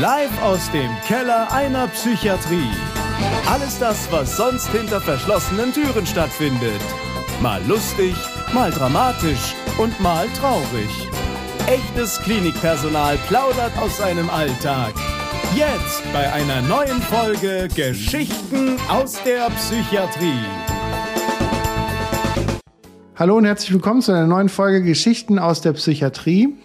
Live 0.00 0.42
aus 0.42 0.70
dem 0.70 0.90
Keller 1.06 1.52
einer 1.52 1.86
Psychiatrie. 1.88 2.70
Alles 3.46 3.78
das, 3.78 4.10
was 4.10 4.34
sonst 4.34 4.68
hinter 4.68 4.98
verschlossenen 4.98 5.74
Türen 5.74 6.06
stattfindet. 6.06 6.80
Mal 7.42 7.60
lustig, 7.68 8.14
mal 8.54 8.70
dramatisch 8.70 9.54
und 9.76 10.00
mal 10.00 10.26
traurig. 10.40 10.88
Echtes 11.66 12.18
Klinikpersonal 12.22 13.18
plaudert 13.28 13.76
aus 13.76 13.98
seinem 13.98 14.30
Alltag. 14.30 14.94
Jetzt 15.54 16.02
bei 16.14 16.32
einer 16.32 16.62
neuen 16.62 17.02
Folge 17.02 17.68
Geschichten 17.68 18.78
aus 18.88 19.22
der 19.22 19.50
Psychiatrie. 19.50 20.46
Hallo 23.16 23.36
und 23.36 23.44
herzlich 23.44 23.70
willkommen 23.74 24.00
zu 24.00 24.12
einer 24.12 24.26
neuen 24.26 24.48
Folge 24.48 24.82
Geschichten 24.82 25.38
aus 25.38 25.60
der 25.60 25.74
Psychiatrie. 25.74 26.56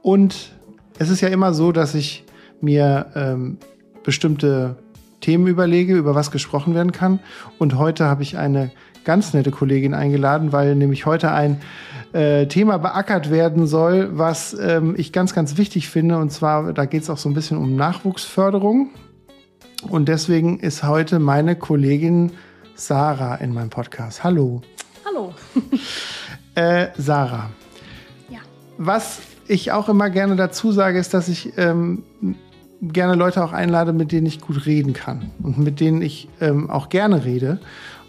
Und 0.00 0.52
es 1.00 1.10
ist 1.10 1.22
ja 1.22 1.28
immer 1.28 1.52
so, 1.54 1.72
dass 1.72 1.96
ich 1.96 2.24
mir 2.60 3.06
ähm, 3.14 3.58
bestimmte 4.02 4.76
Themen 5.20 5.46
überlege, 5.46 5.96
über 5.96 6.14
was 6.14 6.30
gesprochen 6.30 6.74
werden 6.74 6.92
kann. 6.92 7.20
Und 7.58 7.76
heute 7.76 8.06
habe 8.06 8.22
ich 8.22 8.38
eine 8.38 8.70
ganz 9.04 9.34
nette 9.34 9.50
Kollegin 9.50 9.94
eingeladen, 9.94 10.52
weil 10.52 10.74
nämlich 10.74 11.06
heute 11.06 11.32
ein 11.32 11.60
äh, 12.12 12.46
Thema 12.46 12.78
beackert 12.78 13.30
werden 13.30 13.66
soll, 13.66 14.16
was 14.16 14.54
ähm, 14.54 14.94
ich 14.96 15.12
ganz, 15.12 15.34
ganz 15.34 15.56
wichtig 15.56 15.88
finde. 15.88 16.18
Und 16.18 16.30
zwar, 16.30 16.72
da 16.72 16.84
geht 16.84 17.02
es 17.02 17.10
auch 17.10 17.18
so 17.18 17.28
ein 17.28 17.34
bisschen 17.34 17.58
um 17.58 17.76
Nachwuchsförderung. 17.76 18.90
Und 19.88 20.08
deswegen 20.08 20.58
ist 20.60 20.82
heute 20.82 21.18
meine 21.18 21.56
Kollegin 21.56 22.32
Sarah 22.74 23.36
in 23.36 23.52
meinem 23.52 23.70
Podcast. 23.70 24.24
Hallo. 24.24 24.62
Hallo. 25.04 25.34
äh, 26.54 26.88
Sarah. 26.96 27.50
Ja. 28.28 28.40
Was 28.76 29.20
ich 29.46 29.72
auch 29.72 29.88
immer 29.88 30.10
gerne 30.10 30.36
dazu 30.36 30.72
sage, 30.72 30.98
ist, 30.98 31.14
dass 31.14 31.28
ich 31.28 31.52
ähm, 31.56 32.04
gerne 32.80 33.14
Leute 33.14 33.42
auch 33.44 33.52
einlade, 33.52 33.92
mit 33.92 34.12
denen 34.12 34.26
ich 34.26 34.40
gut 34.40 34.66
reden 34.66 34.92
kann 34.92 35.30
und 35.42 35.58
mit 35.58 35.80
denen 35.80 36.02
ich 36.02 36.28
ähm, 36.40 36.70
auch 36.70 36.88
gerne 36.88 37.24
rede. 37.24 37.60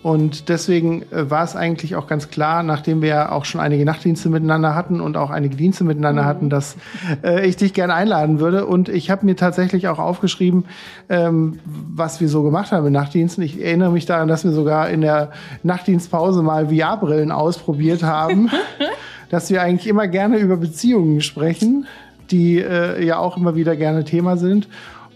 Und 0.01 0.47
deswegen 0.47 1.01
äh, 1.11 1.29
war 1.29 1.43
es 1.43 1.57
eigentlich 1.57 1.97
auch 1.97 2.07
ganz 2.07 2.29
klar, 2.29 2.63
nachdem 2.63 3.01
wir 3.01 3.09
ja 3.09 3.31
auch 3.31 3.43
schon 3.43 3.59
einige 3.59 3.83
Nachtdienste 3.83 4.29
miteinander 4.29 4.73
hatten 4.73 5.01
und 5.01 5.17
auch 5.17 5.29
einige 5.29 5.57
Dienste 5.57 5.83
miteinander 5.83 6.21
mhm. 6.23 6.27
hatten, 6.27 6.49
dass 6.49 6.77
äh, 7.21 7.45
ich 7.45 7.57
dich 7.57 7.73
gerne 7.73 7.93
einladen 7.93 8.39
würde. 8.39 8.65
Und 8.65 8.87
ich 8.87 9.09
habe 9.09 9.25
mir 9.25 9.35
tatsächlich 9.35 9.89
auch 9.89 9.99
aufgeschrieben, 9.99 10.65
ähm, 11.09 11.59
was 11.65 12.21
wir 12.21 12.29
so 12.29 12.43
gemacht 12.43 12.71
haben 12.71 12.87
in 12.87 12.93
Nachtdiensten. 12.93 13.43
Ich 13.43 13.61
erinnere 13.61 13.91
mich 13.91 14.05
daran, 14.05 14.29
dass 14.29 14.45
wir 14.45 14.51
sogar 14.51 14.89
in 14.89 15.01
der 15.01 15.31
Nachtdienstpause 15.63 16.43
mal 16.43 16.69
VR-Brillen 16.69 17.31
ausprobiert 17.31 18.01
haben, 18.01 18.49
dass 19.29 19.49
wir 19.49 19.61
eigentlich 19.61 19.87
immer 19.87 20.07
gerne 20.07 20.37
über 20.37 20.55
Beziehungen 20.55 21.19
sprechen, 21.19 21.87
die 22.31 22.59
äh, 22.59 23.03
ja 23.03 23.17
auch 23.17 23.37
immer 23.37 23.55
wieder 23.55 23.75
gerne 23.75 24.03
Thema 24.03 24.37
sind, 24.37 24.67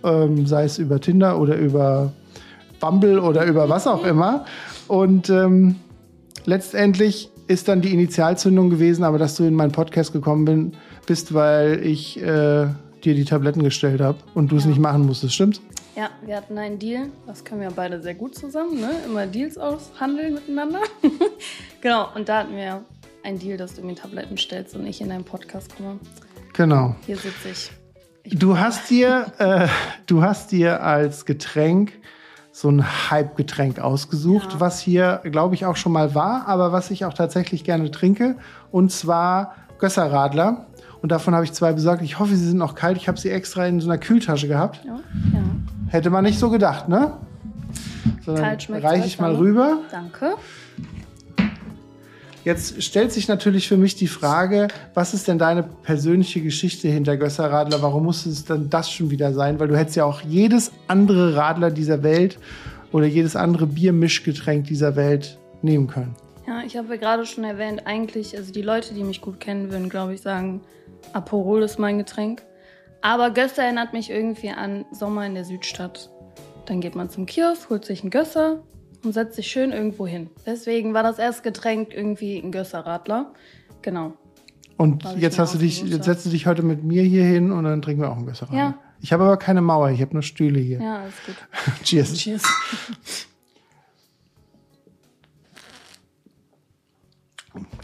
ähm, 0.03 0.45
sei 0.45 0.66
es 0.66 0.78
über 0.78 1.00
Tinder 1.00 1.39
oder 1.39 1.55
über 1.58 2.11
Bumble 2.80 3.20
oder 3.20 3.45
über 3.45 3.70
was 3.70 3.88
auch 3.88 4.03
immer. 4.03 4.45
Und 4.88 5.30
ähm, 5.30 5.75
letztendlich 6.45 7.30
ist 7.47 7.67
dann 7.67 7.81
die 7.81 7.94
Initialzündung 7.94 8.70
gewesen, 8.70 9.03
aber 9.03 9.17
dass 9.17 9.36
du 9.36 9.44
in 9.44 9.53
meinen 9.53 9.72
Podcast 9.72 10.14
gekommen 10.14 10.45
bin, 10.45 10.73
bist, 11.05 11.33
weil 11.33 11.86
ich 11.86 12.22
äh, 12.22 12.67
dir 13.03 13.16
die 13.16 13.25
Tabletten 13.25 13.64
gestellt 13.64 14.02
habe 14.02 14.17
und 14.33 14.52
du 14.52 14.58
es 14.58 14.64
ja. 14.64 14.70
nicht 14.70 14.80
machen 14.80 15.05
musstest, 15.05 15.33
stimmt's? 15.33 15.61
Ja, 15.95 16.09
wir 16.25 16.38
hatten 16.38 16.58
einen 16.58 16.80
Deal. 16.80 17.09
Das 17.27 17.44
können 17.44 17.61
wir 17.61 17.70
beide 17.70 18.02
sehr 18.02 18.16
gut 18.16 18.33
zusammen, 18.33 18.80
ne? 18.80 18.89
Immer 19.05 19.27
Deals 19.27 19.58
aushandeln 19.58 20.33
miteinander. 20.33 20.80
genau, 21.81 22.08
und 22.16 22.27
da 22.30 22.39
hatten 22.39 22.55
wir 22.55 22.83
einen 23.23 23.38
Deal, 23.38 23.58
dass 23.58 23.75
du 23.75 23.83
mir 23.83 23.94
Tabletten 23.94 24.38
stellst 24.38 24.75
und 24.75 24.88
ich 24.88 25.02
in 25.02 25.09
deinen 25.09 25.23
Podcast 25.23 25.75
komme. 25.75 26.00
Genau. 26.53 26.95
Hier 27.05 27.17
sitze 27.17 27.49
ich. 27.51 27.71
ich 28.23 28.39
du 28.39 28.57
hast 28.57 28.89
dir, 28.89 29.33
äh, 29.39 29.67
du 30.05 30.21
hast 30.21 30.51
dir 30.51 30.83
als 30.83 31.25
Getränk 31.25 31.93
so 32.51 32.69
ein 32.69 32.83
Hype-Getränk 33.09 33.79
ausgesucht, 33.79 34.53
ja. 34.53 34.59
was 34.59 34.79
hier, 34.79 35.21
glaube 35.23 35.55
ich, 35.55 35.65
auch 35.65 35.75
schon 35.75 35.91
mal 35.91 36.13
war, 36.13 36.47
aber 36.47 36.71
was 36.71 36.91
ich 36.91 37.03
auch 37.03 37.13
tatsächlich 37.15 37.63
gerne 37.63 37.89
trinke. 37.89 38.36
Und 38.71 38.92
zwar 38.92 39.55
Gösserradler. 39.80 40.67
Und 41.02 41.11
davon 41.11 41.33
habe 41.33 41.43
ich 41.43 41.52
zwei 41.52 41.73
besorgt. 41.73 42.02
Ich 42.03 42.19
hoffe, 42.19 42.36
sie 42.36 42.47
sind 42.47 42.59
noch 42.59 42.75
kalt. 42.75 42.95
Ich 42.95 43.08
habe 43.08 43.19
sie 43.19 43.30
extra 43.30 43.65
in 43.65 43.81
so 43.81 43.89
einer 43.89 43.97
Kühltasche 43.97 44.47
gehabt. 44.47 44.86
Ja. 44.86 44.99
ja. 45.33 45.42
Hätte 45.89 46.11
man 46.11 46.23
nicht 46.23 46.39
so 46.39 46.49
gedacht, 46.49 46.87
ne? 46.87 47.17
So, 48.25 48.36
Kalt 48.36 48.63
schmeckt 48.63 48.86
reiche 48.86 49.08
ich 49.08 49.19
mal 49.19 49.36
rüber. 49.36 49.80
Danke. 49.92 50.36
Jetzt 52.43 52.83
stellt 52.83 53.14
sich 53.14 53.30
natürlich 53.30 53.70
für 53.70 53.77
mich 53.77 53.95
die 53.95 54.08
Frage, 54.08 54.67
was 54.93 55.14
ist 55.14 55.30
denn 55.30 55.37
deine 55.37 55.64
persönliche 55.64 56.42
Geschichte 56.42 56.89
hinter 56.89 57.15
Gösser 57.15 57.49
Radler? 57.49 57.81
Warum 57.81 58.04
muss 58.04 58.26
es 58.26 58.43
dann 58.43 58.70
das 58.70 58.92
schon 58.92 59.09
wieder 59.09 59.33
sein? 59.33 59.59
Weil 59.59 59.70
du 59.70 59.77
hättest 59.77 59.95
ja 59.95 60.04
auch 60.04 60.21
jedes 60.21 60.71
andere 60.87 61.37
Radler 61.37 61.71
dieser 61.71 62.04
Welt 62.04 62.37
oder 62.92 63.05
jedes 63.05 63.37
andere 63.37 63.65
Biermischgetränk 63.65 64.65
dieser 64.65 64.98
Welt 64.98 65.37
nehmen 65.61 65.87
können. 65.87 66.15
Ja, 66.45 66.61
ich 66.65 66.76
habe 66.76 66.89
ja 66.89 66.95
gerade 66.98 67.26
schon 67.26 67.45
erwähnt, 67.45 67.83
eigentlich, 67.86 68.37
also 68.37 68.52
die 68.52 68.61
Leute, 68.61 68.93
die 68.93 69.05
mich 69.05 69.21
gut 69.21 69.39
kennen, 69.39 69.71
würden, 69.71 69.87
glaube 69.87 70.14
ich, 70.14 70.21
sagen, 70.21 70.60
Aperol 71.14 71.64
ist 71.64 71.80
mein 71.80 71.98
Getränk. 71.98 72.43
Aber 73.02 73.31
Gösser 73.31 73.64
erinnert 73.64 73.93
mich 73.93 74.10
irgendwie 74.10 74.49
an 74.49 74.83
Sommer 74.92 75.25
in 75.25 75.36
der 75.36 75.45
Südstadt. 75.45 76.10
Dann 76.65 76.81
geht 76.81 76.95
man 76.95 77.10
zum 77.10 77.25
Kiosk, 77.25 77.70
holt 77.70 77.86
sich 77.86 78.02
einen 78.02 78.10
Gösser, 78.10 78.61
und 79.03 79.14
setzt 79.14 79.36
sich 79.36 79.47
schön 79.47 79.71
irgendwo 79.71 80.08
hin. 80.08 80.30
Deswegen 80.45 80.93
war 80.93 81.03
das 81.03 81.19
erste 81.19 81.43
Getränk 81.43 81.93
irgendwie 81.93 82.37
ein 82.37 82.52
Gösserradler. 82.52 83.33
Genau. 83.81 84.14
Und 84.77 85.03
jetzt 85.17 85.37
hast 85.37 85.53
du 85.53 85.59
dich, 85.59 85.83
jetzt 85.83 86.05
setzt 86.05 86.25
du 86.25 86.30
dich 86.30 86.47
heute 86.47 86.64
mit 86.64 86.83
mir 86.83 87.03
hier 87.03 87.23
hin 87.23 87.52
und 87.52 87.63
dann 87.63 87.81
trinken 87.81 88.02
wir 88.02 88.09
auch 88.09 88.17
ein 88.17 88.25
Gösserradler. 88.25 88.59
Ja. 88.59 88.77
Ich 88.99 89.11
habe 89.11 89.23
aber 89.23 89.37
keine 89.37 89.61
Mauer, 89.61 89.89
ich 89.89 90.02
habe 90.02 90.13
nur 90.13 90.23
Stühle 90.23 90.59
hier. 90.59 90.81
Ja, 90.81 91.02
alles 91.02 91.15
gut. 91.25 91.36
Cheers. 91.83 92.13
Cheers. 92.13 92.43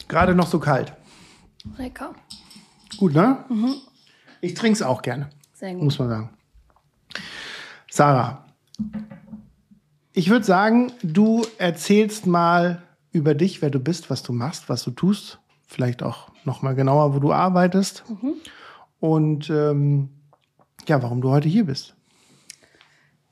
Gerade 0.08 0.34
noch 0.34 0.48
so 0.48 0.60
kalt. 0.60 0.94
Lecker. 1.78 2.16
Gut, 2.98 3.14
ne? 3.14 3.46
Mhm. 3.50 3.76
Ich 4.42 4.54
trinke 4.54 4.74
es 4.74 4.82
auch 4.82 5.02
gerne. 5.02 5.30
Sehr 5.54 5.74
gut. 5.74 5.84
Muss 5.84 6.00
man 6.00 6.10
sagen. 6.10 6.30
Sarah, 7.92 8.46
ich 10.14 10.30
würde 10.30 10.46
sagen, 10.46 10.92
du 11.04 11.46
erzählst 11.58 12.26
mal 12.26 12.82
über 13.12 13.34
dich, 13.34 13.62
wer 13.62 13.70
du 13.70 13.80
bist, 13.80 14.10
was 14.10 14.24
du 14.24 14.34
machst, 14.34 14.70
was 14.70 14.84
du 14.84 14.92
tust. 14.92 15.40
Vielleicht 15.68 16.04
auch 16.04 16.30
noch 16.46 16.62
mal 16.62 16.76
genauer, 16.76 17.16
wo 17.16 17.20
du 17.20 17.32
arbeitest. 17.32 18.04
Mhm. 18.10 18.34
Und 19.00 19.50
ähm, 19.50 20.10
ja, 20.88 21.02
warum 21.04 21.22
du 21.22 21.30
heute 21.30 21.48
hier 21.48 21.66
bist. 21.66 21.96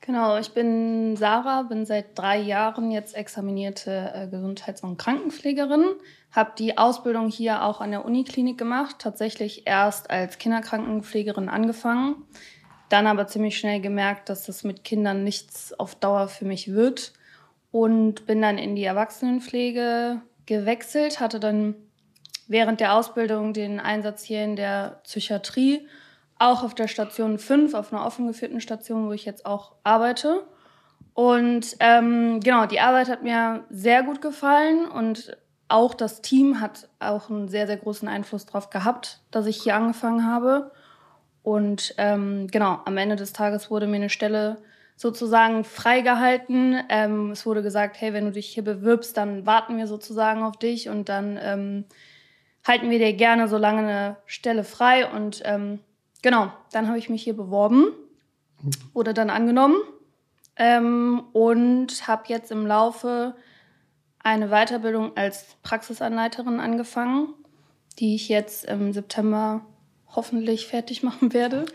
Genau, 0.00 0.38
ich 0.38 0.54
bin 0.54 1.16
Sarah, 1.16 1.64
bin 1.64 1.84
seit 1.84 2.18
drei 2.18 2.38
Jahren 2.38 2.90
jetzt 2.90 3.14
examinierte 3.14 4.10
äh, 4.14 4.28
Gesundheits- 4.28 4.82
und 4.82 4.96
Krankenpflegerin, 4.96 5.84
habe 6.30 6.52
die 6.56 6.78
Ausbildung 6.78 7.28
hier 7.28 7.62
auch 7.62 7.82
an 7.82 7.90
der 7.90 8.06
Uniklinik 8.06 8.56
gemacht, 8.56 8.96
tatsächlich 9.00 9.66
erst 9.66 10.10
als 10.10 10.38
Kinderkrankenpflegerin 10.38 11.50
angefangen 11.50 12.24
dann 12.88 13.06
aber 13.06 13.26
ziemlich 13.26 13.58
schnell 13.58 13.80
gemerkt, 13.80 14.28
dass 14.28 14.46
das 14.46 14.64
mit 14.64 14.84
Kindern 14.84 15.24
nichts 15.24 15.78
auf 15.78 15.94
Dauer 15.94 16.28
für 16.28 16.44
mich 16.44 16.72
wird 16.72 17.12
und 17.70 18.26
bin 18.26 18.40
dann 18.40 18.58
in 18.58 18.76
die 18.76 18.84
Erwachsenenpflege 18.84 20.22
gewechselt, 20.46 21.20
hatte 21.20 21.40
dann 21.40 21.74
während 22.46 22.80
der 22.80 22.94
Ausbildung 22.94 23.52
den 23.52 23.78
Einsatz 23.78 24.22
hier 24.22 24.42
in 24.42 24.56
der 24.56 25.00
Psychiatrie, 25.04 25.86
auch 26.38 26.62
auf 26.62 26.74
der 26.74 26.88
Station 26.88 27.38
5, 27.38 27.74
auf 27.74 27.92
einer 27.92 28.06
offen 28.06 28.26
geführten 28.26 28.60
Station, 28.60 29.06
wo 29.06 29.12
ich 29.12 29.24
jetzt 29.24 29.44
auch 29.44 29.72
arbeite. 29.84 30.46
Und 31.14 31.76
ähm, 31.80 32.40
genau, 32.40 32.66
die 32.66 32.80
Arbeit 32.80 33.08
hat 33.08 33.22
mir 33.22 33.64
sehr 33.70 34.02
gut 34.04 34.22
gefallen 34.22 34.86
und 34.86 35.36
auch 35.68 35.94
das 35.94 36.22
Team 36.22 36.60
hat 36.60 36.88
auch 36.98 37.28
einen 37.28 37.48
sehr, 37.48 37.66
sehr 37.66 37.76
großen 37.76 38.08
Einfluss 38.08 38.46
darauf 38.46 38.70
gehabt, 38.70 39.20
dass 39.30 39.46
ich 39.46 39.62
hier 39.62 39.74
angefangen 39.74 40.26
habe. 40.26 40.70
Und 41.48 41.94
ähm, 41.96 42.46
genau, 42.48 42.78
am 42.84 42.98
Ende 42.98 43.16
des 43.16 43.32
Tages 43.32 43.70
wurde 43.70 43.86
mir 43.86 43.96
eine 43.96 44.10
Stelle 44.10 44.58
sozusagen 44.96 45.64
freigehalten. 45.64 46.78
Ähm, 46.90 47.30
es 47.30 47.46
wurde 47.46 47.62
gesagt, 47.62 47.98
hey, 47.98 48.12
wenn 48.12 48.26
du 48.26 48.32
dich 48.32 48.48
hier 48.48 48.62
bewirbst, 48.62 49.16
dann 49.16 49.46
warten 49.46 49.78
wir 49.78 49.86
sozusagen 49.86 50.42
auf 50.42 50.58
dich 50.58 50.90
und 50.90 51.08
dann 51.08 51.38
ähm, 51.42 51.84
halten 52.66 52.90
wir 52.90 52.98
dir 52.98 53.14
gerne 53.14 53.48
so 53.48 53.56
lange 53.56 53.78
eine 53.78 54.16
Stelle 54.26 54.62
frei. 54.62 55.10
Und 55.10 55.40
ähm, 55.46 55.78
genau, 56.20 56.52
dann 56.70 56.86
habe 56.86 56.98
ich 56.98 57.08
mich 57.08 57.22
hier 57.22 57.34
beworben, 57.34 57.94
wurde 58.92 59.14
dann 59.14 59.30
angenommen 59.30 59.76
ähm, 60.56 61.24
und 61.32 62.06
habe 62.06 62.24
jetzt 62.26 62.52
im 62.52 62.66
Laufe 62.66 63.34
eine 64.22 64.48
Weiterbildung 64.48 65.16
als 65.16 65.46
Praxisanleiterin 65.62 66.60
angefangen, 66.60 67.32
die 67.98 68.14
ich 68.16 68.28
jetzt 68.28 68.66
im 68.66 68.92
September 68.92 69.62
hoffentlich 70.14 70.66
fertig 70.66 71.02
machen 71.02 71.32
werde. 71.32 71.66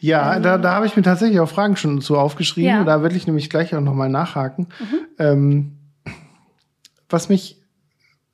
Ja, 0.00 0.36
ähm, 0.36 0.42
da, 0.42 0.58
da 0.58 0.74
habe 0.74 0.86
ich 0.86 0.96
mir 0.96 1.02
tatsächlich 1.02 1.40
auch 1.40 1.48
Fragen 1.48 1.76
schon 1.76 2.00
zu 2.00 2.18
aufgeschrieben. 2.18 2.70
Ja. 2.70 2.84
Da 2.84 3.02
will 3.02 3.16
ich 3.16 3.26
nämlich 3.26 3.50
gleich 3.50 3.74
auch 3.74 3.80
nochmal 3.80 4.08
nachhaken. 4.08 4.68
Mhm. 4.78 4.98
Ähm, 5.18 5.72
was 7.08 7.28
mich 7.28 7.62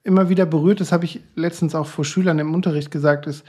immer 0.04 0.28
wieder 0.28 0.46
berührt, 0.46 0.80
das 0.80 0.92
habe 0.92 1.04
ich 1.04 1.20
letztens 1.36 1.74
auch 1.74 1.86
vor 1.86 2.04
Schülern 2.04 2.38
im 2.38 2.54
Unterricht 2.54 2.90
gesagt, 2.90 3.26
ist, 3.26 3.44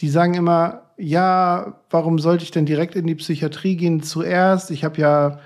die 0.00 0.08
sagen 0.08 0.34
immer, 0.34 0.90
ja, 0.98 1.80
warum 1.90 2.18
sollte 2.18 2.44
ich 2.44 2.50
denn 2.50 2.66
direkt 2.66 2.96
in 2.96 3.06
die 3.06 3.14
Psychiatrie 3.14 3.76
gehen 3.76 4.02
zuerst? 4.02 4.70
Ich 4.70 4.84
habe 4.84 5.00
ja 5.00 5.38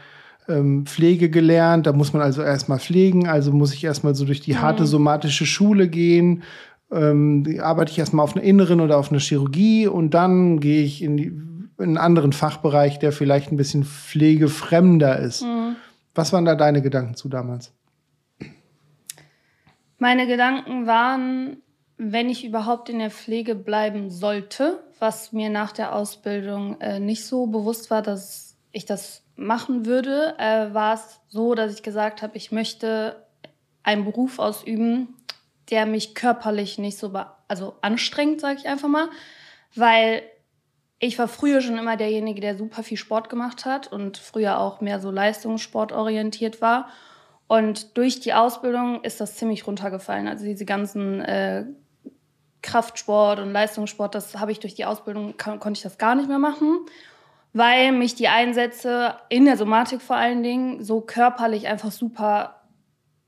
ähm, 0.48 0.86
Pflege 0.86 1.30
gelernt, 1.30 1.86
da 1.86 1.92
muss 1.92 2.12
man 2.12 2.22
also 2.22 2.42
erstmal 2.42 2.78
pflegen, 2.78 3.28
also 3.28 3.52
muss 3.52 3.74
ich 3.74 3.84
erstmal 3.84 4.14
so 4.14 4.24
durch 4.24 4.40
die 4.40 4.54
mhm. 4.54 4.62
harte 4.62 4.86
somatische 4.86 5.46
Schule 5.46 5.88
gehen. 5.88 6.42
Ähm, 6.92 7.44
arbeite 7.60 7.90
ich 7.90 7.98
erstmal 7.98 8.24
auf 8.24 8.36
einer 8.36 8.44
inneren 8.44 8.80
oder 8.80 8.98
auf 8.98 9.10
einer 9.10 9.20
Chirurgie 9.20 9.86
und 9.88 10.10
dann 10.10 10.60
gehe 10.60 10.82
ich 10.82 11.02
in, 11.02 11.16
die, 11.16 11.24
in 11.24 11.74
einen 11.78 11.98
anderen 11.98 12.32
Fachbereich, 12.32 12.98
der 12.98 13.12
vielleicht 13.12 13.50
ein 13.50 13.56
bisschen 13.56 13.84
pflegefremder 13.84 15.18
ist. 15.18 15.42
Mhm. 15.42 15.76
Was 16.14 16.32
waren 16.32 16.44
da 16.44 16.54
deine 16.54 16.82
Gedanken 16.82 17.14
zu 17.14 17.28
damals? 17.28 17.72
Meine 19.98 20.26
Gedanken 20.26 20.86
waren, 20.86 21.58
wenn 21.96 22.28
ich 22.28 22.44
überhaupt 22.44 22.88
in 22.88 22.98
der 22.98 23.10
Pflege 23.10 23.54
bleiben 23.54 24.10
sollte, 24.10 24.82
was 24.98 25.32
mir 25.32 25.50
nach 25.50 25.72
der 25.72 25.94
Ausbildung 25.94 26.80
äh, 26.80 27.00
nicht 27.00 27.24
so 27.24 27.46
bewusst 27.46 27.90
war, 27.90 28.02
dass 28.02 28.56
ich 28.72 28.84
das 28.84 29.22
machen 29.36 29.86
würde, 29.86 30.34
äh, 30.38 30.72
war 30.72 30.94
es 30.94 31.20
so, 31.28 31.54
dass 31.54 31.74
ich 31.74 31.82
gesagt 31.82 32.22
habe, 32.22 32.36
ich 32.36 32.52
möchte 32.52 33.26
einen 33.82 34.04
Beruf 34.04 34.38
ausüben, 34.38 35.15
der 35.70 35.86
mich 35.86 36.14
körperlich 36.14 36.78
nicht 36.78 36.98
so 36.98 37.12
also 37.48 37.76
anstrengt, 37.80 38.40
sage 38.40 38.58
ich 38.60 38.66
einfach 38.68 38.88
mal, 38.88 39.08
weil 39.74 40.22
ich 40.98 41.18
war 41.18 41.28
früher 41.28 41.60
schon 41.60 41.78
immer 41.78 41.96
derjenige, 41.96 42.40
der 42.40 42.56
super 42.56 42.82
viel 42.82 42.96
Sport 42.96 43.28
gemacht 43.28 43.64
hat 43.64 43.92
und 43.92 44.16
früher 44.16 44.58
auch 44.58 44.80
mehr 44.80 45.00
so 45.00 45.10
leistungssportorientiert 45.10 46.60
war. 46.60 46.88
Und 47.48 47.96
durch 47.96 48.18
die 48.20 48.32
Ausbildung 48.32 49.04
ist 49.04 49.20
das 49.20 49.36
ziemlich 49.36 49.66
runtergefallen. 49.66 50.26
Also 50.26 50.44
diese 50.44 50.64
ganzen 50.64 51.20
äh, 51.20 51.66
Kraftsport 52.62 53.38
und 53.38 53.52
Leistungssport, 53.52 54.14
das 54.14 54.38
habe 54.38 54.52
ich 54.52 54.58
durch 54.58 54.74
die 54.74 54.84
Ausbildung, 54.84 55.36
kann, 55.36 55.60
konnte 55.60 55.78
ich 55.78 55.82
das 55.82 55.98
gar 55.98 56.14
nicht 56.14 56.28
mehr 56.28 56.38
machen, 56.38 56.80
weil 57.52 57.92
mich 57.92 58.14
die 58.14 58.28
Einsätze 58.28 59.16
in 59.28 59.44
der 59.44 59.56
Somatik 59.56 60.02
vor 60.02 60.16
allen 60.16 60.42
Dingen 60.42 60.82
so 60.82 61.00
körperlich 61.00 61.68
einfach 61.68 61.92
super 61.92 62.55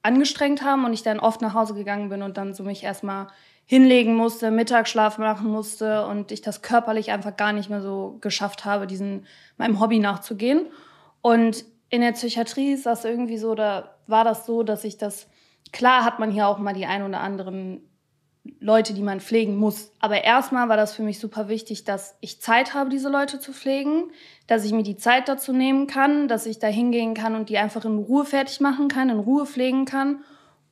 angestrengt 0.03 0.63
haben 0.63 0.85
und 0.85 0.93
ich 0.93 1.03
dann 1.03 1.21
oft 1.21 1.41
nach 1.43 1.55
Hause 1.55 1.75
gegangen 1.75 2.09
bin 2.09 2.23
und 2.23 2.37
dann 2.37 2.55
so 2.55 2.63
mich 2.63 2.85
erstmal 2.85 3.29
hinlegen 3.67 4.15
musste, 4.15 4.51
Mittagsschlaf 4.51 5.19
machen 5.19 5.51
musste 5.51 6.07
und 6.07 6.33
ich 6.33 6.41
das 6.41 6.63
körperlich 6.63 7.11
einfach 7.11 7.37
gar 7.37 7.53
nicht 7.53 7.69
mehr 7.69 7.83
so 7.83 8.17
geschafft 8.21 8.65
habe, 8.65 8.87
diesen 8.87 9.27
meinem 9.59 9.79
Hobby 9.79 9.99
nachzugehen. 9.99 10.67
Und 11.21 11.65
in 11.91 12.01
der 12.01 12.13
Psychiatrie 12.13 12.73
ist 12.73 12.87
das 12.87 13.05
irgendwie 13.05 13.37
so, 13.37 13.55
da 13.55 13.95
war 14.07 14.25
das 14.25 14.47
so, 14.47 14.63
dass 14.63 14.85
ich 14.85 14.97
das, 14.97 15.29
klar 15.73 16.05
hat 16.05 16.19
man 16.19 16.31
hier 16.31 16.49
auch 16.49 16.59
mal 16.59 16.73
die 16.73 16.87
ein 16.87 17.03
oder 17.03 17.21
anderen 17.21 17.83
Leute, 18.61 18.95
die 18.95 19.03
man 19.03 19.21
pflegen 19.21 19.57
muss. 19.57 19.93
Aber 20.01 20.25
erstmal 20.25 20.69
war 20.69 20.77
das 20.77 20.95
für 20.95 21.03
mich 21.03 21.19
super 21.19 21.49
wichtig, 21.49 21.85
dass 21.85 22.17
ich 22.21 22.41
Zeit 22.41 22.75
habe, 22.75 22.91
diese 22.91 23.09
Leute 23.09 23.41
zu 23.41 23.53
pflegen, 23.53 24.11
dass 24.47 24.65
ich 24.65 24.73
mir 24.73 24.83
die 24.83 24.97
Zeit 24.97 25.29
dazu 25.29 25.53
nehmen 25.53 25.87
kann, 25.87 26.29
dass 26.29 26.47
ich 26.47 26.59
da 26.59 26.67
hingehen 26.67 27.15
kann 27.15 27.35
und 27.35 27.49
die 27.49 27.59
einfach 27.59 27.85
in 27.85 27.99
Ruhe 27.99 28.25
fertig 28.25 28.61
machen 28.61 28.89
kann, 28.89 29.11
in 29.11 29.19
Ruhe 29.19 29.47
pflegen 29.47 29.85
kann. 29.85 30.21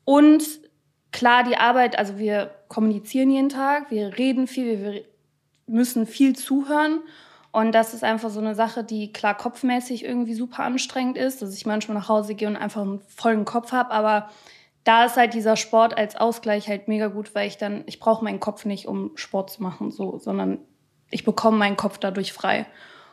Und 0.04 0.44
klar, 1.12 1.44
die 1.44 1.56
Arbeit, 1.56 1.98
also 1.98 2.18
wir 2.18 2.50
kommunizieren 2.68 3.30
jeden 3.30 3.48
Tag, 3.48 3.90
wir 3.90 4.18
reden 4.18 4.46
viel, 4.46 4.82
wir 4.82 5.02
müssen 5.66 6.06
viel 6.06 6.36
zuhören. 6.36 7.00
Und 7.52 7.72
das 7.72 7.94
ist 7.94 8.04
einfach 8.04 8.28
so 8.28 8.40
eine 8.40 8.54
Sache, 8.54 8.84
die 8.84 9.12
klar 9.12 9.34
kopfmäßig 9.34 10.04
irgendwie 10.04 10.34
super 10.34 10.62
anstrengend 10.64 11.16
ist, 11.16 11.40
dass 11.40 11.54
ich 11.54 11.64
manchmal 11.64 11.96
nach 11.96 12.08
Hause 12.08 12.34
gehe 12.34 12.48
und 12.48 12.56
einfach 12.56 12.82
einen 12.82 13.00
vollen 13.08 13.46
Kopf 13.46 13.72
habe, 13.72 13.92
aber 13.92 14.28
da 14.86 15.04
ist 15.04 15.16
halt 15.16 15.34
dieser 15.34 15.56
Sport 15.56 15.98
als 15.98 16.14
Ausgleich 16.14 16.68
halt 16.68 16.86
mega 16.86 17.08
gut, 17.08 17.34
weil 17.34 17.48
ich 17.48 17.58
dann, 17.58 17.82
ich 17.86 17.98
brauche 17.98 18.22
meinen 18.22 18.38
Kopf 18.38 18.64
nicht, 18.64 18.86
um 18.86 19.10
Sport 19.16 19.50
zu 19.50 19.62
machen, 19.62 19.90
so, 19.90 20.16
sondern 20.18 20.58
ich 21.10 21.24
bekomme 21.24 21.58
meinen 21.58 21.76
Kopf 21.76 21.98
dadurch 21.98 22.32
frei. 22.32 22.66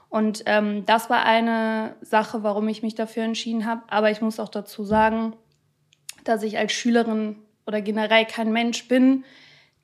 Und 0.08 0.44
ähm, 0.46 0.86
das 0.86 1.10
war 1.10 1.26
eine 1.26 1.96
Sache, 2.02 2.44
warum 2.44 2.68
ich 2.68 2.84
mich 2.84 2.94
dafür 2.94 3.24
entschieden 3.24 3.66
habe. 3.66 3.82
Aber 3.88 4.12
ich 4.12 4.22
muss 4.22 4.40
auch 4.40 4.50
dazu 4.50 4.84
sagen, 4.84 5.36
dass 6.24 6.44
ich 6.44 6.60
als 6.60 6.74
Schülerin 6.74 7.38
oder 7.66 7.82
generell 7.82 8.26
kein 8.26 8.54
Mensch 8.54 8.88
bin, 8.88 9.26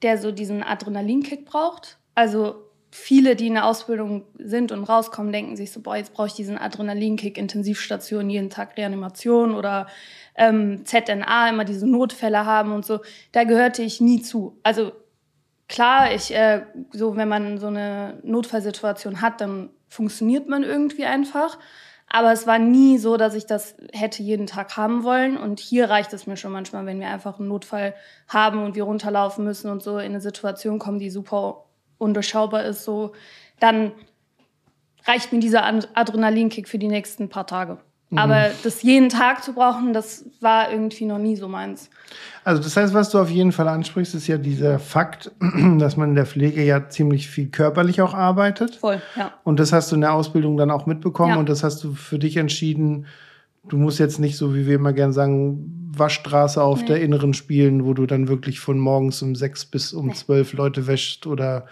der 0.04 0.20
so 0.20 0.32
diesen 0.32 0.62
Adrenalinkick 0.62 1.46
braucht. 1.46 1.98
Also 2.14 2.70
viele, 2.92 3.36
die 3.36 3.48
in 3.48 3.56
der 3.56 3.66
Ausbildung 3.66 4.26
sind 4.38 4.72
und 4.72 4.84
rauskommen, 4.84 5.32
denken 5.32 5.56
sich 5.56 5.72
so, 5.72 5.82
boah, 5.82 5.96
jetzt 5.96 6.14
brauche 6.14 6.28
ich 6.28 6.34
diesen 6.34 6.60
Adrenalinkick, 6.60 7.40
Intensivstation, 7.40 8.30
jeden 8.30 8.52
Tag 8.52 8.78
Reanimation 8.78 9.56
oder 9.56 9.88
ähm, 10.40 10.86
ZNA 10.86 11.50
immer 11.50 11.66
diese 11.66 11.86
Notfälle 11.86 12.46
haben 12.46 12.72
und 12.72 12.86
so, 12.86 13.02
da 13.34 13.44
gehörte 13.44 13.84
ich 13.84 14.00
nie 14.00 14.22
zu. 14.22 14.58
Also 14.64 14.94
klar, 15.68 16.14
ich, 16.14 16.34
äh, 16.34 16.64
so 16.92 17.18
wenn 17.18 17.28
man 17.28 17.58
so 17.60 17.68
eine 17.68 18.20
Notfallsituation 18.24 19.22
hat, 19.22 19.42
dann 19.42 19.70
funktioniert 19.90 20.48
man 20.48 20.64
irgendwie 20.64 21.06
einfach. 21.06 21.60
Aber 22.12 22.32
es 22.32 22.48
war 22.48 22.58
nie 22.58 22.98
so, 22.98 23.18
dass 23.18 23.36
ich 23.36 23.46
das 23.46 23.76
hätte 23.92 24.24
jeden 24.24 24.48
Tag 24.48 24.78
haben 24.78 25.04
wollen. 25.04 25.38
Und 25.38 25.60
hier 25.60 25.90
reicht 25.90 26.14
es 26.14 26.26
mir 26.26 26.38
schon 26.38 26.54
manchmal, 26.54 26.86
wenn 26.86 27.00
wir 27.00 27.10
einfach 27.10 27.38
einen 27.38 27.50
Notfall 27.50 27.94
haben 28.28 28.64
und 28.64 28.76
wir 28.76 28.84
runterlaufen 28.84 29.44
müssen 29.44 29.70
und 29.70 29.84
so 29.84 30.00
in 30.00 30.06
eine 30.06 30.22
Situation 30.22 30.80
kommen, 30.80 31.00
die 31.00 31.12
super 31.12 31.66
undurchschaubar 32.00 32.64
ist, 32.64 32.86
so, 32.86 33.12
dann 33.60 33.92
reicht 35.06 35.34
mir 35.34 35.40
dieser 35.40 35.66
Adrenalinkick 35.66 36.68
für 36.68 36.80
die 36.80 36.88
nächsten 36.88 37.30
paar 37.30 37.46
Tage. 37.46 37.80
Mhm. 38.10 38.18
Aber 38.18 38.50
das 38.64 38.82
jeden 38.82 39.10
Tag 39.10 39.44
zu 39.44 39.54
brauchen, 39.54 39.94
das 39.94 40.26
war 40.42 40.72
irgendwie 40.72 41.06
noch 41.06 41.20
nie 41.20 41.36
so 41.36 41.48
meins. 41.48 41.90
Also 42.44 42.62
das 42.62 42.76
heißt, 42.76 42.94
was 42.94 43.12
du 43.12 43.20
auf 43.20 43.30
jeden 43.30 43.52
Fall 43.52 43.68
ansprichst, 43.68 44.16
ist 44.16 44.28
ja 44.28 44.38
dieser 44.38 44.80
Fakt, 44.80 45.32
dass 45.78 45.96
man 45.96 46.10
in 46.10 46.16
der 46.16 46.26
Pflege 46.26 46.64
ja 46.64 46.90
ziemlich 46.90 47.30
viel 47.30 47.50
körperlich 47.50 48.02
auch 48.02 48.14
arbeitet. 48.14 48.76
Voll, 48.76 49.02
ja. 49.16 49.34
Und 49.44 49.60
das 49.60 49.74
hast 49.74 49.92
du 49.92 49.96
in 49.96 50.02
der 50.02 50.14
Ausbildung 50.14 50.58
dann 50.58 50.72
auch 50.72 50.86
mitbekommen 50.88 51.34
ja. 51.34 51.38
und 51.38 51.50
das 51.50 51.64
hast 51.64 51.84
du 51.84 51.94
für 51.94 52.18
dich 52.18 52.38
entschieden, 52.38 53.06
du 53.68 53.78
musst 53.78 54.00
jetzt 54.00 54.20
nicht 54.20 54.38
so, 54.38 54.56
wie 54.56 54.66
wir 54.66 54.76
immer 54.76 54.94
gern 54.94 55.14
sagen, 55.14 55.92
Waschstraße 55.96 56.62
auf 56.64 56.82
nee. 56.82 56.88
der 56.88 57.02
Inneren 57.02 57.34
spielen, 57.34 57.86
wo 57.86 57.94
du 57.94 58.06
dann 58.08 58.28
wirklich 58.28 58.60
von 58.60 58.80
morgens 58.80 59.22
um 59.22 59.36
sechs 59.36 59.66
bis 59.66 59.94
um 59.94 60.08
nee. 60.08 60.14
zwölf 60.14 60.54
Leute 60.54 60.88
wäscht 60.88 61.28
oder 61.28 61.66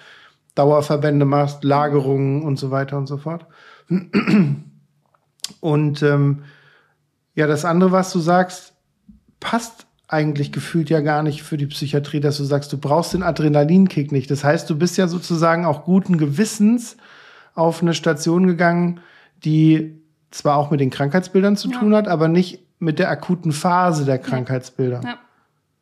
Dauerverbände 0.54 1.26
machst, 1.26 1.64
Lagerungen 1.64 2.44
und 2.44 2.58
so 2.58 2.70
weiter 2.70 2.98
und 2.98 3.08
so 3.08 3.18
fort. 3.18 3.46
Und 5.60 6.04
ähm, 6.04 6.44
ja, 7.36 7.48
das 7.48 7.66
andere, 7.66 7.92
was 7.92 8.12
du 8.12 8.20
sagst, 8.20 8.74
passt 9.40 9.86
eigentlich 10.08 10.52
gefühlt 10.52 10.90
ja 10.90 11.02
gar 11.02 11.22
nicht 11.22 11.44
für 11.44 11.58
die 11.58 11.68
Psychiatrie, 11.68 12.20
dass 12.20 12.38
du 12.38 12.44
sagst, 12.44 12.72
du 12.72 12.78
brauchst 12.78 13.14
den 13.14 13.24
Adrenalinkick 13.24 14.12
nicht. 14.12 14.32
Das 14.32 14.44
heißt, 14.44 14.70
du 14.70 14.78
bist 14.78 14.98
ja 14.98 15.08
sozusagen 15.08 15.66
auch 15.66 15.84
guten 15.84 16.18
Gewissens 16.18 16.98
auf 17.56 17.82
eine 17.82 17.94
Station 17.94 18.48
gegangen, 18.48 19.02
die 19.44 20.02
zwar 20.32 20.58
auch 20.58 20.72
mit 20.72 20.80
den 20.80 20.90
Krankheitsbildern 20.90 21.58
zu 21.58 21.70
ja. 21.70 21.78
tun 21.78 21.96
hat, 21.96 22.08
aber 22.08 22.28
nicht 22.28 22.64
mit 22.80 23.00
der 23.00 23.10
akuten 23.10 23.52
Phase 23.52 24.06
der 24.06 24.20
Krankheitsbilder. 24.20 25.02
Ja. 25.04 25.20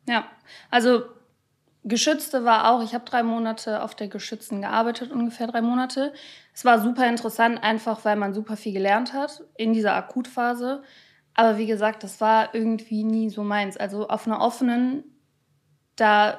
Ja, 0.08 0.24
also 0.70 1.02
Geschützte 1.88 2.44
war 2.44 2.70
auch, 2.70 2.82
ich 2.82 2.94
habe 2.94 3.04
drei 3.04 3.22
Monate 3.22 3.80
auf 3.80 3.94
der 3.94 4.08
Geschützten 4.08 4.60
gearbeitet, 4.60 5.12
ungefähr 5.12 5.46
drei 5.46 5.62
Monate. 5.62 6.12
Es 6.52 6.64
war 6.64 6.80
super 6.80 7.08
interessant, 7.08 7.62
einfach 7.62 8.04
weil 8.04 8.16
man 8.16 8.34
super 8.34 8.56
viel 8.56 8.72
gelernt 8.72 9.12
hat 9.12 9.44
in 9.56 9.72
dieser 9.72 9.94
Akutphase. 9.94 10.82
Aber 11.34 11.58
wie 11.58 11.66
gesagt, 11.66 12.02
das 12.02 12.20
war 12.20 12.54
irgendwie 12.56 13.04
nie 13.04 13.30
so 13.30 13.44
meins. 13.44 13.76
Also 13.76 14.08
auf 14.08 14.26
einer 14.26 14.40
offenen, 14.40 15.04
da 15.94 16.38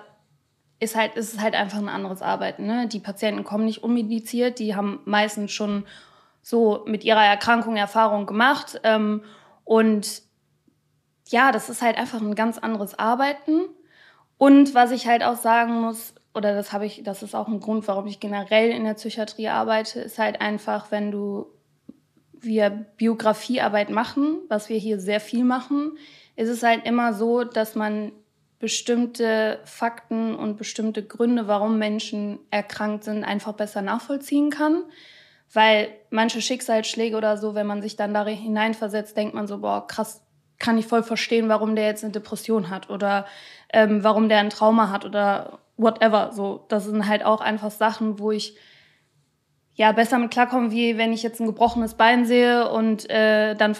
ist 0.82 0.98
halt, 0.98 1.16
ist 1.16 1.34
es 1.34 1.40
halt 1.40 1.56
einfach 1.56 1.78
ein 1.78 1.88
anderes 1.88 2.22
Arbeiten. 2.22 2.66
Ne? 2.66 2.88
Die 2.88 3.00
Patienten 3.00 3.46
kommen 3.46 3.64
nicht 3.64 3.84
unmediziert, 3.84 4.60
die 4.60 4.76
haben 4.76 5.00
meistens 5.06 5.54
schon 5.54 5.86
so 6.42 6.84
mit 6.86 7.06
ihrer 7.06 7.24
Erkrankung 7.24 7.78
Erfahrung 7.78 8.26
gemacht. 8.26 8.82
Ähm, 8.84 9.24
und 9.64 10.24
ja, 11.30 11.54
das 11.54 11.70
ist 11.70 11.82
halt 11.82 11.98
einfach 11.98 12.20
ein 12.20 12.36
ganz 12.36 12.58
anderes 12.58 13.00
Arbeiten. 13.00 13.62
Und 14.38 14.76
was 14.76 14.92
ich 14.92 15.08
halt 15.08 15.24
auch 15.24 15.38
sagen 15.38 15.82
muss, 15.82 16.14
oder 16.34 16.54
das 16.54 16.72
habe 16.72 16.86
ich, 16.86 17.02
das 17.04 17.24
ist 17.24 17.36
auch 17.36 17.48
ein 17.48 17.60
Grund, 17.60 17.88
warum 17.88 18.08
ich 18.08 18.20
generell 18.20 18.70
in 18.70 18.84
der 18.84 18.94
Psychiatrie 18.94 19.48
arbeite, 19.48 20.00
ist 20.02 20.20
halt 20.20 20.40
einfach, 20.42 20.92
wenn 20.92 21.12
du 21.12 21.48
wir 22.40 22.70
Biografiearbeit 22.70 23.90
machen, 23.90 24.38
was 24.48 24.70
wir 24.70 24.78
hier 24.78 25.00
sehr 25.00 25.20
viel 25.20 25.44
machen, 25.44 25.98
ist 26.36 26.50
es 26.50 26.62
halt 26.62 26.86
immer 26.86 27.14
so, 27.14 27.44
dass 27.44 27.74
man 27.74 28.12
bestimmte 28.60 29.60
Fakten 29.66 30.36
und 30.36 30.58
bestimmte 30.58 31.04
Gründe, 31.04 31.48
warum 31.48 31.78
Menschen 31.78 32.40
erkrankt 32.50 33.04
sind, 33.04 33.24
einfach 33.24 33.54
besser 33.54 33.82
nachvollziehen 33.82 34.50
kann. 34.50 34.84
Weil 35.54 35.90
manche 36.10 36.42
Schicksalsschläge 36.42 37.16
oder 37.16 37.38
so, 37.38 37.56
wenn 37.56 37.68
man 37.68 37.82
sich 37.82 37.96
dann 37.96 38.14
da 38.14 38.26
hineinversetzt, 38.26 39.16
denkt 39.16 39.34
man 39.34 39.48
so, 39.48 39.60
boah, 39.60 39.88
krass, 39.88 40.22
kann 40.60 40.78
ich 40.78 40.88
voll 40.88 41.04
verstehen, 41.04 41.50
warum 41.50 41.76
der 41.76 41.86
jetzt 41.86 42.04
eine 42.04 42.12
Depression 42.12 42.70
hat 42.70 42.90
oder 42.90 43.28
ähm, 43.74 44.04
warum 44.04 44.30
der 44.30 44.40
ein 44.40 44.50
Trauma 44.50 44.90
hat 44.90 45.06
oder 45.06 45.60
whatever. 45.78 46.32
So, 46.34 46.66
das 46.70 46.86
sind 46.86 47.08
halt 47.08 47.24
auch 47.24 47.42
einfach 47.42 47.72
Sachen, 47.72 48.20
wo 48.20 48.32
ich 48.32 48.56
ja 49.76 49.92
besser 49.92 50.18
mit 50.18 50.32
klarkomme, 50.32 50.72
wie 50.72 50.98
wenn 50.98 51.14
ich 51.14 51.24
jetzt 51.24 51.40
ein 51.40 51.48
gebrochenes 51.48 51.94
Bein 51.94 52.26
sehe 52.26 52.70
und 52.70 53.10
äh, 53.10 53.56
dann 53.56 53.76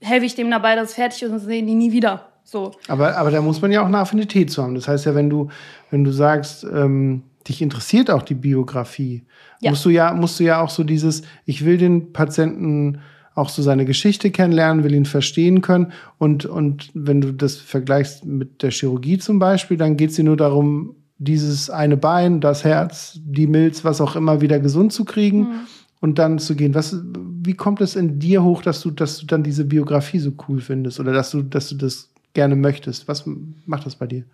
helfe 0.00 0.26
ich 0.26 0.34
dem 0.34 0.50
dabei, 0.50 0.74
dass 0.74 0.90
es 0.90 0.94
fertig 0.94 1.22
ist 1.22 1.30
und 1.30 1.38
sehen 1.38 1.66
die 1.66 1.74
nie 1.74 1.92
wieder. 1.92 2.28
So. 2.44 2.72
Aber, 2.88 3.16
aber 3.16 3.30
da 3.30 3.40
muss 3.40 3.60
man 3.60 3.70
ja 3.70 3.82
auch 3.82 3.86
eine 3.86 3.98
Affinität 3.98 4.50
zu 4.50 4.62
haben. 4.62 4.74
Das 4.74 4.88
heißt 4.88 5.06
ja, 5.06 5.14
wenn 5.14 5.28
du, 5.28 5.48
wenn 5.90 6.02
du 6.02 6.10
sagst, 6.10 6.64
ähm, 6.64 7.22
dich 7.46 7.62
interessiert 7.62 8.10
auch 8.10 8.22
die 8.22 8.34
Biografie. 8.34 9.24
Ja. 9.60 9.70
Musst 9.70 9.84
du 9.84 9.90
ja, 9.90 10.12
musst 10.12 10.40
du 10.40 10.44
ja 10.44 10.60
auch 10.60 10.70
so 10.70 10.84
dieses, 10.84 11.22
ich 11.44 11.64
will 11.64 11.78
den 11.78 12.12
Patienten 12.12 13.00
auch 13.38 13.48
so 13.48 13.62
seine 13.62 13.84
Geschichte 13.84 14.30
kennenlernen, 14.30 14.84
will 14.84 14.94
ihn 14.94 15.06
verstehen 15.06 15.60
können. 15.60 15.92
Und, 16.18 16.44
und 16.44 16.90
wenn 16.94 17.20
du 17.20 17.32
das 17.32 17.56
vergleichst 17.56 18.24
mit 18.24 18.62
der 18.62 18.70
Chirurgie 18.70 19.18
zum 19.18 19.38
Beispiel, 19.38 19.76
dann 19.76 19.96
geht 19.96 20.10
es 20.10 20.16
dir 20.16 20.24
nur 20.24 20.36
darum, 20.36 20.96
dieses 21.18 21.70
eine 21.70 21.96
Bein, 21.96 22.40
das 22.40 22.64
Herz, 22.64 23.18
die 23.22 23.46
Milz, 23.46 23.84
was 23.84 24.00
auch 24.00 24.16
immer 24.16 24.40
wieder 24.40 24.60
gesund 24.60 24.92
zu 24.92 25.04
kriegen 25.04 25.40
mhm. 25.40 25.60
und 26.00 26.18
dann 26.18 26.38
zu 26.38 26.54
gehen. 26.54 26.74
Was, 26.74 26.96
wie 27.42 27.54
kommt 27.54 27.80
es 27.80 27.96
in 27.96 28.18
dir 28.18 28.42
hoch, 28.44 28.62
dass 28.62 28.80
du, 28.80 28.90
dass 28.90 29.18
du 29.18 29.26
dann 29.26 29.42
diese 29.42 29.64
Biografie 29.64 30.20
so 30.20 30.32
cool 30.48 30.60
findest 30.60 31.00
oder 31.00 31.12
dass 31.12 31.30
du, 31.30 31.42
dass 31.42 31.68
du 31.68 31.76
das 31.76 32.10
gerne 32.34 32.56
möchtest? 32.56 33.08
Was 33.08 33.24
macht 33.66 33.86
das 33.86 33.96
bei 33.96 34.06
dir? 34.06 34.24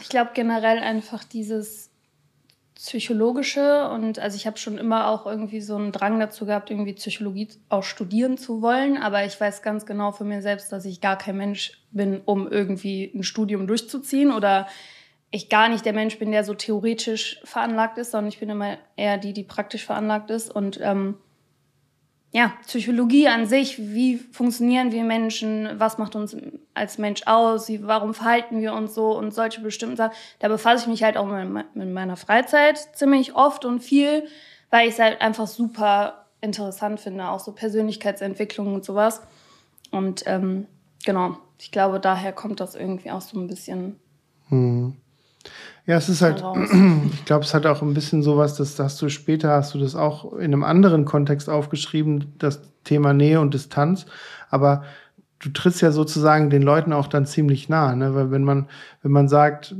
Ich 0.00 0.08
glaube 0.08 0.30
generell 0.34 0.78
einfach 0.78 1.24
dieses 1.24 1.90
psychologische 2.84 3.88
und 3.88 4.18
also 4.18 4.36
ich 4.36 4.46
habe 4.46 4.58
schon 4.58 4.76
immer 4.76 5.08
auch 5.08 5.24
irgendwie 5.24 5.62
so 5.62 5.74
einen 5.74 5.90
Drang 5.90 6.20
dazu 6.20 6.44
gehabt, 6.44 6.70
irgendwie 6.70 6.92
Psychologie 6.92 7.48
auch 7.70 7.82
studieren 7.82 8.36
zu 8.36 8.60
wollen, 8.60 8.98
aber 8.98 9.24
ich 9.24 9.40
weiß 9.40 9.62
ganz 9.62 9.86
genau 9.86 10.12
für 10.12 10.24
mir 10.24 10.42
selbst, 10.42 10.70
dass 10.70 10.84
ich 10.84 11.00
gar 11.00 11.16
kein 11.16 11.38
Mensch 11.38 11.80
bin, 11.92 12.20
um 12.26 12.46
irgendwie 12.46 13.10
ein 13.14 13.22
Studium 13.22 13.66
durchzuziehen 13.66 14.30
oder 14.30 14.66
ich 15.30 15.48
gar 15.48 15.70
nicht 15.70 15.86
der 15.86 15.94
Mensch 15.94 16.18
bin, 16.18 16.30
der 16.30 16.44
so 16.44 16.52
theoretisch 16.52 17.40
veranlagt 17.42 17.96
ist, 17.96 18.10
sondern 18.10 18.28
ich 18.28 18.38
bin 18.38 18.50
immer 18.50 18.76
eher 18.96 19.16
die, 19.16 19.32
die 19.32 19.44
praktisch 19.44 19.86
veranlagt 19.86 20.30
ist. 20.30 20.54
Und 20.54 20.78
ähm, 20.82 21.16
ja, 22.34 22.52
Psychologie 22.66 23.28
an 23.28 23.46
sich, 23.46 23.78
wie 23.78 24.16
funktionieren 24.16 24.90
wir 24.90 25.04
Menschen, 25.04 25.68
was 25.78 25.98
macht 25.98 26.16
uns 26.16 26.36
als 26.74 26.98
Mensch 26.98 27.22
aus, 27.26 27.70
warum 27.82 28.12
verhalten 28.12 28.60
wir 28.60 28.74
uns 28.74 28.92
so 28.92 29.16
und 29.16 29.32
solche 29.32 29.60
bestimmten 29.60 29.94
Sachen, 29.94 30.14
da 30.40 30.48
befasse 30.48 30.82
ich 30.82 30.88
mich 30.88 31.04
halt 31.04 31.16
auch 31.16 31.28
mit 31.28 31.92
meiner 31.92 32.16
Freizeit 32.16 32.76
ziemlich 32.96 33.36
oft 33.36 33.64
und 33.64 33.84
viel, 33.84 34.26
weil 34.70 34.88
ich 34.88 34.94
es 34.94 34.98
halt 34.98 35.20
einfach 35.20 35.46
super 35.46 36.26
interessant 36.40 36.98
finde, 36.98 37.28
auch 37.28 37.38
so 37.38 37.52
Persönlichkeitsentwicklung 37.52 38.74
und 38.74 38.84
sowas. 38.84 39.22
Und 39.92 40.24
ähm, 40.26 40.66
genau, 41.04 41.38
ich 41.60 41.70
glaube, 41.70 42.00
daher 42.00 42.32
kommt 42.32 42.58
das 42.58 42.74
irgendwie 42.74 43.12
auch 43.12 43.20
so 43.20 43.38
ein 43.38 43.46
bisschen. 43.46 44.00
Hm. 44.48 44.96
Ja, 45.86 45.96
es 45.96 46.08
ist 46.08 46.22
halt, 46.22 46.42
ich 47.12 47.24
glaube, 47.24 47.44
es 47.44 47.54
hat 47.54 47.66
auch 47.66 47.82
ein 47.82 47.94
bisschen 47.94 48.22
sowas, 48.22 48.56
das 48.56 48.78
hast 48.78 49.00
du 49.02 49.08
später, 49.08 49.50
hast 49.50 49.74
du 49.74 49.78
das 49.78 49.94
auch 49.94 50.32
in 50.34 50.44
einem 50.44 50.64
anderen 50.64 51.04
Kontext 51.04 51.50
aufgeschrieben, 51.50 52.32
das 52.38 52.62
Thema 52.84 53.12
Nähe 53.12 53.40
und 53.40 53.54
Distanz. 53.54 54.06
Aber 54.50 54.84
du 55.38 55.50
trittst 55.50 55.82
ja 55.82 55.92
sozusagen 55.92 56.50
den 56.50 56.62
Leuten 56.62 56.92
auch 56.92 57.06
dann 57.06 57.26
ziemlich 57.26 57.68
nah, 57.68 57.94
ne? 57.94 58.14
Weil 58.14 58.30
wenn 58.30 58.44
man, 58.44 58.68
wenn 59.02 59.12
man 59.12 59.28
sagt, 59.28 59.74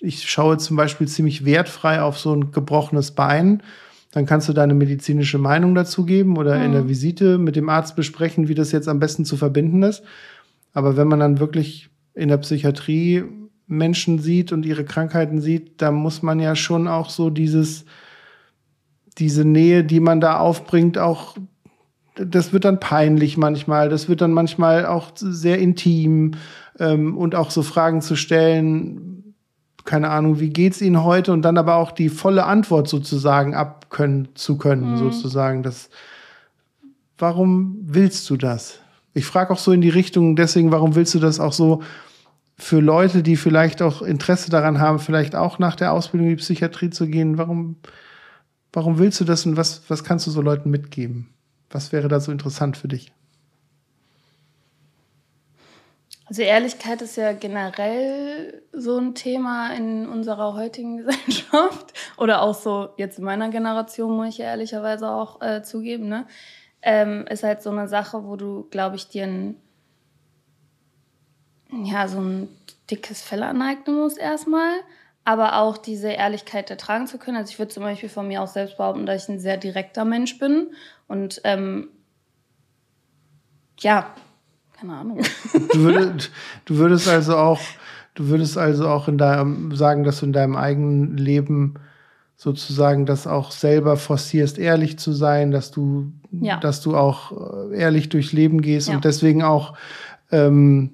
ich 0.00 0.28
schaue 0.28 0.58
zum 0.58 0.76
Beispiel 0.76 1.08
ziemlich 1.08 1.44
wertfrei 1.44 2.02
auf 2.02 2.18
so 2.18 2.34
ein 2.34 2.50
gebrochenes 2.50 3.12
Bein, 3.12 3.62
dann 4.10 4.26
kannst 4.26 4.48
du 4.48 4.52
deine 4.52 4.74
medizinische 4.74 5.38
Meinung 5.38 5.74
dazu 5.74 6.04
geben 6.04 6.36
oder 6.36 6.58
mhm. 6.58 6.64
in 6.64 6.72
der 6.72 6.88
Visite 6.88 7.38
mit 7.38 7.56
dem 7.56 7.70
Arzt 7.70 7.96
besprechen, 7.96 8.48
wie 8.48 8.54
das 8.54 8.72
jetzt 8.72 8.88
am 8.88 9.00
besten 9.00 9.24
zu 9.24 9.36
verbinden 9.36 9.82
ist. 9.82 10.02
Aber 10.74 10.96
wenn 10.96 11.08
man 11.08 11.20
dann 11.20 11.40
wirklich 11.40 11.88
in 12.14 12.28
der 12.28 12.36
Psychiatrie 12.38 13.24
Menschen 13.72 14.18
sieht 14.18 14.52
und 14.52 14.66
ihre 14.66 14.84
Krankheiten 14.84 15.40
sieht, 15.40 15.80
da 15.80 15.90
muss 15.90 16.22
man 16.22 16.38
ja 16.40 16.54
schon 16.54 16.86
auch 16.86 17.10
so 17.10 17.30
dieses, 17.30 17.84
diese 19.18 19.44
Nähe, 19.44 19.82
die 19.82 20.00
man 20.00 20.20
da 20.20 20.38
aufbringt, 20.38 20.98
auch, 20.98 21.36
das 22.14 22.52
wird 22.52 22.64
dann 22.64 22.80
peinlich 22.80 23.36
manchmal, 23.36 23.88
das 23.88 24.08
wird 24.08 24.20
dann 24.20 24.32
manchmal 24.32 24.86
auch 24.86 25.12
sehr 25.14 25.58
intim 25.58 26.32
ähm, 26.78 27.16
und 27.16 27.34
auch 27.34 27.50
so 27.50 27.62
Fragen 27.62 28.02
zu 28.02 28.16
stellen, 28.16 29.34
keine 29.84 30.10
Ahnung, 30.10 30.38
wie 30.38 30.50
geht's 30.50 30.80
Ihnen 30.80 31.02
heute 31.02 31.32
und 31.32 31.42
dann 31.42 31.58
aber 31.58 31.76
auch 31.76 31.90
die 31.90 32.08
volle 32.08 32.44
Antwort 32.44 32.88
sozusagen 32.88 33.54
abkönnen 33.54 34.28
zu 34.34 34.56
können, 34.56 34.92
mhm. 34.92 34.96
sozusagen. 34.98 35.62
Das, 35.62 35.90
warum 37.18 37.78
willst 37.82 38.28
du 38.30 38.36
das? 38.36 38.78
Ich 39.14 39.26
frage 39.26 39.52
auch 39.52 39.58
so 39.58 39.72
in 39.72 39.80
die 39.80 39.88
Richtung, 39.88 40.36
deswegen, 40.36 40.70
warum 40.70 40.94
willst 40.94 41.14
du 41.14 41.18
das 41.18 41.40
auch 41.40 41.52
so 41.52 41.82
für 42.62 42.80
Leute, 42.80 43.22
die 43.22 43.36
vielleicht 43.36 43.82
auch 43.82 44.02
Interesse 44.02 44.48
daran 44.48 44.80
haben, 44.80 45.00
vielleicht 45.00 45.34
auch 45.34 45.58
nach 45.58 45.74
der 45.74 45.92
Ausbildung 45.92 46.28
in 46.28 46.36
die 46.36 46.42
Psychiatrie 46.42 46.90
zu 46.90 47.08
gehen, 47.08 47.36
warum, 47.36 47.76
warum 48.72 48.98
willst 48.98 49.20
du 49.20 49.24
das 49.24 49.44
und 49.44 49.56
was, 49.56 49.82
was 49.88 50.04
kannst 50.04 50.26
du 50.26 50.30
so 50.30 50.40
Leuten 50.40 50.70
mitgeben? 50.70 51.34
Was 51.70 51.92
wäre 51.92 52.06
da 52.06 52.20
so 52.20 52.30
interessant 52.30 52.76
für 52.76 52.86
dich? 52.86 53.12
Also 56.26 56.42
Ehrlichkeit 56.42 57.02
ist 57.02 57.16
ja 57.16 57.32
generell 57.32 58.62
so 58.72 58.96
ein 58.96 59.14
Thema 59.14 59.74
in 59.74 60.06
unserer 60.06 60.54
heutigen 60.54 60.96
Gesellschaft 61.04 61.92
oder 62.16 62.42
auch 62.42 62.54
so 62.54 62.90
jetzt 62.96 63.18
in 63.18 63.24
meiner 63.24 63.50
Generation, 63.50 64.16
muss 64.16 64.28
ich 64.28 64.38
ja 64.38 64.46
ehrlicherweise 64.46 65.10
auch 65.10 65.42
äh, 65.42 65.62
zugeben, 65.62 66.08
ne? 66.08 66.26
Ähm, 66.80 67.26
ist 67.28 67.42
halt 67.42 67.62
so 67.62 67.70
eine 67.70 67.86
Sache, 67.86 68.24
wo 68.24 68.36
du, 68.36 68.66
glaube 68.70 68.96
ich, 68.96 69.08
dir 69.08 69.24
ein 69.24 69.56
ja, 71.84 72.08
so 72.08 72.20
ein 72.20 72.48
dickes 72.90 73.22
Fell 73.22 73.42
aneignen 73.42 73.96
muss 73.96 74.16
erstmal, 74.16 74.72
aber 75.24 75.56
auch 75.58 75.78
diese 75.78 76.08
Ehrlichkeit 76.08 76.70
ertragen 76.70 77.06
zu 77.06 77.18
können. 77.18 77.36
Also 77.36 77.50
ich 77.50 77.58
würde 77.58 77.72
zum 77.72 77.82
Beispiel 77.82 78.08
von 78.08 78.28
mir 78.28 78.42
auch 78.42 78.48
selbst 78.48 78.76
behaupten, 78.76 79.06
dass 79.06 79.24
ich 79.24 79.28
ein 79.28 79.40
sehr 79.40 79.56
direkter 79.56 80.04
Mensch 80.04 80.38
bin 80.38 80.68
und 81.08 81.40
ähm, 81.44 81.88
ja, 83.78 84.14
keine 84.78 84.94
Ahnung. 84.94 85.20
Du, 85.72 85.80
würdest, 85.80 86.30
du 86.64 86.76
würdest 86.76 87.08
also 87.08 87.36
auch, 87.36 87.60
du 88.14 88.28
würdest 88.28 88.58
also 88.58 88.88
auch 88.88 89.08
in 89.08 89.18
deinem 89.18 89.74
sagen, 89.74 90.04
dass 90.04 90.20
du 90.20 90.26
in 90.26 90.32
deinem 90.32 90.56
eigenen 90.56 91.16
Leben 91.16 91.74
sozusagen 92.36 93.06
das 93.06 93.26
auch 93.26 93.52
selber 93.52 93.96
forcierst, 93.96 94.58
ehrlich 94.58 94.98
zu 94.98 95.12
sein, 95.12 95.52
dass 95.52 95.70
du, 95.70 96.12
ja. 96.32 96.58
dass 96.58 96.80
du 96.80 96.96
auch 96.96 97.70
äh, 97.70 97.78
ehrlich 97.78 98.08
durchs 98.08 98.32
Leben 98.32 98.60
gehst 98.60 98.88
ja. 98.88 98.94
und 98.94 99.04
deswegen 99.04 99.42
auch 99.42 99.74
ähm, 100.32 100.90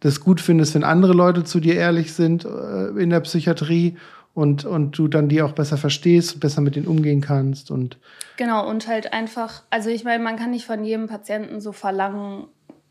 das 0.00 0.20
gut 0.20 0.40
findest, 0.40 0.74
wenn 0.74 0.84
andere 0.84 1.12
Leute 1.12 1.44
zu 1.44 1.60
dir 1.60 1.74
ehrlich 1.74 2.12
sind 2.14 2.44
äh, 2.44 2.88
in 2.90 3.10
der 3.10 3.20
Psychiatrie 3.20 3.96
und, 4.34 4.64
und 4.64 4.96
du 4.96 5.08
dann 5.08 5.28
die 5.28 5.42
auch 5.42 5.52
besser 5.52 5.76
verstehst, 5.76 6.38
besser 6.38 6.60
mit 6.60 6.76
denen 6.76 6.86
umgehen 6.86 7.20
kannst 7.20 7.70
und 7.70 7.98
genau 8.36 8.68
und 8.68 8.86
halt 8.86 9.12
einfach, 9.12 9.62
also 9.70 9.90
ich 9.90 10.04
meine, 10.04 10.22
man 10.22 10.36
kann 10.36 10.50
nicht 10.50 10.64
von 10.64 10.84
jedem 10.84 11.08
Patienten 11.08 11.60
so 11.60 11.72
verlangen, 11.72 12.46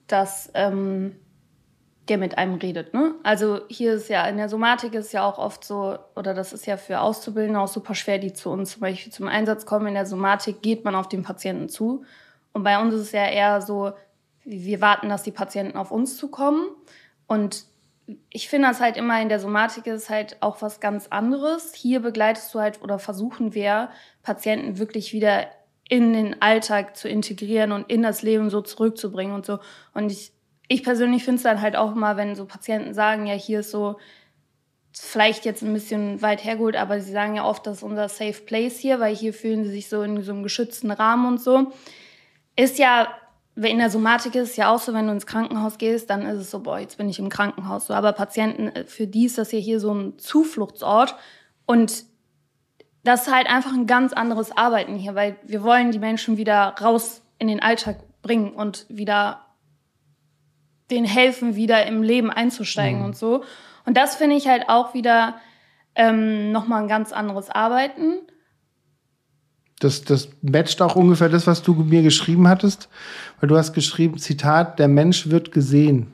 dass 0.08 0.52
ähm, 0.54 1.14
der 2.10 2.18
mit 2.18 2.38
einem 2.38 2.56
redet. 2.56 2.94
Ne? 2.94 3.16
Also 3.24 3.62
hier 3.68 3.94
ist 3.94 4.10
ja 4.10 4.26
in 4.28 4.38
der 4.38 4.50
Somatik 4.50 4.94
ist 4.94 5.14
ja 5.14 5.26
auch 5.26 5.38
oft 5.38 5.64
so, 5.64 5.98
oder 6.16 6.34
das 6.34 6.54
ist 6.54 6.66
ja 6.66 6.78
für 6.78 7.00
Auszubildende 7.00 7.60
auch 7.60 7.68
super 7.68 7.96
schwer, 7.96 8.18
die 8.18 8.34
zu 8.34 8.50
uns 8.50 8.72
zum 8.72 8.82
Beispiel 8.82 9.12
zum 9.12 9.28
Einsatz 9.28 9.66
kommen. 9.66 9.88
In 9.88 9.94
der 9.94 10.06
Somatik 10.06 10.62
geht 10.62 10.86
man 10.86 10.96
auf 10.96 11.10
den 11.10 11.24
Patienten 11.24 11.70
zu. 11.70 12.04
Und 12.54 12.64
bei 12.64 12.80
uns 12.82 12.94
ist 12.94 13.02
es 13.02 13.12
ja 13.12 13.28
eher 13.28 13.62
so, 13.62 13.92
wir 14.44 14.82
warten, 14.82 15.10
dass 15.10 15.24
die 15.24 15.32
Patienten 15.32 15.78
auf 15.78 15.92
uns 15.92 16.18
zukommen. 16.18 16.70
Und 17.27 17.65
ich 18.29 18.48
finde 18.50 18.69
das 18.69 18.79
halt 18.79 18.98
immer 18.98 19.22
in 19.22 19.29
der 19.29 19.39
Somatik 19.39 19.86
ist 19.88 20.10
halt 20.10 20.38
auch 20.41 20.62
was 20.62 20.79
ganz 20.79 21.07
anderes. 21.07 21.74
Hier 21.74 22.00
begleitest 22.00 22.53
du 22.53 22.60
halt 22.60 22.81
oder 22.81 23.00
versuchen 23.00 23.53
wir, 23.53 23.89
Patienten 24.24 24.79
wirklich 24.79 25.13
wieder 25.13 25.48
in 25.89 26.13
den 26.13 26.41
Alltag 26.41 26.96
zu 26.98 27.07
integrieren 27.07 27.72
und 27.72 27.89
in 27.89 28.03
das 28.03 28.22
Leben 28.22 28.50
so 28.50 28.62
zurückzubringen 28.62 29.36
und 29.36 29.46
so. 29.46 29.60
Und 29.93 30.12
ich, 30.12 30.31
ich 30.67 30.84
persönlich 30.84 31.24
finde 31.24 31.38
es 31.38 31.43
dann 31.43 31.62
halt 31.62 31.75
auch 31.75 31.93
immer, 31.96 32.17
wenn 32.17 32.36
so 32.36 32.46
Patienten 32.46 32.93
sagen, 32.93 33.25
ja, 33.27 33.36
hier 33.36 33.62
ist 33.62 33.72
so, 33.72 33.98
vielleicht 35.00 35.46
jetzt 35.46 35.62
ein 35.62 35.74
bisschen 35.74 36.22
weit 36.22 36.43
hergeholt, 36.43 36.75
aber 36.75 37.00
sie 37.00 37.12
sagen 37.12 37.36
ja 37.36 37.46
oft, 37.46 37.67
das 37.67 37.77
ist 37.77 37.84
unser 37.84 38.10
Safe 38.10 38.41
Place 38.46 38.79
hier, 38.79 39.00
weil 39.00 39.15
hier 39.15 39.34
fühlen 39.34 39.63
sie 39.63 39.72
sich 39.72 39.89
so 39.89 40.01
in 40.01 40.22
so 40.22 40.31
einem 40.31 40.43
geschützten 40.43 40.91
Rahmen 40.91 41.27
und 41.27 41.41
so. 41.41 41.72
Ist 42.55 42.79
ja 42.79 43.07
in 43.66 43.80
der 43.80 43.90
Somatik 43.90 44.36
ist 44.36 44.52
es 44.52 44.56
ja 44.56 44.74
auch 44.74 44.80
so, 44.80 44.94
wenn 44.94 45.08
du 45.08 45.14
ins 45.14 45.26
Krankenhaus 45.26 45.78
gehst, 45.78 46.10
dann 46.10 46.24
ist 46.24 46.38
es 46.38 46.52
so, 46.52 46.60
boah, 46.60 46.80
jetzt 46.80 46.98
bin 46.98 47.10
ich 47.10 47.18
im 47.18 47.30
Krankenhaus. 47.30 47.88
So, 47.88 47.94
aber 47.94 48.14
Patienten, 48.14 48.68
äh, 48.68 48.84
für 48.84 49.08
die 49.08 49.26
ist 49.26 49.38
das 49.38 49.52
ja 49.52 49.60
hier 49.60 49.80
so 49.80 49.94
ein 49.94 50.20
Zufluchtsort. 50.20 51.16
Und 51.66 52.06
das 53.04 53.28
ist 53.28 53.34
halt 53.34 53.48
einfach 53.48 53.74
ein 53.74 53.88
ganz 53.88 54.14
anderes 54.14 54.56
Arbeiten 54.56 54.96
hier, 54.96 55.16
weil 55.16 55.38
wir 55.44 55.64
wollen 55.64 55.92
die 55.92 56.00
Menschen 56.00 56.38
wieder 56.38 56.76
raus 56.82 57.22
in 57.40 57.48
den 57.48 57.62
Alltag 57.62 57.98
bringen 58.22 58.54
und 58.54 58.86
wieder 58.90 59.46
denen 60.92 61.06
helfen, 61.06 61.56
wieder 61.56 61.86
im 61.86 62.04
Leben 62.04 62.30
einzusteigen 62.30 63.00
mhm. 63.00 63.06
und 63.06 63.18
so. 63.18 63.44
Und 63.86 63.98
das 63.98 64.16
finde 64.16 64.36
ich 64.36 64.48
halt 64.48 64.70
auch 64.70 64.94
wieder 64.94 65.36
ähm, 65.96 66.52
nochmal 66.52 66.84
ein 66.84 66.88
ganz 66.88 67.12
anderes 67.12 67.50
Arbeiten. 67.50 68.20
Das, 69.79 70.03
das 70.03 70.29
matcht 70.41 70.81
auch 70.81 70.96
ungefähr 70.96 71.29
das, 71.29 71.46
was 71.46 71.62
du 71.62 71.74
mir 71.74 72.01
geschrieben 72.01 72.48
hattest, 72.48 72.89
weil 73.39 73.50
du 73.50 73.57
hast 73.57 73.74
geschrieben, 73.74 74.17
Zitat, 74.17 74.79
der 74.79 74.88
Mensch 74.88 75.29
wird 75.29 75.51
gesehen. 75.51 76.07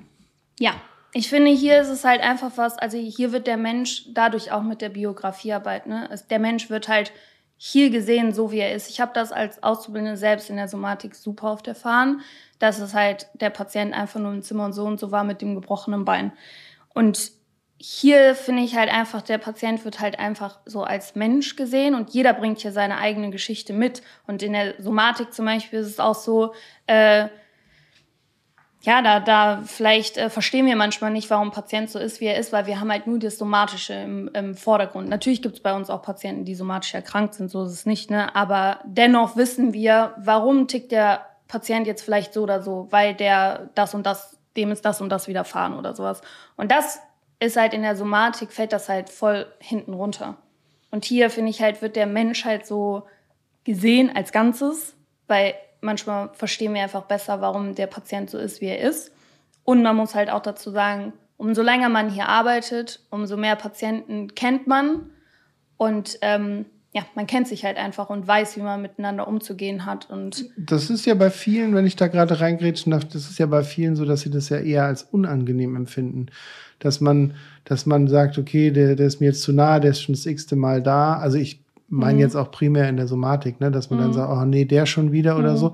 Ja, 0.60 0.74
ich 1.14 1.30
finde, 1.30 1.52
hier 1.52 1.80
ist 1.80 1.90
es 1.90 2.04
halt 2.04 2.22
einfach 2.22 2.52
was, 2.56 2.78
also 2.78 2.98
hier 2.98 3.32
wird 3.32 3.48
der 3.48 3.58
Mensch 3.58 4.06
dadurch 4.14 4.52
auch 4.52 4.64
mit 4.64 4.82
der 4.82 4.90
Biografiearbeit, 4.90 5.88
ne? 5.88 6.10
Der 6.30 6.40
Mensch 6.40 6.70
wird 6.70 6.88
halt 6.88 7.14
hier 7.58 7.92
gesehen, 7.92 8.34
so 8.34 8.52
wie 8.52 8.60
er 8.60 8.74
ist. 8.74 8.90
Ich 8.90 9.00
habe 9.00 9.12
das 9.14 9.32
als 9.32 9.64
Auszubildende 9.64 10.18
selbst 10.18 10.50
in 10.50 10.58
der 10.58 10.68
Somatik 10.68 11.16
super 11.16 11.54
oft 11.54 11.68
erfahren, 11.68 12.22
dass 12.60 12.80
es 12.80 12.94
halt 12.94 13.28
der 13.36 13.52
Patient 13.52 13.94
einfach 13.94 14.20
nur 14.20 14.34
im 14.34 14.42
Zimmer 14.42 14.66
und 14.66 14.74
so 14.74 14.86
und 14.86 15.00
so 15.00 15.12
war 15.12 15.24
mit 15.24 15.42
dem 15.42 15.56
gebrochenen 15.56 16.04
Bein. 16.04 16.34
Und 16.94 17.32
hier 17.86 18.34
finde 18.34 18.62
ich 18.62 18.78
halt 18.78 18.90
einfach, 18.90 19.22
der 19.22 19.38
Patient 19.38 19.84
wird 19.84 20.00
halt 20.00 20.18
einfach 20.18 20.58
so 20.66 20.84
als 20.84 21.16
Mensch 21.16 21.58
gesehen 21.58 21.96
und 21.96 22.12
jeder 22.12 22.32
bringt 22.32 22.60
hier 22.60 22.72
seine 22.72 22.98
eigene 22.98 23.30
Geschichte 23.30 23.74
mit. 23.74 24.02
Und 24.26 24.42
in 24.42 24.54
der 24.54 24.82
Somatik 24.82 25.34
zum 25.34 25.44
Beispiel 25.44 25.80
ist 25.80 25.88
es 25.88 26.00
auch 26.00 26.16
so, 26.16 26.54
äh, 26.88 27.28
ja, 28.84 29.02
da, 29.02 29.20
da 29.20 29.64
vielleicht 29.66 30.16
äh, 30.16 30.30
verstehen 30.30 30.66
wir 30.66 30.78
manchmal 30.78 31.12
nicht, 31.12 31.30
warum 31.30 31.52
Patient 31.52 31.90
so 31.90 32.00
ist, 32.00 32.22
wie 32.22 32.28
er 32.28 32.38
ist, 32.38 32.54
weil 32.54 32.68
wir 32.68 32.80
haben 32.80 32.90
halt 32.90 33.06
nur 33.06 33.20
das 33.20 33.38
Somatische 33.38 33.96
im, 33.96 34.30
im 34.34 34.56
Vordergrund. 34.56 35.10
Natürlich 35.10 35.42
gibt 35.42 35.56
es 35.56 35.62
bei 35.62 35.76
uns 35.76 35.90
auch 35.90 36.04
Patienten, 36.04 36.46
die 36.46 36.56
somatisch 36.56 36.94
erkrankt 36.94 37.34
sind, 37.34 37.52
so 37.52 37.66
ist 37.66 37.74
es 37.74 37.86
nicht, 37.86 38.10
ne? 38.10 38.34
Aber 38.34 38.80
dennoch 38.86 39.36
wissen 39.36 39.74
wir, 39.74 40.14
warum 40.16 40.70
tickt 40.70 40.94
der 40.94 41.26
Patient 41.50 41.86
jetzt 41.86 42.04
vielleicht 42.04 42.34
so 42.34 42.44
oder 42.44 42.62
so, 42.62 42.88
weil 42.92 43.14
der 43.14 43.72
das 43.76 43.94
und 43.94 44.06
das, 44.06 44.40
dem 44.56 44.72
ist 44.72 44.86
das 44.86 45.02
und 45.02 45.10
das 45.10 45.28
widerfahren 45.28 45.78
oder 45.78 45.94
sowas. 45.94 46.22
Und 46.56 46.72
das 46.72 47.02
ist 47.40 47.58
halt 47.58 47.74
in 47.74 47.82
der 47.82 47.96
Somatik, 47.96 48.52
fällt 48.52 48.74
das 48.74 48.90
halt 48.90 49.10
voll 49.10 49.48
hinten 49.60 49.94
runter. 49.94 50.38
Und 50.92 51.06
hier, 51.06 51.30
finde 51.30 51.50
ich 51.50 51.62
halt, 51.62 51.82
wird 51.82 51.96
der 51.96 52.06
Mensch 52.06 52.46
halt 52.46 52.66
so 52.66 53.04
gesehen 53.64 54.16
als 54.16 54.32
Ganzes, 54.32 54.96
weil 55.28 55.56
manchmal 55.82 56.30
verstehen 56.34 56.74
wir 56.74 56.84
einfach 56.84 57.04
besser, 57.04 57.42
warum 57.42 57.76
der 57.76 57.88
Patient 57.88 58.30
so 58.30 58.38
ist, 58.38 58.62
wie 58.62 58.68
er 58.68 58.82
ist. 58.82 59.12
Und 59.64 59.82
man 59.82 59.96
muss 59.96 60.16
halt 60.16 60.30
auch 60.30 60.42
dazu 60.42 60.72
sagen, 60.72 61.14
umso 61.38 61.62
länger 61.62 61.90
man 61.90 62.10
hier 62.10 62.28
arbeitet, 62.28 63.02
umso 63.10 63.38
mehr 63.38 63.56
Patienten 63.56 64.36
kennt 64.36 64.68
man. 64.68 65.10
Und 65.78 66.18
ähm, 66.22 66.66
ja, 66.94 67.06
man 67.16 67.26
kennt 67.26 67.48
sich 67.48 67.66
halt 67.66 67.78
einfach 67.78 68.10
und 68.10 68.28
weiß, 68.28 68.56
wie 68.56 68.62
man 68.62 68.82
miteinander 68.82 69.28
umzugehen 69.28 69.86
hat. 69.86 70.10
Und 70.10 70.46
das 70.58 70.90
ist 70.90 71.06
ja 71.06 71.16
bei 71.16 71.32
vielen, 71.32 71.74
wenn 71.74 71.88
ich 71.88 71.96
da 71.96 72.08
gerade 72.08 72.40
reingrätschen 72.40 72.92
darf, 72.92 73.06
das 73.06 73.30
ist 73.30 73.40
ja 73.40 73.48
bei 73.48 73.64
vielen 73.64 73.96
so, 73.96 74.06
dass 74.06 74.22
sie 74.22 74.30
das 74.30 74.50
ja 74.50 74.60
eher 74.60 74.86
als 74.86 75.04
unangenehm 75.04 75.76
empfinden. 75.76 76.28
Dass 76.84 77.02
man, 77.02 77.34
dass 77.66 77.86
man 77.86 78.08
sagt, 78.08 78.38
okay, 78.38 78.72
der, 78.72 78.96
der 78.96 79.08
ist 79.08 79.20
mir 79.20 79.28
jetzt 79.28 79.42
zu 79.42 79.54
nah, 79.54 79.80
der 79.80 79.92
ist 79.92 80.02
schon 80.02 80.14
das 80.14 80.26
x-te 80.26 80.56
Mal 80.56 80.82
da. 80.82 81.16
Also 81.16 81.38
ich 81.38 81.64
meine 81.88 82.16
mhm. 82.16 82.20
jetzt 82.20 82.36
auch 82.36 82.52
primär 82.52 82.90
in 82.90 82.98
der 82.98 83.08
Somatik, 83.08 83.60
ne, 83.60 83.72
dass 83.72 83.90
man 83.90 84.00
mhm. 84.00 84.04
dann 84.04 84.14
sagt, 84.14 84.32
oh 84.32 84.46
nee, 84.46 84.66
der 84.66 84.86
schon 84.86 85.12
wieder 85.12 85.38
oder 85.38 85.54
mhm. 85.54 85.58
so. 85.58 85.74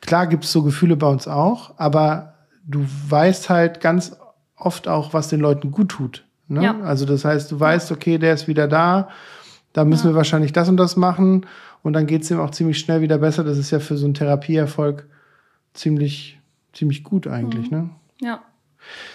Klar 0.00 0.26
gibt 0.26 0.44
es 0.44 0.52
so 0.52 0.62
Gefühle 0.62 0.96
bei 0.96 1.06
uns 1.06 1.28
auch, 1.28 1.78
aber 1.78 2.34
du 2.66 2.84
weißt 3.08 3.48
halt 3.48 3.80
ganz 3.80 4.16
oft 4.56 4.88
auch, 4.88 5.12
was 5.12 5.28
den 5.28 5.40
Leuten 5.40 5.70
gut 5.70 5.90
tut. 5.90 6.24
Ne? 6.48 6.64
Ja. 6.64 6.80
Also 6.80 7.06
das 7.06 7.24
heißt, 7.24 7.50
du 7.50 7.58
weißt, 7.58 7.92
okay, 7.92 8.18
der 8.18 8.34
ist 8.34 8.48
wieder 8.48 8.68
da, 8.68 9.08
da 9.72 9.84
müssen 9.84 10.06
ja. 10.06 10.12
wir 10.12 10.16
wahrscheinlich 10.16 10.52
das 10.52 10.68
und 10.68 10.76
das 10.76 10.96
machen 10.96 11.46
und 11.82 11.92
dann 11.92 12.06
geht 12.06 12.22
es 12.22 12.30
ihm 12.30 12.40
auch 12.40 12.50
ziemlich 12.50 12.78
schnell 12.78 13.00
wieder 13.00 13.18
besser. 13.18 13.44
Das 13.44 13.58
ist 13.58 13.70
ja 13.70 13.78
für 13.78 13.96
so 13.96 14.06
einen 14.06 14.14
Therapieerfolg 14.14 15.06
ziemlich, 15.74 16.40
ziemlich 16.72 17.04
gut 17.04 17.26
eigentlich. 17.26 17.70
Mhm. 17.70 17.76
Ne? 17.76 17.90
Ja, 18.20 18.34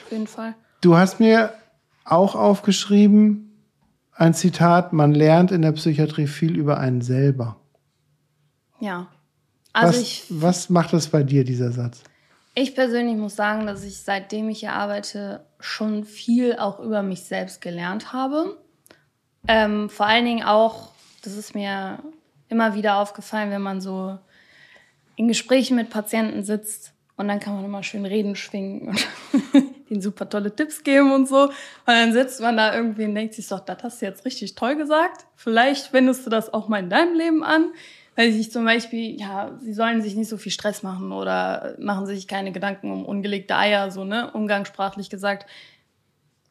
auf 0.05 0.12
jeden 0.12 0.27
Fall. 0.27 0.55
Du 0.81 0.95
hast 0.95 1.19
mir 1.19 1.53
auch 2.05 2.36
aufgeschrieben, 2.36 3.50
ein 4.13 4.33
Zitat, 4.33 4.93
man 4.93 5.13
lernt 5.13 5.51
in 5.51 5.62
der 5.62 5.71
Psychiatrie 5.71 6.27
viel 6.27 6.57
über 6.57 6.77
einen 6.79 7.01
selber. 7.01 7.57
Ja. 8.79 9.07
Also 9.74 10.00
was, 10.00 10.01
ich, 10.01 10.25
was 10.29 10.69
macht 10.69 10.93
das 10.93 11.07
bei 11.07 11.24
dir, 11.24 11.43
dieser 11.43 11.71
Satz? 11.71 12.03
Ich 12.55 12.75
persönlich 12.75 13.15
muss 13.15 13.36
sagen, 13.36 13.65
dass 13.65 13.83
ich 13.83 14.01
seitdem 14.01 14.50
ich 14.50 14.59
hier 14.59 14.74
arbeite 14.74 15.45
schon 15.59 16.03
viel 16.03 16.57
auch 16.57 16.79
über 16.79 17.03
mich 17.03 17.24
selbst 17.24 17.62
gelernt 17.62 18.12
habe. 18.12 18.57
Ähm, 19.48 19.89
vor 19.89 20.07
allen 20.07 20.25
Dingen 20.25 20.43
auch, 20.43 20.91
das 21.24 21.36
ist 21.36 21.55
mir 21.55 22.00
immer 22.50 22.75
wieder 22.75 22.98
aufgefallen, 22.98 23.51
wenn 23.51 23.62
man 23.62 23.79
so 23.79 24.17
in 25.15 25.27
Gesprächen 25.27 25.75
mit 25.75 25.89
Patienten 25.89 26.43
sitzt 26.43 26.93
und 27.15 27.27
dann 27.27 27.39
kann 27.39 27.55
man 27.55 27.65
immer 27.65 27.83
schön 27.83 28.05
reden 28.05 28.36
schwingen 28.36 28.98
und 29.89 29.96
ihnen 29.96 30.01
super 30.01 30.29
tolle 30.29 30.55
Tipps 30.55 30.84
geben 30.84 31.12
und 31.12 31.27
so. 31.27 31.43
Und 31.43 31.53
dann 31.86 32.13
sitzt 32.13 32.41
man 32.41 32.58
da 32.58 32.75
irgendwie 32.75 33.05
und 33.05 33.15
denkt 33.15 33.34
sich 33.34 33.48
so, 33.48 33.58
das 33.58 33.84
hast 33.84 34.01
du 34.01 34.05
jetzt 34.05 34.25
richtig 34.25 34.55
toll 34.55 34.75
gesagt. 34.75 35.25
Vielleicht 35.36 35.93
wendest 35.93 36.25
du 36.25 36.29
das 36.29 36.53
auch 36.53 36.67
mal 36.67 36.79
in 36.79 36.89
deinem 36.89 37.15
Leben 37.15 37.43
an. 37.43 37.72
Weil 38.15 38.34
sich 38.34 38.51
zum 38.51 38.65
Beispiel, 38.65 39.17
ja, 39.17 39.58
sie 39.62 39.72
sollen 39.72 40.01
sich 40.01 40.13
nicht 40.15 40.27
so 40.27 40.36
viel 40.36 40.51
Stress 40.51 40.84
machen 40.84 41.13
oder 41.13 41.75
machen 41.79 42.05
sich 42.05 42.27
keine 42.27 42.51
Gedanken 42.51 42.91
um 42.91 43.05
ungelegte 43.05 43.56
Eier, 43.56 43.91
so, 43.91 44.04
ne, 44.04 44.30
umgangssprachlich 44.32 45.10
gesagt. 45.10 45.49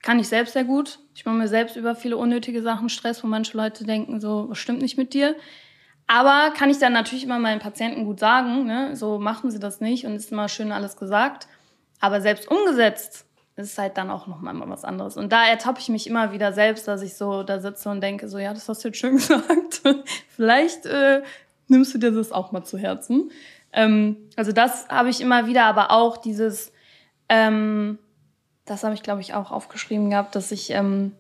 Kann 0.01 0.19
ich 0.19 0.29
selbst 0.29 0.55
sehr 0.55 0.65
gut. 0.65 0.99
Ich 1.15 1.27
mache 1.27 1.35
mir 1.35 1.49
selbst 1.49 1.77
über 1.77 1.95
viele 1.95 2.17
unnötige 2.17 2.63
Sachen 2.63 2.89
Stress, 2.89 3.23
wo 3.23 3.27
manche 3.27 3.55
Leute 3.55 3.85
denken, 3.85 4.19
so, 4.19 4.47
was 4.49 4.57
stimmt 4.57 4.81
nicht 4.81 4.97
mit 4.97 5.13
dir? 5.13 5.37
Aber 6.07 6.55
kann 6.57 6.71
ich 6.71 6.79
dann 6.79 6.95
natürlich 6.95 7.25
immer 7.25 7.39
meinen 7.39 7.61
Patienten 7.61 8.07
gut 8.07 8.19
sagen, 8.19 8.65
ne? 8.65 8.97
so 8.97 9.19
machen 9.19 9.51
sie 9.51 9.61
das 9.61 9.81
nicht 9.83 10.07
und 10.07 10.17
ist 10.17 10.33
immer 10.33 10.49
schön 10.49 10.73
alles 10.73 10.97
gesagt. 10.97 11.49
Aber 12.01 12.23
selbst 12.23 12.51
umgesetzt 12.51 13.27
ist 13.59 13.79
halt 13.79 13.99
dann 13.99 14.11
auch 14.11 14.27
noch 14.27 14.41
mal 14.41 14.55
was 14.69 14.85
anderes. 14.85 15.17
Und 15.17 15.33
da 15.33 15.45
ertappe 15.47 15.81
ich 15.81 15.89
mich 15.89 16.07
immer 16.07 16.33
wieder 16.33 16.53
selbst, 16.53 16.87
dass 16.87 17.03
ich 17.03 17.15
so 17.15 17.43
da 17.43 17.59
sitze 17.59 17.89
und 17.91 18.01
denke, 18.01 18.29
so 18.29 18.39
ja, 18.39 18.55
das 18.55 18.69
hast 18.69 18.85
du 18.85 18.89
jetzt 18.89 18.99
schön 18.99 19.17
gesagt. 19.17 19.83
Vielleicht 20.29 20.87
äh, 20.87 21.23
nimmst 21.67 21.95
du 21.95 21.99
dir 21.99 22.13
das 22.13 22.33
auch 22.33 22.53
mal 22.53 22.65
zu 22.65 22.79
Herzen. 22.79 23.31
Ähm, 23.73 24.17
also 24.37 24.53
das 24.53 24.89
habe 24.89 25.11
ich 25.11 25.21
immer 25.21 25.47
wieder, 25.47 25.65
aber 25.65 25.91
auch 25.91 26.17
dieses, 26.17 26.73
ähm, 27.29 27.99
das 28.65 28.85
habe 28.85 28.95
ich 28.95 29.03
glaube 29.03 29.21
ich 29.21 29.35
auch 29.35 29.51
aufgeschrieben 29.51 30.11
gehabt, 30.11 30.35
dass 30.35 30.53
ich 30.53 30.71
ähm, 30.71 31.13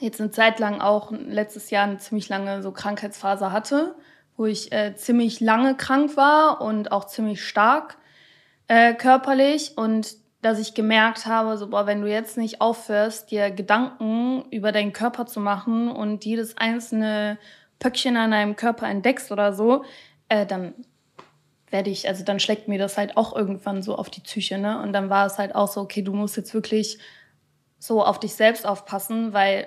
jetzt 0.00 0.20
eine 0.20 0.30
Zeit 0.30 0.58
lang 0.58 0.80
auch 0.80 1.12
letztes 1.12 1.70
Jahr 1.70 1.84
eine 1.84 1.98
ziemlich 1.98 2.28
lange 2.28 2.62
so 2.62 2.72
Krankheitsphase 2.72 3.52
hatte, 3.52 3.94
wo 4.36 4.46
ich 4.46 4.72
äh, 4.72 4.96
ziemlich 4.96 5.40
lange 5.40 5.76
krank 5.76 6.16
war 6.16 6.60
und 6.60 6.90
auch 6.90 7.04
ziemlich 7.04 7.44
stark 7.44 7.96
äh, 8.66 8.94
körperlich 8.94 9.76
und 9.76 10.23
dass 10.44 10.58
ich 10.58 10.74
gemerkt 10.74 11.24
habe, 11.24 11.56
so, 11.56 11.70
boah, 11.70 11.86
wenn 11.86 12.02
du 12.02 12.08
jetzt 12.08 12.36
nicht 12.36 12.60
aufhörst, 12.60 13.30
dir 13.30 13.50
Gedanken 13.50 14.44
über 14.50 14.72
deinen 14.72 14.92
Körper 14.92 15.24
zu 15.24 15.40
machen 15.40 15.90
und 15.90 16.26
jedes 16.26 16.58
einzelne 16.58 17.38
Pöckchen 17.78 18.16
an 18.18 18.32
deinem 18.32 18.54
Körper 18.54 18.86
entdeckst 18.86 19.32
oder 19.32 19.54
so, 19.54 19.84
äh, 20.28 20.44
dann 20.44 20.74
werde 21.70 21.88
ich, 21.88 22.06
also 22.08 22.24
dann 22.24 22.40
schlägt 22.40 22.68
mir 22.68 22.78
das 22.78 22.98
halt 22.98 23.16
auch 23.16 23.34
irgendwann 23.34 23.82
so 23.82 23.96
auf 23.96 24.10
die 24.10 24.20
Psyche, 24.20 24.58
ne? 24.58 24.82
Und 24.82 24.92
dann 24.92 25.08
war 25.08 25.24
es 25.24 25.38
halt 25.38 25.54
auch 25.54 25.68
so, 25.68 25.80
okay, 25.80 26.02
du 26.02 26.12
musst 26.12 26.36
jetzt 26.36 26.52
wirklich 26.52 26.98
so 27.78 28.04
auf 28.04 28.20
dich 28.20 28.34
selbst 28.34 28.66
aufpassen, 28.66 29.32
weil 29.32 29.66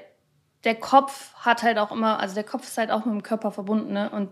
der 0.64 0.76
Kopf 0.76 1.34
hat 1.36 1.64
halt 1.64 1.80
auch 1.80 1.92
immer, 1.92 2.20
also 2.20 2.36
der 2.36 2.44
Kopf 2.44 2.66
ist 2.66 2.78
halt 2.78 2.92
auch 2.92 3.06
mit 3.06 3.16
dem 3.16 3.24
Körper 3.24 3.52
verbunden, 3.52 3.94
ne? 3.94 4.12
Und 4.12 4.30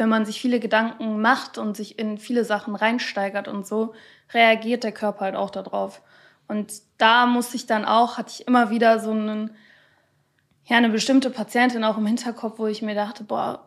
wenn 0.00 0.08
man 0.08 0.24
sich 0.24 0.40
viele 0.40 0.58
Gedanken 0.58 1.20
macht 1.20 1.58
und 1.58 1.76
sich 1.76 1.98
in 1.98 2.18
viele 2.18 2.44
Sachen 2.44 2.74
reinsteigert 2.74 3.46
und 3.46 3.66
so, 3.66 3.94
reagiert 4.32 4.82
der 4.82 4.92
Körper 4.92 5.26
halt 5.26 5.36
auch 5.36 5.50
darauf. 5.50 6.02
Und 6.48 6.72
da 6.98 7.26
musste 7.26 7.56
ich 7.56 7.66
dann 7.66 7.84
auch, 7.84 8.18
hatte 8.18 8.32
ich 8.32 8.48
immer 8.48 8.70
wieder 8.70 8.98
so 8.98 9.12
einen, 9.12 9.50
ja, 10.64 10.78
eine 10.78 10.88
bestimmte 10.88 11.30
Patientin 11.30 11.84
auch 11.84 11.98
im 11.98 12.06
Hinterkopf, 12.06 12.58
wo 12.58 12.66
ich 12.66 12.82
mir 12.82 12.94
dachte, 12.94 13.22
boah, 13.22 13.66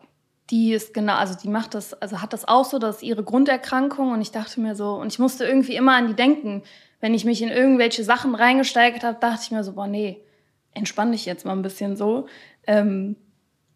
die 0.50 0.74
ist 0.74 0.92
genau, 0.92 1.14
also 1.14 1.34
die 1.34 1.48
macht 1.48 1.74
das, 1.74 1.94
also 1.94 2.20
hat 2.20 2.32
das 2.32 2.46
auch 2.46 2.64
so, 2.64 2.78
das 2.78 2.96
ist 2.96 3.02
ihre 3.02 3.24
Grunderkrankung 3.24 4.12
und 4.12 4.20
ich 4.20 4.32
dachte 4.32 4.60
mir 4.60 4.74
so, 4.74 4.94
und 4.96 5.06
ich 5.12 5.18
musste 5.18 5.46
irgendwie 5.46 5.76
immer 5.76 5.94
an 5.94 6.08
die 6.08 6.14
denken. 6.14 6.62
Wenn 7.00 7.14
ich 7.14 7.24
mich 7.24 7.42
in 7.42 7.48
irgendwelche 7.48 8.04
Sachen 8.04 8.34
reingesteigert 8.34 9.04
habe, 9.04 9.18
dachte 9.20 9.40
ich 9.44 9.50
mir 9.50 9.64
so, 9.64 9.72
boah, 9.72 9.86
nee, 9.86 10.20
entspann 10.72 11.12
dich 11.12 11.24
jetzt 11.24 11.46
mal 11.46 11.52
ein 11.52 11.62
bisschen 11.62 11.96
so. 11.96 12.26
Ähm, 12.66 13.16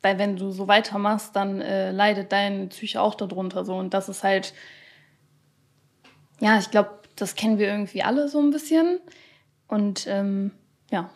weil 0.02 0.18
wenn 0.18 0.36
du 0.36 0.50
so 0.50 0.68
weitermachst, 0.68 1.34
dann 1.34 1.60
äh, 1.60 1.90
leidet 1.90 2.32
deine 2.32 2.68
Psyche 2.68 3.00
auch 3.00 3.14
darunter 3.14 3.64
so. 3.64 3.76
Und 3.76 3.94
das 3.94 4.08
ist 4.08 4.22
halt, 4.22 4.54
ja, 6.40 6.58
ich 6.58 6.70
glaube, 6.70 6.90
das 7.16 7.34
kennen 7.34 7.58
wir 7.58 7.68
irgendwie 7.68 8.02
alle 8.02 8.28
so 8.28 8.40
ein 8.40 8.50
bisschen. 8.50 9.00
Und 9.66 10.06
ähm, 10.08 10.52
ja. 10.90 11.10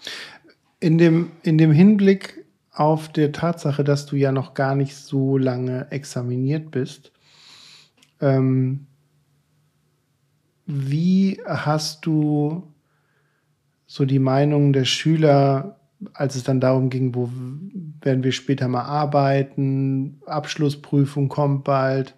In 0.81 0.99
dem, 0.99 1.33
in 1.43 1.59
dem 1.59 1.73
Hinblick 1.73 2.45
auf 2.73 3.09
der 3.09 3.33
Tatsache, 3.33 3.85
dass 3.85 4.07
du 4.07 4.17
ja 4.17 4.33
noch 4.33 4.55
gar 4.55 4.75
nicht 4.75 4.97
so 4.97 5.39
lange 5.39 5.87
examiniert 5.91 6.71
bist, 6.71 7.13
ähm, 8.21 8.87
wie 10.67 11.41
hast 11.47 12.07
du 12.07 12.73
so 13.87 14.05
die 14.05 14.19
Meinung 14.19 14.73
der 14.73 14.85
Schüler 14.87 15.79
als 16.15 16.35
es 16.35 16.45
dann 16.45 16.61
darum 16.61 16.91
ging, 16.91 17.15
wo 17.15 17.31
werden 18.01 18.25
wir 18.25 18.33
später 18.33 18.69
mal 18.69 18.83
arbeiten, 18.83 20.21
Abschlussprüfung 20.27 21.29
kommt 21.29 21.65
bald. 21.65 22.15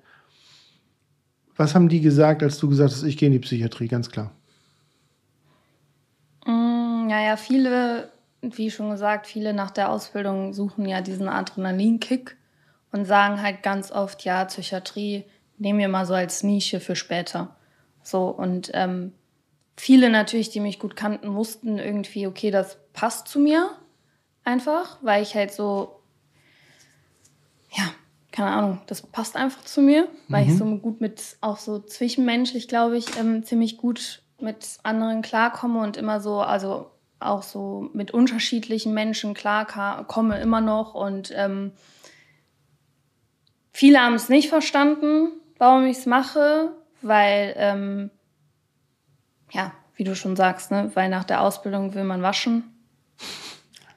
Was 1.57 1.75
haben 1.75 1.88
die 1.88 2.01
gesagt, 2.01 2.42
als 2.42 2.59
du 2.59 2.68
gesagt 2.68 2.92
hast, 2.92 3.05
ich 3.05 3.16
gehe 3.16 3.29
in 3.29 3.33
die 3.33 3.38
Psychiatrie, 3.38 3.88
ganz 3.88 4.11
klar? 4.11 4.33
Mm, 6.47 7.07
naja, 7.07 7.37
viele, 7.37 8.11
wie 8.42 8.70
schon 8.70 8.90
gesagt, 8.90 9.27
viele 9.27 9.55
nach 9.55 9.70
der 9.70 9.90
Ausbildung 9.90 10.53
suchen 10.53 10.87
ja 10.87 11.01
diesen 11.01 11.29
Adrenalinkick 11.29 12.37
und 12.90 13.05
sagen 13.05 13.40
halt 13.40 13.62
ganz 13.62 13.92
oft, 13.92 14.25
ja, 14.25 14.44
Psychiatrie 14.44 15.25
nehmen 15.59 15.79
wir 15.79 15.88
mal 15.88 16.07
so 16.07 16.14
als 16.14 16.42
Nische 16.42 16.81
für 16.81 16.97
später. 16.97 17.57
So, 18.03 18.29
und 18.29 18.70
ähm, 18.75 19.12
viele 19.76 20.10
natürlich, 20.10 20.50
die 20.50 20.60
mich 20.60 20.78
gut 20.78 20.96
kannten, 20.96 21.34
wussten 21.34 21.78
irgendwie, 21.78 22.26
okay, 22.26 22.50
das 22.50 22.78
passt 22.92 23.28
zu 23.28 23.38
mir 23.38 23.70
einfach, 24.44 24.98
weil 25.02 25.22
ich 25.22 25.34
halt 25.34 25.52
so, 25.52 26.00
ja, 27.70 27.84
keine 28.30 28.50
Ahnung, 28.50 28.80
das 28.87 29.02
passt 29.02 29.37
einfach 29.37 29.64
zu 29.64 29.80
mir, 29.80 30.08
weil 30.28 30.44
mhm. 30.44 30.50
ich 30.50 30.58
so 30.58 30.64
gut 30.76 31.00
mit, 31.00 31.37
auch 31.40 31.58
so 31.58 31.78
zwischenmenschlich, 31.78 32.68
glaube 32.68 32.96
ich, 32.96 33.16
ähm, 33.18 33.44
ziemlich 33.44 33.76
gut 33.76 34.22
mit 34.40 34.78
anderen 34.82 35.22
klarkomme 35.22 35.80
und 35.80 35.96
immer 35.96 36.20
so, 36.20 36.40
also 36.40 36.90
auch 37.20 37.42
so 37.42 37.88
mit 37.92 38.10
unterschiedlichen 38.10 38.92
Menschen 38.92 39.34
klar 39.34 40.04
komme 40.06 40.40
immer 40.40 40.60
noch 40.60 40.94
und 40.94 41.32
ähm, 41.34 41.72
viele 43.72 44.00
haben 44.00 44.14
es 44.14 44.28
nicht 44.28 44.48
verstanden, 44.48 45.32
warum 45.58 45.87
ich 45.87 45.98
es 45.98 46.06
mache, 46.06 46.72
weil 47.02 47.54
ähm, 47.56 48.10
ja, 49.50 49.72
wie 49.96 50.04
du 50.04 50.14
schon 50.14 50.37
sagst, 50.37 50.70
ne, 50.70 50.90
weil 50.94 51.09
nach 51.09 51.24
der 51.24 51.40
Ausbildung 51.40 51.94
will 51.94 52.04
man 52.04 52.22
waschen. 52.22 52.64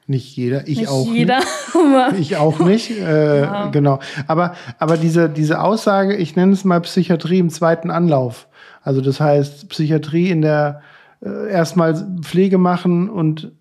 Nicht 0.10 0.38
jeder, 0.38 0.68
ich 0.68 0.80
nicht 0.80 0.88
auch 0.88 1.06
jeder, 1.06 1.40
nicht. 1.40 2.20
Ich 2.20 2.38
auch 2.38 2.60
nicht, 2.60 2.92
äh, 2.92 3.42
ja. 3.42 3.68
genau. 3.68 4.00
Aber, 4.26 4.56
aber 4.80 4.96
diese, 4.96 5.30
diese 5.30 5.62
Aussage, 5.62 6.16
ich 6.16 6.36
nenne 6.36 6.54
es 6.54 6.64
mal 6.64 6.80
Psychiatrie 6.80 7.40
im 7.40 7.50
zweiten 7.50 7.92
Anlauf. 7.92 8.48
Also 8.84 9.02
das 9.02 9.20
heißt, 9.20 9.68
Psychiatrie 9.68 10.30
in 10.30 10.42
der 10.42 10.82
äh, 11.22 11.52
erstmal 11.52 12.08
Pflege 12.22 12.58
machen 12.58 13.10
und 13.10 13.52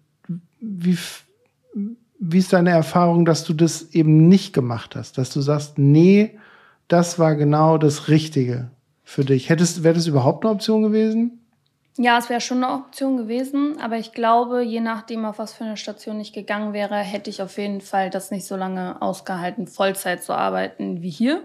wie, 0.61 0.97
wie 2.21 2.39
ist 2.39 2.53
deine 2.53 2.71
Erfahrung, 2.71 3.25
dass 3.25 3.43
du 3.43 3.53
das 3.53 3.91
eben 3.93 4.29
nicht 4.29 4.53
gemacht 4.53 4.95
hast? 4.95 5.19
Dass 5.19 5.31
du 5.31 5.41
sagst, 5.41 5.79
nee, 5.79 6.39
das 6.87 7.19
war 7.19 7.35
genau 7.35 7.77
das 7.77 8.07
Richtige 8.07 8.71
für 9.03 9.25
dich. 9.25 9.49
Hättest, 9.49 9.83
wäre 9.83 9.95
das 9.95 10.07
überhaupt 10.07 10.45
eine 10.45 10.55
Option 10.55 10.83
gewesen? 10.83 11.41
Ja, 11.99 12.19
es 12.19 12.29
wäre 12.29 12.43
schon 12.43 12.63
eine 12.63 12.75
Option 12.75 13.17
gewesen, 13.17 13.79
aber 13.81 13.97
ich 13.97 14.13
glaube, 14.13 14.63
je 14.63 14.81
nachdem, 14.81 15.25
auf 15.25 15.39
was 15.39 15.55
für 15.55 15.65
eine 15.65 15.79
Station 15.79 16.21
ich 16.21 16.33
gegangen 16.33 16.75
wäre, 16.75 16.97
hätte 16.97 17.31
ich 17.31 17.41
auf 17.41 17.57
jeden 17.57 17.81
Fall 17.81 18.11
das 18.11 18.31
nicht 18.31 18.47
so 18.47 18.55
lange 18.55 19.01
ausgehalten, 19.01 19.67
Vollzeit 19.67 20.23
zu 20.23 20.35
arbeiten 20.35 21.01
wie 21.01 21.11
hier. 21.11 21.43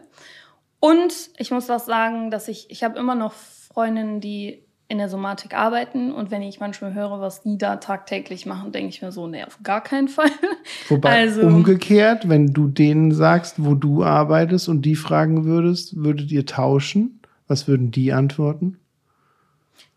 Und 0.81 1.13
ich 1.37 1.51
muss 1.51 1.69
auch 1.69 1.79
sagen, 1.79 2.31
dass 2.31 2.47
ich, 2.49 2.69
ich 2.69 2.83
habe 2.83 2.99
immer 2.99 3.15
noch 3.15 3.33
Freundinnen, 3.33 4.19
die 4.19 4.63
in 4.89 4.97
der 4.97 5.07
Somatik 5.07 5.53
arbeiten 5.53 6.11
und 6.11 6.31
wenn 6.31 6.41
ich 6.41 6.59
manchmal 6.59 6.93
höre, 6.93 7.21
was 7.21 7.43
die 7.43 7.57
da 7.57 7.77
tagtäglich 7.77 8.45
machen, 8.45 8.73
denke 8.73 8.89
ich 8.89 9.01
mir 9.01 9.13
so, 9.13 9.25
nee, 9.25 9.41
auf 9.45 9.59
gar 9.63 9.81
keinen 9.81 10.09
Fall. 10.09 10.29
Wobei 10.89 11.21
also, 11.21 11.43
umgekehrt, 11.43 12.27
wenn 12.27 12.47
du 12.47 12.67
denen 12.67 13.13
sagst, 13.13 13.63
wo 13.63 13.73
du 13.73 14.03
arbeitest 14.03 14.67
und 14.67 14.81
die 14.81 14.95
fragen 14.95 15.45
würdest, 15.45 15.95
würdet 15.95 16.29
ihr 16.29 16.45
tauschen? 16.45 17.21
Was 17.47 17.69
würden 17.69 17.91
die 17.91 18.11
antworten? 18.11 18.80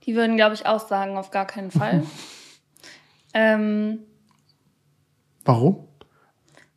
Die 0.05 0.15
würden, 0.15 0.37
glaube 0.37 0.55
ich, 0.55 0.67
auch 0.67 0.87
sagen, 0.87 1.17
auf 1.17 1.31
gar 1.31 1.47
keinen 1.47 1.71
Fall. 1.71 2.03
ähm, 3.35 4.01
Warum? 5.45 5.89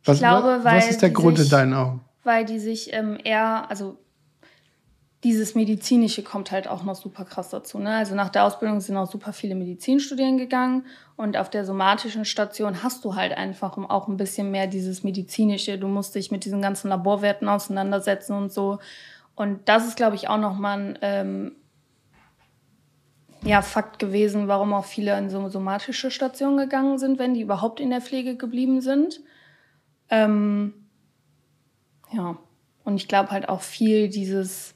Was, 0.04 0.16
ich 0.16 0.20
glaube, 0.20 0.60
weil 0.62 0.78
was 0.78 0.90
ist 0.90 1.02
der 1.02 1.10
Grund 1.10 1.38
sich, 1.38 1.46
in 1.46 1.50
deinen 1.50 1.74
Augen? 1.74 2.04
Weil 2.24 2.44
die 2.44 2.58
sich 2.58 2.92
ähm, 2.92 3.18
eher, 3.22 3.70
also 3.70 3.98
dieses 5.24 5.54
Medizinische 5.54 6.22
kommt 6.22 6.52
halt 6.52 6.68
auch 6.68 6.84
noch 6.84 6.94
super 6.94 7.24
krass 7.24 7.50
dazu. 7.50 7.78
Ne? 7.78 7.94
Also 7.94 8.14
nach 8.14 8.28
der 8.28 8.44
Ausbildung 8.44 8.80
sind 8.80 8.96
auch 8.96 9.10
super 9.10 9.32
viele 9.32 9.56
Medizinstudien 9.56 10.38
gegangen 10.38 10.86
und 11.16 11.36
auf 11.36 11.50
der 11.50 11.64
somatischen 11.64 12.24
Station 12.24 12.82
hast 12.84 13.04
du 13.04 13.16
halt 13.16 13.36
einfach 13.36 13.76
auch 13.76 14.06
ein 14.06 14.16
bisschen 14.16 14.50
mehr 14.52 14.68
dieses 14.68 15.02
Medizinische. 15.02 15.76
Du 15.76 15.88
musst 15.88 16.14
dich 16.14 16.30
mit 16.30 16.44
diesen 16.44 16.62
ganzen 16.62 16.88
Laborwerten 16.88 17.48
auseinandersetzen 17.48 18.34
und 18.34 18.52
so. 18.52 18.78
Und 19.34 19.68
das 19.68 19.86
ist, 19.86 19.96
glaube 19.96 20.14
ich, 20.14 20.28
auch 20.28 20.38
nochmal 20.38 20.78
ein 20.78 20.98
ähm, 21.02 21.52
ja, 23.44 23.62
Fakt 23.62 23.98
gewesen, 23.98 24.48
warum 24.48 24.72
auch 24.72 24.84
viele 24.84 25.16
in 25.16 25.30
so 25.30 25.48
somatische 25.48 26.10
Stationen 26.10 26.58
gegangen 26.58 26.98
sind, 26.98 27.18
wenn 27.18 27.34
die 27.34 27.42
überhaupt 27.42 27.80
in 27.80 27.90
der 27.90 28.00
Pflege 28.00 28.36
geblieben 28.36 28.80
sind. 28.80 29.20
Ähm, 30.10 30.74
ja, 32.12 32.38
und 32.84 32.96
ich 32.96 33.08
glaube 33.08 33.30
halt 33.30 33.48
auch 33.48 33.60
viel 33.60 34.08
dieses, 34.08 34.74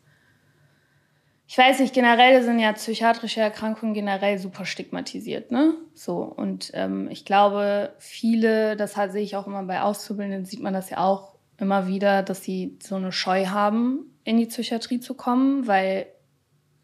ich 1.47 1.59
weiß 1.59 1.81
nicht, 1.81 1.95
generell 1.95 2.43
sind 2.43 2.59
ja 2.59 2.73
psychiatrische 2.73 3.41
Erkrankungen 3.41 3.95
generell 3.95 4.39
super 4.39 4.65
stigmatisiert, 4.65 5.51
ne? 5.51 5.75
So, 5.95 6.23
und 6.23 6.71
ähm, 6.75 7.09
ich 7.11 7.25
glaube, 7.25 7.95
viele, 7.99 8.77
das 8.77 8.97
halt, 8.97 9.13
sehe 9.13 9.23
ich 9.23 9.37
auch 9.37 9.47
immer 9.47 9.63
bei 9.65 9.83
Auszubildenden, 9.83 10.45
sieht 10.45 10.63
man 10.63 10.75
das 10.75 10.91
ja 10.91 10.99
auch 10.99 11.35
immer 11.59 11.89
wieder, 11.89 12.23
dass 12.23 12.43
sie 12.43 12.79
so 12.83 12.97
eine 12.97 13.13
Scheu 13.13 13.47
haben, 13.47 14.13
in 14.25 14.37
die 14.37 14.47
Psychiatrie 14.47 15.01
zu 15.01 15.15
kommen, 15.15 15.67
weil 15.67 16.07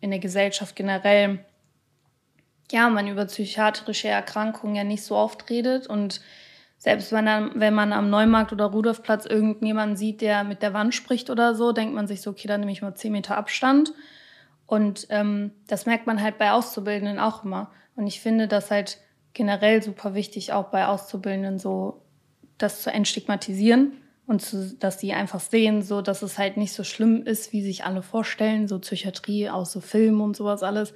in 0.01 0.11
der 0.11 0.21
Gesellschaft 0.21 0.77
generell 0.77 1.45
ja, 2.71 2.89
man 2.89 3.09
über 3.09 3.25
psychiatrische 3.27 4.09
Erkrankungen 4.09 4.77
ja 4.77 4.85
nicht 4.85 5.03
so 5.03 5.17
oft 5.17 5.49
redet 5.51 5.87
und 5.87 6.21
selbst 6.79 7.11
wenn, 7.11 7.27
wenn 7.27 7.75
man 7.75 7.93
am 7.93 8.09
Neumarkt 8.09 8.53
oder 8.53 8.67
Rudolfplatz 8.67 9.27
irgendjemanden 9.27 9.97
sieht, 9.97 10.21
der 10.21 10.45
mit 10.45 10.63
der 10.63 10.75
Wand 10.75 10.95
spricht 10.95 11.29
oder 11.29 11.55
so, 11.55 11.73
denkt 11.73 11.95
man 11.95 12.07
sich 12.07 12.23
so, 12.23 12.31
okay, 12.31 12.47
dann 12.47 12.61
nehme 12.61 12.71
ich 12.71 12.83
mal 12.83 12.95
10 12.95 13.11
Meter 13.11 13.37
Abstand. 13.37 13.93
Und 14.67 15.09
ähm, 15.11 15.51
das 15.67 15.87
merkt 15.87 16.07
man 16.07 16.23
halt 16.23 16.39
bei 16.39 16.53
Auszubildenden 16.53 17.19
auch 17.19 17.45
immer. 17.45 17.73
Und 17.97 18.07
ich 18.07 18.21
finde 18.21 18.47
das 18.47 18.71
halt 18.71 18.99
generell 19.33 19.83
super 19.83 20.15
wichtig, 20.15 20.53
auch 20.53 20.67
bei 20.67 20.87
Auszubildenden 20.87 21.59
so 21.59 22.01
das 22.59 22.83
zu 22.83 22.93
entstigmatisieren 22.93 23.93
und 24.27 24.41
zu, 24.41 24.77
dass 24.79 24.99
die 24.99 25.15
einfach 25.15 25.41
sehen, 25.41 25.83
so 25.83 26.01
dass 26.01 26.23
es 26.23 26.39
halt 26.39 26.57
nicht 26.57 26.73
so 26.73 26.85
schlimm 26.85 27.25
ist, 27.25 27.53
wie 27.53 27.63
sich 27.63 27.85
alle 27.85 28.03
vorstellen, 28.03 28.69
so 28.69 28.79
Psychiatrie 28.79 29.49
aus 29.49 29.73
so 29.73 29.81
Filmen 29.81 30.21
und 30.21 30.37
sowas 30.37 30.63
alles, 30.63 30.93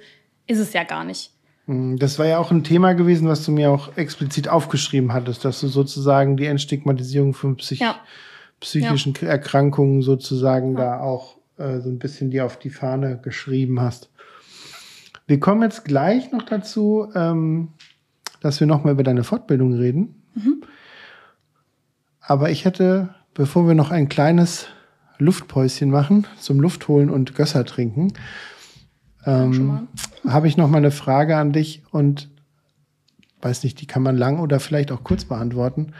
ist 0.47 0.59
es 0.59 0.71
ja 0.71 0.83
gar 0.83 1.03
nicht. 1.03 1.31
Hm, 1.65 1.97
das 1.97 2.19
war 2.19 2.25
ja 2.25 2.37
auch 2.37 2.51
ein 2.51 2.63
Thema 2.63 2.93
gewesen, 2.93 3.27
was 3.27 3.45
du 3.45 3.51
mir 3.51 3.71
auch 3.71 3.95
explizit 3.97 4.49
aufgeschrieben 4.49 5.13
hattest, 5.13 5.45
dass 5.45 5.61
du 5.61 5.67
sozusagen 5.67 6.37
die 6.37 6.45
Entstigmatisierung 6.45 7.33
von 7.33 7.55
Psych 7.57 7.79
ja. 7.79 7.99
psychischen 8.59 9.13
ja. 9.21 9.29
Erkrankungen 9.29 10.01
sozusagen 10.01 10.73
ja. 10.73 10.79
da 10.79 10.99
auch 10.99 11.37
äh, 11.57 11.79
so 11.79 11.89
ein 11.89 11.99
bisschen 11.99 12.31
dir 12.31 12.45
auf 12.45 12.57
die 12.57 12.69
Fahne 12.69 13.19
geschrieben 13.21 13.79
hast. 13.79 14.09
Wir 15.25 15.39
kommen 15.39 15.61
jetzt 15.61 15.85
gleich 15.85 16.31
noch 16.31 16.43
dazu, 16.43 17.07
ähm, 17.15 17.69
dass 18.41 18.59
wir 18.59 18.67
nochmal 18.67 18.93
über 18.93 19.03
deine 19.03 19.23
Fortbildung 19.23 19.73
reden. 19.73 20.21
Mhm. 20.35 20.63
Aber 22.19 22.49
ich 22.49 22.65
hätte, 22.65 23.15
bevor 23.33 23.67
wir 23.67 23.73
noch 23.73 23.91
ein 23.91 24.09
kleines 24.09 24.67
Luftpäuschen 25.17 25.89
machen, 25.89 26.27
zum 26.39 26.59
Luftholen 26.59 27.09
und 27.09 27.35
Gösser 27.35 27.63
trinken, 27.63 28.13
ähm, 29.25 29.87
Habe 30.27 30.47
ich 30.47 30.57
noch 30.57 30.69
mal 30.69 30.77
eine 30.77 30.91
Frage 30.91 31.37
an 31.37 31.51
dich 31.51 31.83
und 31.91 32.29
weiß 33.41 33.63
nicht, 33.63 33.81
die 33.81 33.87
kann 33.87 34.03
man 34.03 34.17
lang 34.17 34.39
oder 34.39 34.59
vielleicht 34.59 34.91
auch 34.91 35.03
kurz 35.03 35.25
beantworten. 35.25 35.93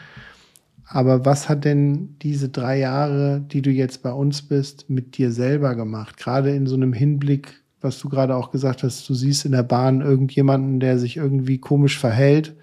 Aber 0.86 1.25
was 1.25 1.49
hat 1.49 1.65
denn 1.65 2.17
diese 2.21 2.49
drei 2.49 2.77
Jahre, 2.79 3.41
die 3.41 3.62
du 3.62 3.71
jetzt 3.71 4.03
bei 4.03 4.12
uns 4.12 4.43
bist, 4.43 4.89
mit 4.89 5.17
dir 5.17 5.31
selber 5.31 5.75
gemacht? 5.75 6.17
Gerade 6.17 6.55
in 6.55 6.67
so 6.67 6.75
einem 6.75 6.93
Hinblick, 6.93 7.63
was 7.81 7.99
du 7.99 8.09
gerade 8.09 8.36
auch 8.36 8.51
gesagt 8.51 8.83
hast, 8.83 9.07
du 9.09 9.13
siehst 9.13 9.45
in 9.45 9.53
der 9.53 9.63
Bahn 9.63 10.01
irgendjemanden, 10.01 10.79
der 10.79 10.99
sich 10.99 11.17
irgendwie 11.17 11.57
komisch 11.57 11.97
verhält. 11.97 12.55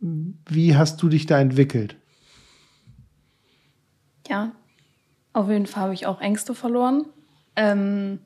Wie 0.00 0.76
hast 0.76 1.02
du 1.02 1.08
dich 1.08 1.26
da 1.26 1.38
entwickelt? 1.38 1.96
Ja, 4.28 4.52
auf 5.32 5.48
jeden 5.48 5.66
Fall 5.66 5.84
habe 5.84 5.94
ich 5.94 6.06
auch 6.06 6.20
Ängste 6.20 6.54
verloren. 6.54 7.04
Ähm, 7.56 8.20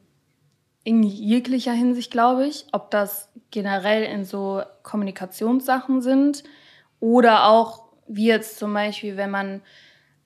in 0.86 1.02
jeglicher 1.02 1.72
Hinsicht, 1.72 2.12
glaube 2.12 2.46
ich, 2.46 2.64
ob 2.70 2.92
das 2.92 3.28
generell 3.50 4.04
in 4.04 4.24
so 4.24 4.62
Kommunikationssachen 4.84 6.00
sind 6.00 6.44
oder 7.00 7.48
auch 7.48 7.88
wie 8.06 8.28
jetzt 8.28 8.56
zum 8.60 8.72
Beispiel, 8.72 9.16
wenn 9.16 9.32
man 9.32 9.62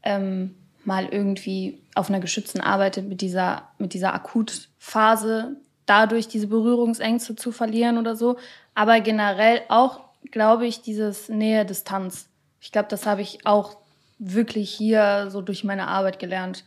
ähm, 0.03 0.55
mal 0.85 1.07
irgendwie 1.07 1.81
auf 1.95 2.11
einer 2.11 2.21
geschützten 2.21 2.61
arbeitet 2.61 3.09
mit 3.09 3.23
dieser, 3.23 3.71
mit 3.79 3.95
dieser 3.95 4.13
Akutphase, 4.13 5.57
dadurch 5.87 6.29
diese 6.29 6.49
Berührungsängste 6.49 7.37
zu 7.37 7.53
verlieren 7.53 7.97
oder 7.97 8.15
so. 8.15 8.37
Aber 8.75 9.01
generell 9.01 9.63
auch, 9.71 10.01
glaube 10.31 10.67
ich, 10.67 10.83
dieses 10.83 11.31
Nähe-Distanz. 11.31 12.29
Ich 12.61 12.71
glaube, 12.71 12.89
das 12.91 13.07
habe 13.07 13.23
ich 13.23 13.47
auch 13.47 13.79
wirklich 14.19 14.71
hier 14.71 15.29
so 15.31 15.41
durch 15.41 15.65
meine 15.65 15.89
Arbeit 15.89 16.19
gelernt 16.19 16.65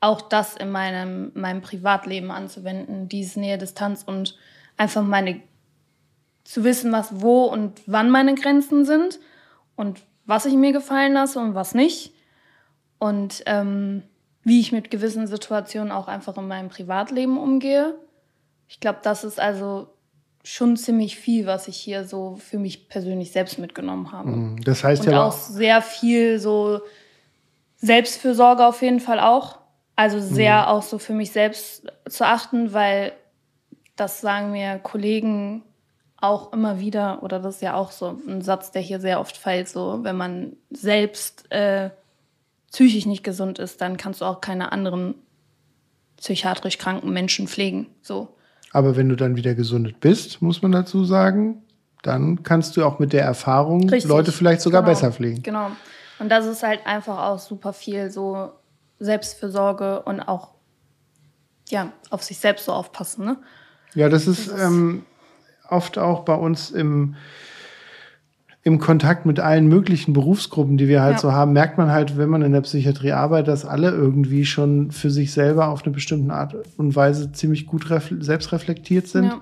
auch 0.00 0.20
das 0.20 0.56
in 0.56 0.70
meinem, 0.70 1.32
meinem 1.34 1.62
Privatleben 1.62 2.30
anzuwenden, 2.30 3.08
diese 3.08 3.40
Nähe, 3.40 3.58
Distanz 3.58 4.02
und 4.02 4.36
einfach 4.76 5.02
meine 5.02 5.40
zu 6.44 6.62
wissen, 6.62 6.92
was 6.92 7.20
wo 7.20 7.44
und 7.44 7.80
wann 7.86 8.08
meine 8.08 8.34
Grenzen 8.34 8.84
sind 8.84 9.18
und 9.74 10.02
was 10.26 10.46
ich 10.46 10.54
mir 10.54 10.72
gefallen 10.72 11.12
lasse 11.12 11.40
und 11.40 11.54
was 11.54 11.74
nicht. 11.74 12.12
Und 12.98 13.42
ähm, 13.46 14.02
wie 14.44 14.60
ich 14.60 14.70
mit 14.70 14.92
gewissen 14.92 15.26
Situationen 15.26 15.90
auch 15.90 16.06
einfach 16.06 16.36
in 16.36 16.46
meinem 16.46 16.68
Privatleben 16.68 17.36
umgehe. 17.36 17.98
Ich 18.68 18.78
glaube, 18.78 19.00
das 19.02 19.24
ist 19.24 19.40
also 19.40 19.88
schon 20.44 20.76
ziemlich 20.76 21.16
viel, 21.16 21.46
was 21.46 21.66
ich 21.66 21.76
hier 21.76 22.04
so 22.04 22.36
für 22.36 22.58
mich 22.58 22.88
persönlich 22.88 23.32
selbst 23.32 23.58
mitgenommen 23.58 24.12
habe. 24.12 24.28
Mhm. 24.28 24.60
Das 24.62 24.84
heißt 24.84 25.04
und 25.04 25.12
ja 25.12 25.24
auch 25.24 25.32
sehr 25.32 25.82
viel 25.82 26.38
so 26.38 26.80
Selbstfürsorge 27.78 28.64
auf 28.64 28.80
jeden 28.82 29.00
Fall 29.00 29.18
auch. 29.18 29.58
Also 29.96 30.20
sehr 30.20 30.62
mhm. 30.62 30.68
auch 30.68 30.82
so 30.82 30.98
für 30.98 31.14
mich 31.14 31.32
selbst 31.32 31.90
zu 32.08 32.26
achten, 32.26 32.72
weil 32.72 33.12
das 33.96 34.20
sagen 34.20 34.52
mir 34.52 34.78
Kollegen 34.78 35.62
auch 36.18 36.52
immer 36.52 36.80
wieder, 36.80 37.22
oder 37.22 37.40
das 37.40 37.56
ist 37.56 37.62
ja 37.62 37.74
auch 37.74 37.90
so 37.90 38.20
ein 38.26 38.42
Satz, 38.42 38.70
der 38.70 38.82
hier 38.82 39.00
sehr 39.00 39.20
oft 39.20 39.36
fällt, 39.36 39.68
so 39.68 40.00
wenn 40.02 40.16
man 40.16 40.56
selbst 40.70 41.50
äh, 41.50 41.90
psychisch 42.70 43.06
nicht 43.06 43.24
gesund 43.24 43.58
ist, 43.58 43.80
dann 43.80 43.96
kannst 43.96 44.20
du 44.20 44.24
auch 44.24 44.40
keine 44.40 44.72
anderen 44.72 45.14
psychiatrisch 46.16 46.78
kranken 46.78 47.12
Menschen 47.12 47.48
pflegen. 47.48 47.86
So. 48.02 48.28
Aber 48.72 48.96
wenn 48.96 49.08
du 49.08 49.16
dann 49.16 49.36
wieder 49.36 49.54
gesundet 49.54 50.00
bist, 50.00 50.42
muss 50.42 50.62
man 50.62 50.72
dazu 50.72 51.04
sagen, 51.04 51.62
dann 52.02 52.42
kannst 52.42 52.76
du 52.76 52.84
auch 52.84 52.98
mit 52.98 53.12
der 53.12 53.22
Erfahrung 53.22 53.88
Richtig. 53.88 54.08
Leute 54.08 54.32
vielleicht 54.32 54.60
sogar 54.60 54.82
genau. 54.82 54.92
besser 54.92 55.12
pflegen. 55.12 55.42
Genau. 55.42 55.70
Und 56.18 56.30
das 56.30 56.46
ist 56.46 56.62
halt 56.62 56.86
einfach 56.86 57.18
auch 57.18 57.38
super 57.38 57.72
viel 57.72 58.10
so 58.10 58.50
Selbstfürsorge 58.98 60.02
und 60.02 60.20
auch 60.20 60.50
ja, 61.68 61.92
auf 62.10 62.22
sich 62.22 62.38
selbst 62.38 62.64
so 62.66 62.72
aufpassen. 62.72 63.24
Ne? 63.24 63.36
Ja, 63.94 64.08
das 64.08 64.26
ist, 64.26 64.48
das 64.48 64.54
ist 64.54 64.62
ähm, 64.62 65.04
oft 65.68 65.98
auch 65.98 66.24
bei 66.24 66.34
uns 66.34 66.70
im, 66.70 67.16
im 68.62 68.78
Kontakt 68.78 69.26
mit 69.26 69.40
allen 69.40 69.66
möglichen 69.66 70.12
Berufsgruppen, 70.12 70.76
die 70.76 70.88
wir 70.88 71.02
halt 71.02 71.14
ja. 71.14 71.20
so 71.20 71.32
haben, 71.32 71.52
merkt 71.52 71.78
man 71.78 71.90
halt, 71.90 72.16
wenn 72.16 72.28
man 72.28 72.42
in 72.42 72.52
der 72.52 72.60
Psychiatrie 72.60 73.12
arbeitet, 73.12 73.48
dass 73.48 73.64
alle 73.64 73.90
irgendwie 73.90 74.44
schon 74.44 74.90
für 74.90 75.10
sich 75.10 75.32
selber 75.32 75.68
auf 75.68 75.84
eine 75.84 75.92
bestimmte 75.92 76.32
Art 76.32 76.54
und 76.76 76.94
Weise 76.94 77.32
ziemlich 77.32 77.66
gut 77.66 77.86
selbst 78.20 78.52
reflektiert 78.52 79.08
sind. 79.08 79.26
Ja. 79.26 79.40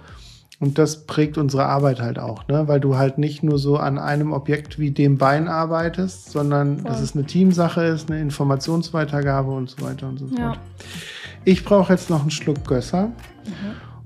Und 0.60 0.78
das 0.78 1.06
prägt 1.06 1.36
unsere 1.36 1.66
Arbeit 1.66 2.00
halt 2.00 2.18
auch, 2.18 2.46
ne? 2.46 2.68
weil 2.68 2.78
du 2.80 2.96
halt 2.96 3.18
nicht 3.18 3.42
nur 3.42 3.58
so 3.58 3.76
an 3.76 3.98
einem 3.98 4.32
Objekt 4.32 4.78
wie 4.78 4.92
dem 4.92 5.18
Bein 5.18 5.48
arbeitest, 5.48 6.30
sondern 6.30 6.78
Voll. 6.78 6.90
dass 6.90 7.00
es 7.00 7.14
eine 7.14 7.24
Teamsache 7.24 7.82
ist, 7.82 8.08
eine 8.08 8.20
Informationsweitergabe 8.20 9.50
und 9.50 9.70
so 9.70 9.84
weiter 9.84 10.08
und 10.08 10.18
so 10.18 10.28
fort. 10.28 10.38
Ja. 10.38 10.56
Ich 11.44 11.64
brauche 11.64 11.92
jetzt 11.92 12.08
noch 12.08 12.22
einen 12.22 12.30
Schluck 12.30 12.64
Gösser 12.64 13.08
mhm. 13.08 13.12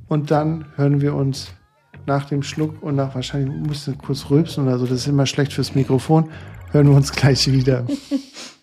und 0.08 0.30
dann 0.30 0.64
hören 0.76 1.00
wir 1.00 1.14
uns 1.14 1.52
nach 2.06 2.24
dem 2.24 2.42
Schluck 2.42 2.82
und 2.82 2.96
nach 2.96 3.14
wahrscheinlich 3.14 3.54
musst 3.68 3.86
du 3.86 3.94
kurz 3.94 4.30
rülpsen 4.30 4.66
oder 4.66 4.78
so, 4.78 4.86
das 4.86 5.00
ist 5.00 5.06
immer 5.06 5.26
schlecht 5.26 5.52
fürs 5.52 5.74
Mikrofon, 5.74 6.30
hören 6.72 6.88
wir 6.88 6.96
uns 6.96 7.12
gleich 7.12 7.52
wieder. 7.52 7.84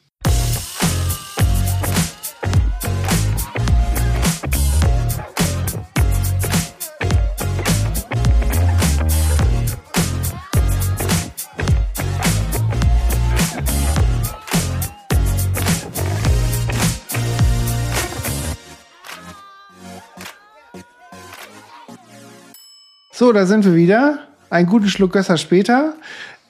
So, 23.17 23.32
da 23.32 23.45
sind 23.45 23.63
wir 23.63 23.75
wieder. 23.75 24.19
Ein 24.49 24.65
guten 24.65 24.89
Schluck 24.89 25.13
Gösser 25.13 25.38
später. 25.38 25.93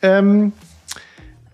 Ähm, 0.02 0.52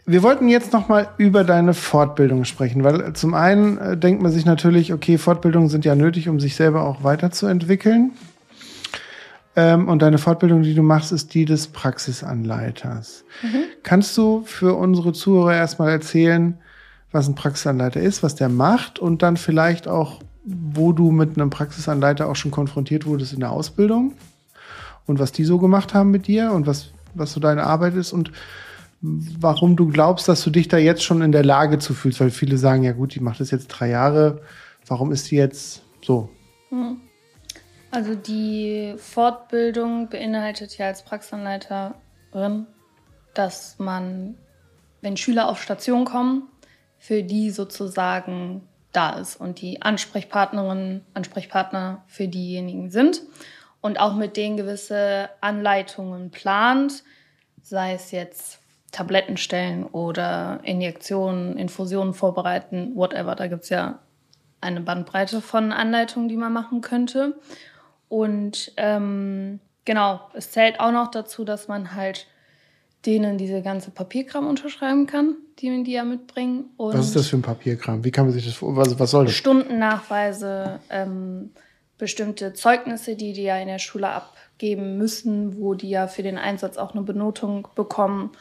wir 0.05 0.23
wollten 0.23 0.47
jetzt 0.47 0.71
noch 0.71 0.87
mal 0.87 1.09
über 1.17 1.43
deine 1.43 1.73
Fortbildung 1.73 2.45
sprechen, 2.45 2.85
weil 2.85 3.11
zum 3.11 3.33
einen 3.33 3.77
äh, 3.77 3.97
denkt 3.97 4.21
man 4.23 4.31
sich 4.31 4.45
natürlich, 4.45 4.93
okay, 4.93 5.17
Fortbildungen 5.17 5.67
sind 5.67 5.83
ja 5.83 5.95
nötig, 5.95 6.29
um 6.29 6.39
sich 6.39 6.55
selber 6.55 6.83
auch 6.83 7.03
weiterzuentwickeln. 7.03 8.11
Ähm, 9.57 9.89
und 9.89 10.01
deine 10.01 10.17
Fortbildung, 10.17 10.61
die 10.61 10.75
du 10.75 10.81
machst, 10.81 11.11
ist 11.11 11.33
die 11.33 11.43
des 11.43 11.67
Praxisanleiters. 11.67 13.25
Mhm. 13.41 13.63
Kannst 13.83 14.17
du 14.17 14.43
für 14.45 14.77
unsere 14.77 15.11
Zuhörer 15.11 15.55
erstmal 15.55 15.89
erzählen, 15.89 16.57
was 17.11 17.27
ein 17.27 17.35
Praxisanleiter 17.35 17.99
ist, 17.99 18.23
was 18.23 18.35
der 18.35 18.47
macht 18.47 18.97
und 18.97 19.23
dann 19.23 19.35
vielleicht 19.35 19.89
auch, 19.89 20.21
wo 20.45 20.93
du 20.93 21.11
mit 21.11 21.37
einem 21.37 21.49
Praxisanleiter 21.49 22.29
auch 22.29 22.37
schon 22.37 22.51
konfrontiert 22.51 23.05
wurdest 23.05 23.33
in 23.33 23.41
der 23.41 23.51
Ausbildung? 23.51 24.13
Und 25.05 25.19
was 25.19 25.31
die 25.31 25.43
so 25.43 25.57
gemacht 25.57 25.93
haben 25.93 26.11
mit 26.11 26.27
dir 26.27 26.51
und 26.51 26.67
was, 26.67 26.91
was 27.13 27.33
so 27.33 27.39
deine 27.39 27.63
Arbeit 27.63 27.95
ist 27.95 28.13
und 28.13 28.31
warum 29.01 29.75
du 29.75 29.87
glaubst, 29.87 30.27
dass 30.27 30.43
du 30.43 30.49
dich 30.49 30.67
da 30.67 30.77
jetzt 30.77 31.03
schon 31.03 31.21
in 31.21 31.31
der 31.31 31.43
Lage 31.43 31.79
zu 31.79 31.93
fühlst, 31.93 32.19
weil 32.19 32.29
viele 32.29 32.57
sagen, 32.57 32.83
ja 32.83 32.91
gut, 32.91 33.15
die 33.15 33.19
macht 33.19 33.39
das 33.39 33.51
jetzt 33.51 33.67
drei 33.67 33.89
Jahre, 33.89 34.41
warum 34.85 35.11
ist 35.11 35.31
die 35.31 35.35
jetzt 35.35 35.81
so? 36.03 36.29
Hm. 36.69 36.97
Also 37.89 38.15
die 38.15 38.93
Fortbildung 38.97 40.07
beinhaltet 40.09 40.77
ja 40.77 40.87
als 40.87 41.03
Praxisanleiterin, 41.03 42.67
dass 43.33 43.79
man, 43.79 44.35
wenn 45.01 45.17
Schüler 45.17 45.49
auf 45.49 45.61
Station 45.61 46.05
kommen, 46.05 46.43
für 46.97 47.23
die 47.23 47.49
sozusagen 47.49 48.61
da 48.93 49.11
ist 49.19 49.35
und 49.35 49.61
die 49.61 49.81
Ansprechpartnerinnen, 49.81 51.01
Ansprechpartner 51.13 52.03
für 52.07 52.27
diejenigen 52.27 52.91
sind 52.91 53.23
und 53.81 53.99
auch 53.99 54.15
mit 54.15 54.37
denen 54.37 54.57
gewisse 54.57 55.29
Anleitungen 55.41 56.31
plant, 56.31 57.03
sei 57.61 57.93
es 57.93 58.11
jetzt 58.11 58.59
Tabletten 58.91 59.37
stellen 59.37 59.85
oder 59.85 60.59
Injektionen, 60.63 61.57
Infusionen 61.57 62.13
vorbereiten, 62.13 62.91
whatever. 62.95 63.35
Da 63.35 63.47
gibt 63.47 63.63
es 63.63 63.69
ja 63.69 63.99
eine 64.59 64.81
Bandbreite 64.81 65.41
von 65.41 65.71
Anleitungen, 65.71 66.29
die 66.29 66.37
man 66.37 66.53
machen 66.53 66.81
könnte. 66.81 67.39
Und 68.09 68.73
ähm, 68.77 69.59
genau, 69.85 70.21
es 70.33 70.51
zählt 70.51 70.79
auch 70.79 70.91
noch 70.91 71.09
dazu, 71.09 71.45
dass 71.45 71.67
man 71.67 71.95
halt 71.95 72.27
denen 73.05 73.37
diese 73.37 73.61
ganze 73.61 73.89
Papierkram 73.89 74.47
unterschreiben 74.47 75.07
kann, 75.07 75.35
die 75.59 75.83
die 75.83 75.93
ja 75.93 76.03
mitbringen. 76.03 76.65
Und 76.77 76.93
was 76.93 77.07
ist 77.07 77.15
das 77.15 77.27
für 77.27 77.37
ein 77.37 77.41
Papierkram? 77.41 78.03
Wie 78.03 78.11
kann 78.11 78.25
man 78.25 78.33
sich 78.33 78.45
das 78.45 78.55
vor? 78.55 78.75
Was, 78.75 78.99
was 78.99 79.11
soll 79.11 79.25
das? 79.25 79.33
Stundennachweise, 79.33 80.79
ähm, 80.89 81.51
bestimmte 82.01 82.53
Zeugnisse, 82.53 83.15
die 83.15 83.31
die 83.31 83.43
ja 83.43 83.57
in 83.57 83.67
der 83.67 83.77
Schule 83.77 84.09
abgeben 84.09 84.97
müssen, 84.97 85.61
wo 85.61 85.75
die 85.75 85.91
ja 85.91 86.07
für 86.07 86.23
den 86.23 86.39
Einsatz 86.39 86.77
auch 86.77 86.95
eine 86.95 87.03
Benotung 87.03 87.67
bekommen. 87.75 88.31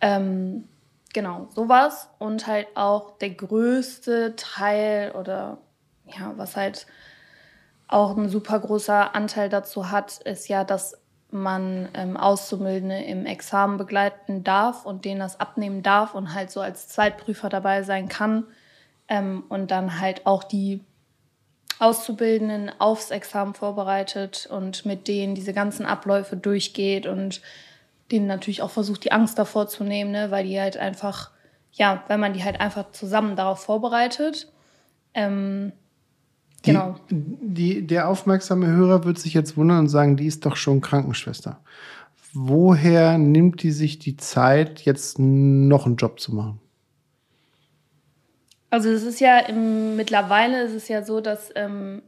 Ähm, 0.00 0.66
genau, 1.12 1.48
sowas. 1.54 2.08
Und 2.18 2.46
halt 2.46 2.66
auch 2.74 3.18
der 3.18 3.28
größte 3.28 4.36
Teil 4.36 5.12
oder 5.12 5.58
ja, 6.06 6.32
was 6.36 6.56
halt 6.56 6.86
auch 7.88 8.16
ein 8.16 8.30
super 8.30 8.58
großer 8.58 9.14
Anteil 9.14 9.50
dazu 9.50 9.90
hat, 9.90 10.22
ist 10.22 10.48
ja, 10.48 10.64
dass 10.64 10.98
man 11.30 11.90
ähm, 11.92 12.16
Auszubildende 12.16 13.02
im 13.02 13.26
Examen 13.26 13.76
begleiten 13.76 14.44
darf 14.44 14.86
und 14.86 15.04
denen 15.04 15.20
das 15.20 15.38
abnehmen 15.40 15.82
darf 15.82 16.14
und 16.14 16.32
halt 16.32 16.50
so 16.50 16.62
als 16.62 16.88
Zweitprüfer 16.88 17.50
dabei 17.50 17.82
sein 17.82 18.08
kann 18.08 18.44
ähm, 19.08 19.44
und 19.50 19.70
dann 19.70 20.00
halt 20.00 20.24
auch 20.24 20.42
die 20.42 20.80
Auszubildenden 21.78 22.70
aufs 22.78 23.10
Examen 23.10 23.54
vorbereitet 23.54 24.48
und 24.50 24.86
mit 24.86 25.08
denen 25.08 25.34
diese 25.34 25.52
ganzen 25.52 25.86
Abläufe 25.86 26.36
durchgeht 26.36 27.06
und 27.06 27.40
denen 28.12 28.26
natürlich 28.26 28.62
auch 28.62 28.70
versucht, 28.70 29.04
die 29.04 29.12
Angst 29.12 29.38
davor 29.38 29.66
zu 29.66 29.84
nehmen, 29.84 30.12
ne? 30.12 30.30
weil 30.30 30.46
die 30.46 30.60
halt 30.60 30.76
einfach, 30.76 31.30
ja, 31.72 32.04
wenn 32.08 32.20
man 32.20 32.32
die 32.32 32.44
halt 32.44 32.60
einfach 32.60 32.92
zusammen 32.92 33.34
darauf 33.34 33.60
vorbereitet. 33.60 34.52
Ähm, 35.14 35.72
genau. 36.62 36.96
Die, 37.10 37.36
die, 37.40 37.86
der 37.86 38.08
aufmerksame 38.08 38.66
Hörer 38.66 39.04
wird 39.04 39.18
sich 39.18 39.34
jetzt 39.34 39.56
wundern 39.56 39.80
und 39.80 39.88
sagen, 39.88 40.16
die 40.16 40.26
ist 40.26 40.46
doch 40.46 40.56
schon 40.56 40.80
Krankenschwester. 40.80 41.60
Woher 42.32 43.18
nimmt 43.18 43.62
die 43.62 43.70
sich 43.70 43.98
die 43.98 44.16
Zeit, 44.16 44.82
jetzt 44.82 45.18
noch 45.18 45.86
einen 45.86 45.96
Job 45.96 46.20
zu 46.20 46.34
machen? 46.34 46.60
Also 48.74 48.88
es 48.88 49.04
ist 49.04 49.20
ja 49.20 49.38
im, 49.38 49.94
mittlerweile 49.94 50.62
ist 50.62 50.72
es 50.72 50.88
ja 50.88 51.04
so, 51.04 51.20
dass 51.20 51.52
ähm, 51.54 52.02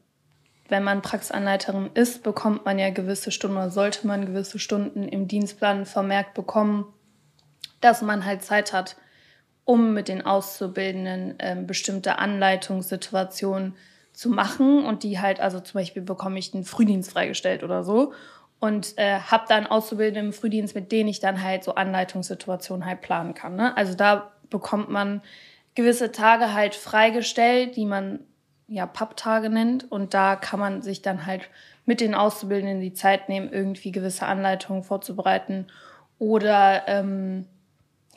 wenn 0.69 0.83
man 0.83 1.01
Praxisanleiterin 1.01 1.91
ist, 1.95 2.25
bekommt 2.25 2.65
man 2.65 2.77
ja 2.81 2.91
gewisse 2.91 3.31
Stunden 3.31 3.57
oder 3.57 3.71
sollte 3.71 4.05
man 4.05 4.27
gewisse 4.27 4.59
Stunden 4.59 5.07
im 5.07 5.29
Dienstplan 5.29 5.87
vermerkt 5.87 6.35
bekommen, 6.35 6.93
dass 7.81 8.03
man 8.03 8.25
halt 8.25 8.43
Zeit 8.43 8.73
hat, 8.73 8.97
um 9.65 9.95
mit 9.95 10.09
den 10.09 10.27
Auszubildenden 10.27 11.37
ähm, 11.39 11.69
bestimmte 11.69 12.19
Anleitungssituationen 12.19 13.77
zu 14.13 14.29
machen 14.29 14.85
und 14.85 15.05
die 15.05 15.21
halt, 15.21 15.39
also 15.39 15.61
zum 15.61 15.79
Beispiel 15.79 16.03
bekomme 16.03 16.41
ich 16.41 16.53
einen 16.53 16.65
Frühdienst 16.65 17.13
freigestellt 17.13 17.63
oder 17.63 17.85
so 17.85 18.13
und 18.59 18.99
äh, 18.99 19.21
habe 19.21 19.45
dann 19.49 19.69
Auszubildende 19.69 20.19
im 20.19 20.33
Frühdienst, 20.33 20.75
mit 20.75 20.91
denen 20.91 21.11
ich 21.11 21.21
dann 21.21 21.45
halt 21.45 21.63
so 21.63 21.77
Anleitungssituationen 21.77 22.85
halt 22.85 23.03
planen 23.03 23.35
kann. 23.35 23.55
Ne? 23.55 23.77
Also 23.77 23.95
da 23.95 24.33
bekommt 24.51 24.91
man 24.91 25.23
gewisse 25.77 26.11
Tage 26.11 26.53
halt 26.53 26.75
freigestellt, 26.75 27.77
die 27.77 27.87
man 27.87 28.19
ja 28.67 28.87
Papptage 28.87 29.49
nennt. 29.49 29.91
Und 29.91 30.13
da 30.15 30.35
kann 30.35 30.59
man 30.59 30.83
sich 30.83 31.03
dann 31.03 31.27
halt 31.27 31.49
mit 31.85 32.01
den 32.01 32.17
Auszubildenden 32.17 32.81
die 32.81 32.95
Zeit 32.95 33.29
nehmen, 33.29 33.53
irgendwie 33.53 33.93
gewisse 33.93 34.27
Anleitungen 34.27 34.83
vorzubereiten. 34.83 35.69
Oder 36.19 36.83
ähm, 36.89 37.47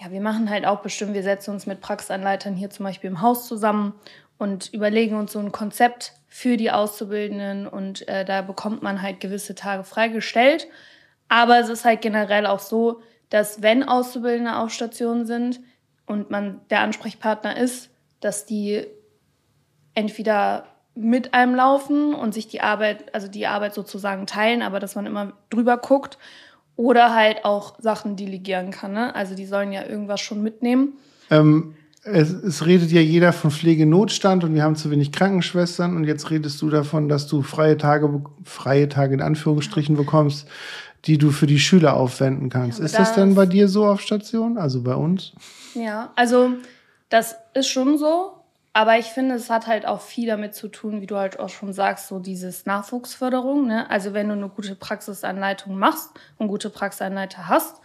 ja, 0.02 0.10
wir 0.12 0.22
machen 0.22 0.50
halt 0.50 0.66
auch 0.66 0.82
bestimmt, 0.82 1.14
wir 1.14 1.24
setzen 1.24 1.52
uns 1.52 1.68
mit 1.68 1.82
Praxisanleitern 1.82 2.56
hier 2.56 2.70
zum 2.70 2.86
Beispiel 2.86 3.10
im 3.10 3.22
Haus 3.22 3.48
zusammen 3.48 3.94
und 4.38 4.74
überlegen 4.74 5.16
uns 5.16 5.34
so 5.34 5.40
ein 5.40 5.52
Konzept 5.52 6.14
für 6.30 6.56
die 6.56 6.72
Auszubildenden 6.72 7.68
und 7.68 8.08
äh, 8.08 8.24
da 8.24 8.42
bekommt 8.42 8.82
man 8.82 9.02
halt 9.02 9.20
gewisse 9.20 9.56
Tage 9.56 9.84
freigestellt. 9.84 10.68
Aber 11.28 11.60
es 11.60 11.70
ist 11.70 11.86
halt 11.86 12.02
generell 12.02 12.46
auch 12.46 12.60
so, 12.60 13.02
dass 13.30 13.62
wenn 13.62 13.84
Auszubildende 13.84 14.56
auf 14.56 14.72
Station 14.72 15.26
sind, 15.26 15.60
und 16.10 16.32
man 16.32 16.60
der 16.70 16.82
Ansprechpartner 16.82 17.56
ist, 17.56 17.90
dass 18.20 18.46
die 18.46 18.86
entweder 19.94 20.66
mit 20.96 21.34
einem 21.34 21.56
laufen 21.56 22.14
und 22.14 22.34
sich 22.34 22.48
die 22.48 22.62
Arbeit, 22.62 23.14
also 23.14 23.28
die 23.28 23.48
Arbeit 23.48 23.74
sozusagen 23.74 24.26
teilen, 24.26 24.62
aber 24.62 24.80
dass 24.80 24.96
man 24.96 25.06
immer 25.06 25.34
drüber 25.50 25.78
guckt 25.78 26.18
oder 26.76 27.14
halt 27.16 27.46
auch 27.46 27.80
Sachen 27.80 28.16
delegieren 28.16 28.72
kann. 28.72 28.94
Ne? 28.94 29.14
Also 29.16 29.36
die 29.36 29.46
sollen 29.46 29.72
ja 29.72 29.86
irgendwas 29.86 30.20
schon 30.20 30.42
mitnehmen. 30.42 30.94
Ähm, 31.30 31.76
es, 32.04 32.32
es, 32.32 32.66
redet 32.66 32.92
ja 32.92 33.02
jeder 33.02 33.32
von 33.32 33.52
Pflegenotstand 33.52 34.44
und 34.44 34.56
wir 34.56 34.64
haben 34.64 34.76
zu 34.76 34.90
wenig 34.90 35.12
Krankenschwestern 35.12 35.96
und 35.96 36.06
jetzt 36.06 36.32
redest 36.32 36.62
du 36.62 36.70
davon, 36.70 37.08
dass 37.08 37.28
du 37.28 37.44
freie 37.44 37.78
Tage, 37.78 38.24
freie 38.44 38.90
Tage 38.90 39.14
in 39.14 39.22
Anführungsstrichen 39.22 39.96
bekommst. 39.96 40.48
Die 41.06 41.18
du 41.18 41.32
für 41.32 41.48
die 41.48 41.60
Schüler 41.60 41.96
aufwenden 41.96 42.50
kannst. 42.50 42.80
Ja, 42.80 42.86
ist 42.86 42.98
das 42.98 43.10
das- 43.10 43.16
denn 43.16 43.36
bei 43.36 43.46
dir 43.46 43.68
so 43.68 43.86
auf 43.86 44.02
Station? 44.02 44.58
Also 44.58 44.82
bei 44.82 44.96
uns? 44.96 45.34
Ja, 45.76 46.12
also 46.16 46.52
das 47.10 47.36
ist 47.54 47.68
schon 47.70 47.98
so, 47.98 48.34
aber 48.74 48.98
ich 48.98 49.08
finde, 49.08 49.36
es 49.36 49.50
hat 49.50 49.68
halt 49.68 49.86
auch 49.86 50.02
viel 50.02 50.28
damit 50.28 50.54
zu 50.54 50.68
tun, 50.68 51.02
wie 51.02 51.08
du 51.08 51.16
halt 51.16 51.40
auch 51.40 51.50
schon 51.50 51.74
sagst, 51.74 52.08
so 52.08 52.20
dieses 52.20 52.66
Nachwuchsförderung. 52.66 53.68
Ne? 53.68 53.90
Also 53.90 54.14
wenn 54.14 54.28
du 54.28 54.34
eine 54.34 54.50
gute 54.50 54.76
Praxisanleitung 54.76 55.78
machst 55.78 56.10
und 56.38 56.48
gute 56.48 56.70
Praxisanleiter 56.70 57.48
hast, 57.48 57.78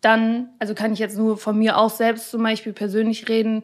dann, 0.00 0.48
also 0.58 0.74
kann 0.74 0.92
ich 0.92 0.98
jetzt 0.98 1.16
nur 1.16 1.36
von 1.36 1.56
mir 1.58 1.78
auch 1.78 1.90
selbst 1.90 2.30
zum 2.30 2.42
Beispiel 2.42 2.72
persönlich 2.72 3.28
reden, 3.28 3.62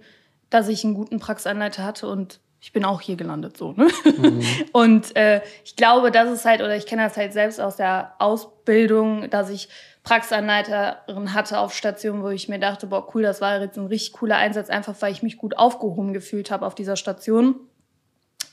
dass 0.51 0.69
ich 0.69 0.85
einen 0.85 0.95
guten 0.95 1.19
Praxisanleiter 1.19 1.83
hatte 1.85 2.09
und 2.09 2.41
ich 2.61 2.73
bin 2.73 2.85
auch 2.85 3.01
hier 3.01 3.17
gelandet 3.17 3.57
so. 3.57 3.73
Ne? 3.73 3.89
Und 4.73 5.15
äh, 5.17 5.43
ich 5.65 5.77
glaube, 5.77 6.11
das 6.11 6.31
ist 6.31 6.45
halt, 6.45 6.61
oder 6.61 6.77
ich 6.77 6.87
kenne 6.87 7.03
das 7.03 7.17
halt 7.17 7.33
selbst 7.33 7.61
aus 7.61 7.77
der 7.77 8.15
Ausbildung, 8.19 9.31
dass 9.31 9.51
ich 9.51 9.69
Praxisanleiterin 10.03 11.35
hatte 11.35 11.59
auf 11.59 11.75
Station, 11.75 12.23
wo 12.23 12.29
ich 12.31 12.49
mir 12.49 12.59
dachte, 12.59 12.87
boah, 12.87 13.07
cool, 13.15 13.23
das 13.23 13.41
war 13.41 13.61
jetzt 13.61 13.77
ein 13.77 13.87
richtig 13.87 14.15
cooler 14.15 14.37
Einsatz, 14.37 14.71
einfach 14.71 14.95
weil 15.01 15.13
ich 15.13 15.23
mich 15.23 15.37
gut 15.37 15.57
aufgehoben 15.57 16.13
gefühlt 16.13 16.51
habe 16.51 16.67
auf 16.67 16.75
dieser 16.75 16.97
Station. 16.97 17.57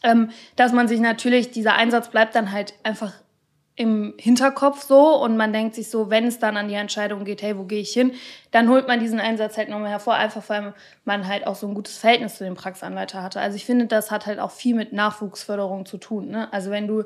Ähm, 0.04 0.30
dass 0.56 0.72
man 0.72 0.88
sich 0.88 1.00
natürlich, 1.00 1.52
dieser 1.52 1.76
Einsatz 1.76 2.10
bleibt 2.10 2.36
dann 2.36 2.52
halt 2.52 2.74
einfach 2.84 3.14
im 3.78 4.14
Hinterkopf 4.18 4.84
so 4.84 5.22
und 5.22 5.36
man 5.36 5.52
denkt 5.52 5.76
sich 5.76 5.90
so, 5.90 6.10
wenn 6.10 6.26
es 6.26 6.40
dann 6.40 6.56
an 6.56 6.70
die 6.70 6.76
Entscheidung 6.76 7.26
geht, 7.26 7.42
hey, 7.42 7.58
wo 7.58 7.64
gehe 7.64 7.82
ich 7.82 7.92
hin, 7.92 8.14
dann 8.52 8.70
holt 8.70 8.88
man 8.88 9.02
diesen 9.02 9.20
Einsatz 9.20 9.58
halt 9.58 9.68
nochmal 9.68 9.90
hervor, 9.90 10.14
einfach 10.14 10.48
weil 10.48 10.74
man 11.04 11.28
halt 11.28 11.46
auch 11.46 11.56
so 11.56 11.68
ein 11.68 11.74
gutes 11.74 11.98
Verhältnis 11.98 12.38
zu 12.38 12.46
dem 12.46 12.56
Praxisanleiter 12.56 13.22
hatte. 13.22 13.42
Also 13.42 13.58
ich 13.58 13.66
finde, 13.66 13.88
das 13.88 14.12
hat 14.12 14.28
halt 14.28 14.40
auch 14.40 14.52
viel 14.52 14.76
mit 14.76 14.94
Nachwuchsförderung 14.94 15.86
zu 15.86 15.98
tun. 15.98 16.30
Ne? 16.30 16.52
Also 16.54 16.72
wenn 16.72 16.88
du, 16.88 17.04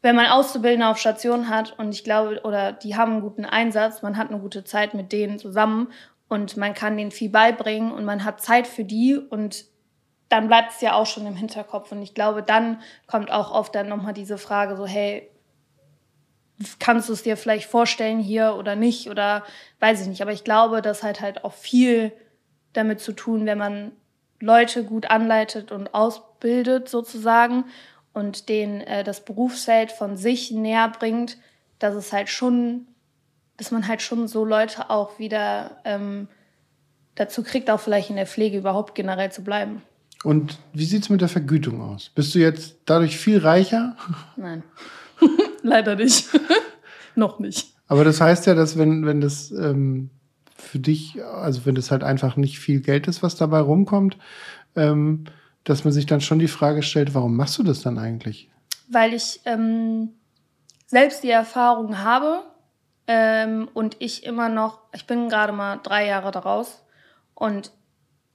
wenn 0.00 0.16
man 0.16 0.26
Auszubildende 0.26 0.88
auf 0.88 0.96
Station 0.96 1.50
hat 1.50 1.78
und 1.78 1.90
ich 1.94 2.02
glaube, 2.02 2.40
oder 2.44 2.72
die 2.72 2.96
haben 2.96 3.12
einen 3.12 3.20
guten 3.20 3.44
Einsatz, 3.44 4.00
man 4.00 4.16
hat 4.16 4.30
eine 4.30 4.40
gute 4.40 4.64
Zeit 4.64 4.94
mit 4.94 5.12
denen 5.12 5.38
zusammen 5.38 5.88
und 6.28 6.56
man 6.56 6.72
kann 6.72 6.96
denen 6.96 7.10
viel 7.10 7.28
beibringen 7.28 7.92
und 7.92 8.06
man 8.06 8.24
hat 8.24 8.40
Zeit 8.40 8.66
für 8.66 8.84
die 8.84 9.18
und 9.18 9.66
dann 10.30 10.48
bleibt 10.48 10.72
es 10.72 10.80
ja 10.80 10.94
auch 10.94 11.06
schon 11.06 11.26
im 11.26 11.36
Hinterkopf. 11.36 11.92
Und 11.92 12.00
ich 12.00 12.14
glaube, 12.14 12.42
dann 12.42 12.80
kommt 13.06 13.30
auch 13.30 13.52
oft 13.52 13.74
dann 13.74 13.88
nochmal 13.88 14.14
diese 14.14 14.38
Frage 14.38 14.76
so, 14.76 14.86
hey, 14.86 15.30
kannst 16.78 17.08
du 17.08 17.12
es 17.12 17.22
dir 17.22 17.36
vielleicht 17.36 17.68
vorstellen 17.68 18.20
hier 18.20 18.54
oder 18.56 18.76
nicht 18.76 19.10
oder 19.10 19.44
weiß 19.80 20.02
ich 20.02 20.06
nicht. 20.06 20.22
Aber 20.22 20.32
ich 20.32 20.44
glaube, 20.44 20.82
das 20.82 21.02
hat 21.02 21.20
halt 21.20 21.44
auch 21.44 21.52
viel 21.52 22.12
damit 22.72 23.00
zu 23.00 23.12
tun, 23.12 23.46
wenn 23.46 23.58
man 23.58 23.92
Leute 24.40 24.84
gut 24.84 25.10
anleitet 25.10 25.72
und 25.72 25.94
ausbildet 25.94 26.88
sozusagen 26.88 27.64
und 28.12 28.48
denen 28.48 28.80
äh, 28.82 29.04
das 29.04 29.24
Berufsfeld 29.24 29.92
von 29.92 30.16
sich 30.16 30.50
näher 30.50 30.92
bringt, 30.98 31.38
dass 31.78 31.94
es 31.94 32.12
halt 32.12 32.28
schon, 32.28 32.86
dass 33.56 33.70
man 33.70 33.88
halt 33.88 34.02
schon 34.02 34.28
so 34.28 34.44
Leute 34.44 34.90
auch 34.90 35.18
wieder 35.18 35.78
ähm, 35.84 36.28
dazu 37.14 37.42
kriegt, 37.42 37.70
auch 37.70 37.80
vielleicht 37.80 38.10
in 38.10 38.16
der 38.16 38.26
Pflege 38.26 38.58
überhaupt 38.58 38.94
generell 38.94 39.32
zu 39.32 39.42
bleiben. 39.42 39.82
Und 40.22 40.58
wie 40.72 40.84
sieht's 40.84 41.10
mit 41.10 41.20
der 41.20 41.28
Vergütung 41.28 41.82
aus? 41.82 42.10
Bist 42.14 42.34
du 42.34 42.38
jetzt 42.38 42.76
dadurch 42.86 43.18
viel 43.18 43.38
reicher? 43.38 43.96
Nein. 44.36 44.62
Leider 45.64 45.96
nicht. 45.96 46.28
Noch 47.14 47.38
nicht. 47.38 47.72
Aber 47.88 48.04
das 48.04 48.20
heißt 48.20 48.46
ja, 48.46 48.54
dass 48.54 48.76
wenn, 48.76 49.06
wenn 49.06 49.22
das 49.22 49.50
ähm, 49.50 50.10
für 50.56 50.78
dich, 50.78 51.24
also 51.24 51.64
wenn 51.64 51.74
das 51.74 51.90
halt 51.90 52.04
einfach 52.04 52.36
nicht 52.36 52.58
viel 52.58 52.80
Geld 52.80 53.08
ist, 53.08 53.22
was 53.22 53.34
dabei 53.36 53.60
rumkommt, 53.60 54.18
ähm, 54.76 55.24
dass 55.64 55.84
man 55.84 55.92
sich 55.92 56.04
dann 56.04 56.20
schon 56.20 56.38
die 56.38 56.48
Frage 56.48 56.82
stellt, 56.82 57.14
warum 57.14 57.34
machst 57.34 57.56
du 57.56 57.62
das 57.62 57.80
dann 57.80 57.98
eigentlich? 57.98 58.50
Weil 58.88 59.14
ich 59.14 59.40
ähm, 59.46 60.10
selbst 60.86 61.24
die 61.24 61.30
Erfahrung 61.30 61.98
habe 61.98 62.42
ähm, 63.06 63.68
und 63.72 63.96
ich 64.00 64.26
immer 64.26 64.50
noch, 64.50 64.80
ich 64.92 65.06
bin 65.06 65.30
gerade 65.30 65.54
mal 65.54 65.80
drei 65.82 66.06
Jahre 66.06 66.30
daraus 66.30 66.84
und 67.34 67.72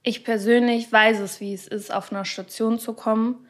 ich 0.02 0.24
persönlich 0.24 0.90
weiß 0.90 1.20
es, 1.20 1.40
wie 1.40 1.54
es 1.54 1.68
ist, 1.68 1.94
auf 1.94 2.10
einer 2.10 2.24
Station 2.24 2.80
zu 2.80 2.92
kommen, 2.92 3.46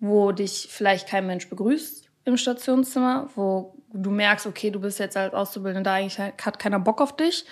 wo 0.00 0.32
dich 0.32 0.66
vielleicht 0.68 1.06
kein 1.06 1.28
Mensch 1.28 1.48
begrüßt 1.48 2.01
im 2.24 2.36
Stationszimmer, 2.36 3.28
wo 3.34 3.74
du 3.92 4.10
merkst, 4.10 4.46
okay, 4.46 4.70
du 4.70 4.80
bist 4.80 4.98
jetzt 4.98 5.16
als 5.16 5.34
Auszubildender 5.34 5.90
da, 5.90 5.96
eigentlich 5.96 6.18
hat 6.18 6.58
keiner 6.58 6.78
Bock 6.78 7.00
auf 7.00 7.16
dich. 7.16 7.44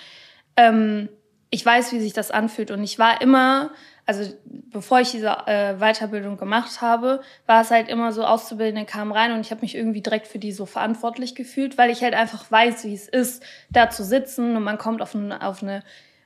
Ähm, 0.56 1.08
ich 1.50 1.66
weiß, 1.66 1.92
wie 1.92 2.00
sich 2.00 2.12
das 2.12 2.30
anfühlt. 2.30 2.70
Und 2.70 2.82
ich 2.82 2.98
war 2.98 3.20
immer, 3.20 3.70
also 4.06 4.32
bevor 4.44 5.00
ich 5.00 5.10
diese 5.10 5.36
äh, 5.46 5.74
Weiterbildung 5.78 6.36
gemacht 6.36 6.80
habe, 6.80 7.20
war 7.46 7.62
es 7.62 7.70
halt 7.70 7.88
immer 7.88 8.12
so, 8.12 8.24
Auszubildende 8.24 8.86
kamen 8.86 9.12
rein 9.12 9.32
und 9.32 9.40
ich 9.40 9.50
habe 9.50 9.62
mich 9.62 9.74
irgendwie 9.74 10.00
direkt 10.00 10.28
für 10.28 10.38
die 10.38 10.52
so 10.52 10.64
verantwortlich 10.64 11.34
gefühlt, 11.34 11.76
weil 11.76 11.90
ich 11.90 12.02
halt 12.02 12.14
einfach 12.14 12.50
weiß, 12.50 12.84
wie 12.84 12.94
es 12.94 13.08
ist, 13.08 13.42
da 13.70 13.90
zu 13.90 14.04
sitzen. 14.04 14.56
Und 14.56 14.62
man 14.62 14.78
kommt 14.78 15.02
auf, 15.02 15.14
ein, 15.14 15.32
auf 15.32 15.62
eine 15.62 15.82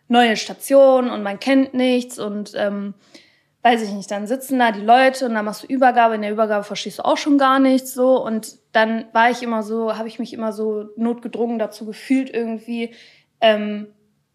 neue 0.08 0.36
Station 0.36 1.10
und 1.10 1.22
man 1.22 1.40
kennt 1.40 1.72
nichts. 1.72 2.18
Und 2.18 2.52
ähm, 2.54 2.94
weiß 3.64 3.80
ich 3.80 3.92
nicht, 3.92 4.10
dann 4.10 4.26
sitzen 4.26 4.58
da 4.58 4.72
die 4.72 4.82
Leute 4.82 5.24
und 5.24 5.32
dann 5.32 5.46
machst 5.46 5.62
du 5.62 5.66
Übergabe, 5.66 6.16
in 6.16 6.22
der 6.22 6.32
Übergabe 6.32 6.64
verstehst 6.64 6.98
du 6.98 7.04
auch 7.04 7.16
schon 7.16 7.38
gar 7.38 7.58
nichts 7.58 7.94
so 7.94 8.22
und 8.22 8.58
dann 8.72 9.06
war 9.12 9.30
ich 9.30 9.42
immer 9.42 9.62
so, 9.62 9.96
habe 9.96 10.06
ich 10.06 10.18
mich 10.18 10.34
immer 10.34 10.52
so 10.52 10.90
notgedrungen 10.96 11.58
dazu 11.58 11.86
gefühlt 11.86 12.28
irgendwie, 12.28 12.94
ähm, 13.40 13.86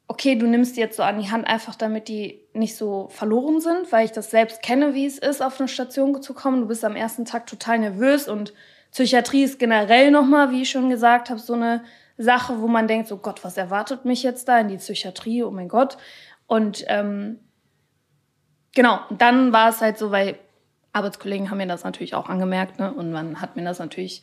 okay, 0.08 0.34
du 0.34 0.48
nimmst 0.48 0.76
die 0.76 0.80
jetzt 0.80 0.98
so 0.98 1.04
an 1.04 1.22
die 1.22 1.30
Hand, 1.30 1.46
einfach 1.46 1.76
damit 1.76 2.08
die 2.08 2.42
nicht 2.54 2.76
so 2.76 3.08
verloren 3.12 3.62
sind, 3.62 3.92
weil 3.92 4.06
ich 4.06 4.12
das 4.12 4.32
selbst 4.32 4.64
kenne, 4.64 4.96
wie 4.96 5.06
es 5.06 5.20
ist, 5.20 5.44
auf 5.44 5.60
eine 5.60 5.68
Station 5.68 6.20
zu 6.24 6.34
kommen. 6.34 6.62
Du 6.62 6.68
bist 6.68 6.84
am 6.84 6.96
ersten 6.96 7.26
Tag 7.26 7.46
total 7.46 7.78
nervös 7.78 8.28
und 8.28 8.52
Psychiatrie 8.92 9.44
ist 9.44 9.60
generell 9.60 10.10
nochmal, 10.10 10.50
wie 10.50 10.64
ich 10.64 10.72
schon 10.72 10.90
gesagt 10.90 11.30
habe, 11.30 11.40
so 11.40 11.54
eine 11.54 11.84
Sache, 12.18 12.60
wo 12.62 12.68
man 12.68 12.88
denkt, 12.88 13.08
so 13.08 13.18
Gott, 13.18 13.44
was 13.44 13.58
erwartet 13.58 14.06
mich 14.06 14.24
jetzt 14.24 14.48
da 14.48 14.60
in 14.60 14.70
die 14.70 14.78
Psychiatrie, 14.78 15.44
oh 15.44 15.52
mein 15.52 15.68
Gott. 15.68 15.98
Und 16.48 16.84
ähm, 16.88 17.38
genau, 18.74 19.00
und 19.10 19.22
dann 19.22 19.54
war 19.54 19.70
es 19.70 19.82
halt 19.82 19.98
so, 19.98 20.12
weil 20.12 20.38
Arbeitskollegen 20.94 21.52
haben 21.52 21.58
mir 21.58 21.68
das 21.68 21.84
natürlich 21.84 22.16
auch 22.16 22.30
angemerkt, 22.30 22.80
ne? 22.80 22.92
Und 22.92 23.12
man 23.12 23.42
hat 23.42 23.56
mir 23.56 23.64
das 23.64 23.80
natürlich 23.80 24.22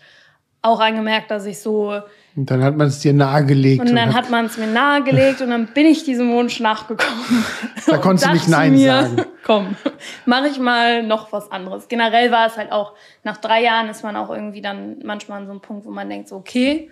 auch 0.62 0.80
angemerkt, 0.80 1.30
dass 1.30 1.46
ich 1.46 1.60
so 1.60 2.00
Und 2.34 2.50
dann 2.50 2.62
hat 2.64 2.76
man 2.76 2.88
es 2.88 2.98
dir 2.98 3.12
nahegelegt. 3.12 3.80
und 3.80 3.94
dann 3.94 4.14
hat 4.14 4.30
man 4.30 4.46
es 4.46 4.58
mir 4.58 4.66
nahegelegt 4.66 5.40
und 5.40 5.50
dann 5.50 5.68
bin 5.68 5.86
ich 5.86 6.02
diesem 6.02 6.32
Wunsch 6.32 6.58
nachgekommen. 6.58 7.44
Da 7.86 7.94
Und 7.94 8.00
konntest 8.00 8.26
du 8.26 8.32
nicht 8.32 8.48
Nein 8.48 8.72
mir, 8.72 9.02
sagen. 9.02 9.24
Komm, 9.44 9.76
mache 10.24 10.48
ich 10.48 10.58
mal 10.58 11.04
noch 11.04 11.30
was 11.30 11.52
anderes. 11.52 11.86
Generell 11.86 12.32
war 12.32 12.48
es 12.48 12.56
halt 12.56 12.72
auch, 12.72 12.94
nach 13.22 13.36
drei 13.36 13.62
Jahren 13.62 13.88
ist 13.88 14.02
man 14.02 14.16
auch 14.16 14.30
irgendwie 14.30 14.60
dann 14.60 14.96
manchmal 15.04 15.38
an 15.38 15.46
so 15.46 15.52
einem 15.52 15.60
Punkt, 15.60 15.86
wo 15.86 15.90
man 15.90 16.08
denkt, 16.08 16.28
so, 16.28 16.34
okay, 16.34 16.90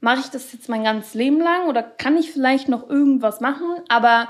mache 0.00 0.20
ich 0.20 0.30
das 0.30 0.52
jetzt 0.52 0.68
mein 0.70 0.84
ganzes 0.84 1.12
Leben 1.12 1.40
lang 1.40 1.68
oder 1.68 1.82
kann 1.82 2.16
ich 2.16 2.32
vielleicht 2.32 2.68
noch 2.68 2.88
irgendwas 2.88 3.40
machen? 3.40 3.66
Aber 3.88 4.28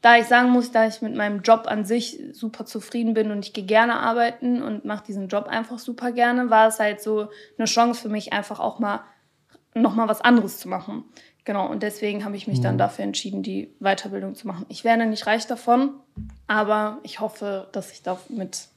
da 0.00 0.16
ich 0.16 0.26
sagen 0.26 0.50
muss, 0.50 0.70
da 0.70 0.86
ich 0.86 1.02
mit 1.02 1.14
meinem 1.14 1.42
Job 1.42 1.64
an 1.66 1.84
sich 1.84 2.20
super 2.32 2.64
zufrieden 2.64 3.14
bin 3.14 3.30
und 3.30 3.44
ich 3.44 3.52
gehe 3.52 3.64
gerne 3.64 3.98
arbeiten 3.98 4.62
und 4.62 4.84
mache 4.84 5.04
diesen 5.04 5.28
Job 5.28 5.46
einfach 5.48 5.78
super 5.78 6.12
gerne, 6.12 6.50
war 6.50 6.68
es 6.68 6.78
halt 6.78 7.00
so 7.00 7.28
eine 7.58 7.66
Chance 7.66 8.02
für 8.02 8.08
mich, 8.08 8.32
einfach 8.32 8.60
auch 8.60 8.78
mal 8.78 9.00
noch 9.74 9.94
mal 9.94 10.08
was 10.08 10.20
anderes 10.20 10.58
zu 10.58 10.68
machen. 10.68 11.04
Genau, 11.44 11.66
und 11.66 11.82
deswegen 11.82 12.24
habe 12.24 12.36
ich 12.36 12.46
mich 12.46 12.60
dann 12.60 12.76
dafür 12.76 13.04
entschieden, 13.04 13.42
die 13.42 13.72
Weiterbildung 13.80 14.34
zu 14.34 14.46
machen. 14.46 14.66
Ich 14.68 14.84
werde 14.84 15.06
nicht 15.06 15.26
reich 15.26 15.46
davon, 15.46 15.94
aber 16.46 16.98
ich 17.02 17.20
hoffe, 17.20 17.68
dass 17.72 17.90
ich 17.90 18.02
damit 18.02 18.68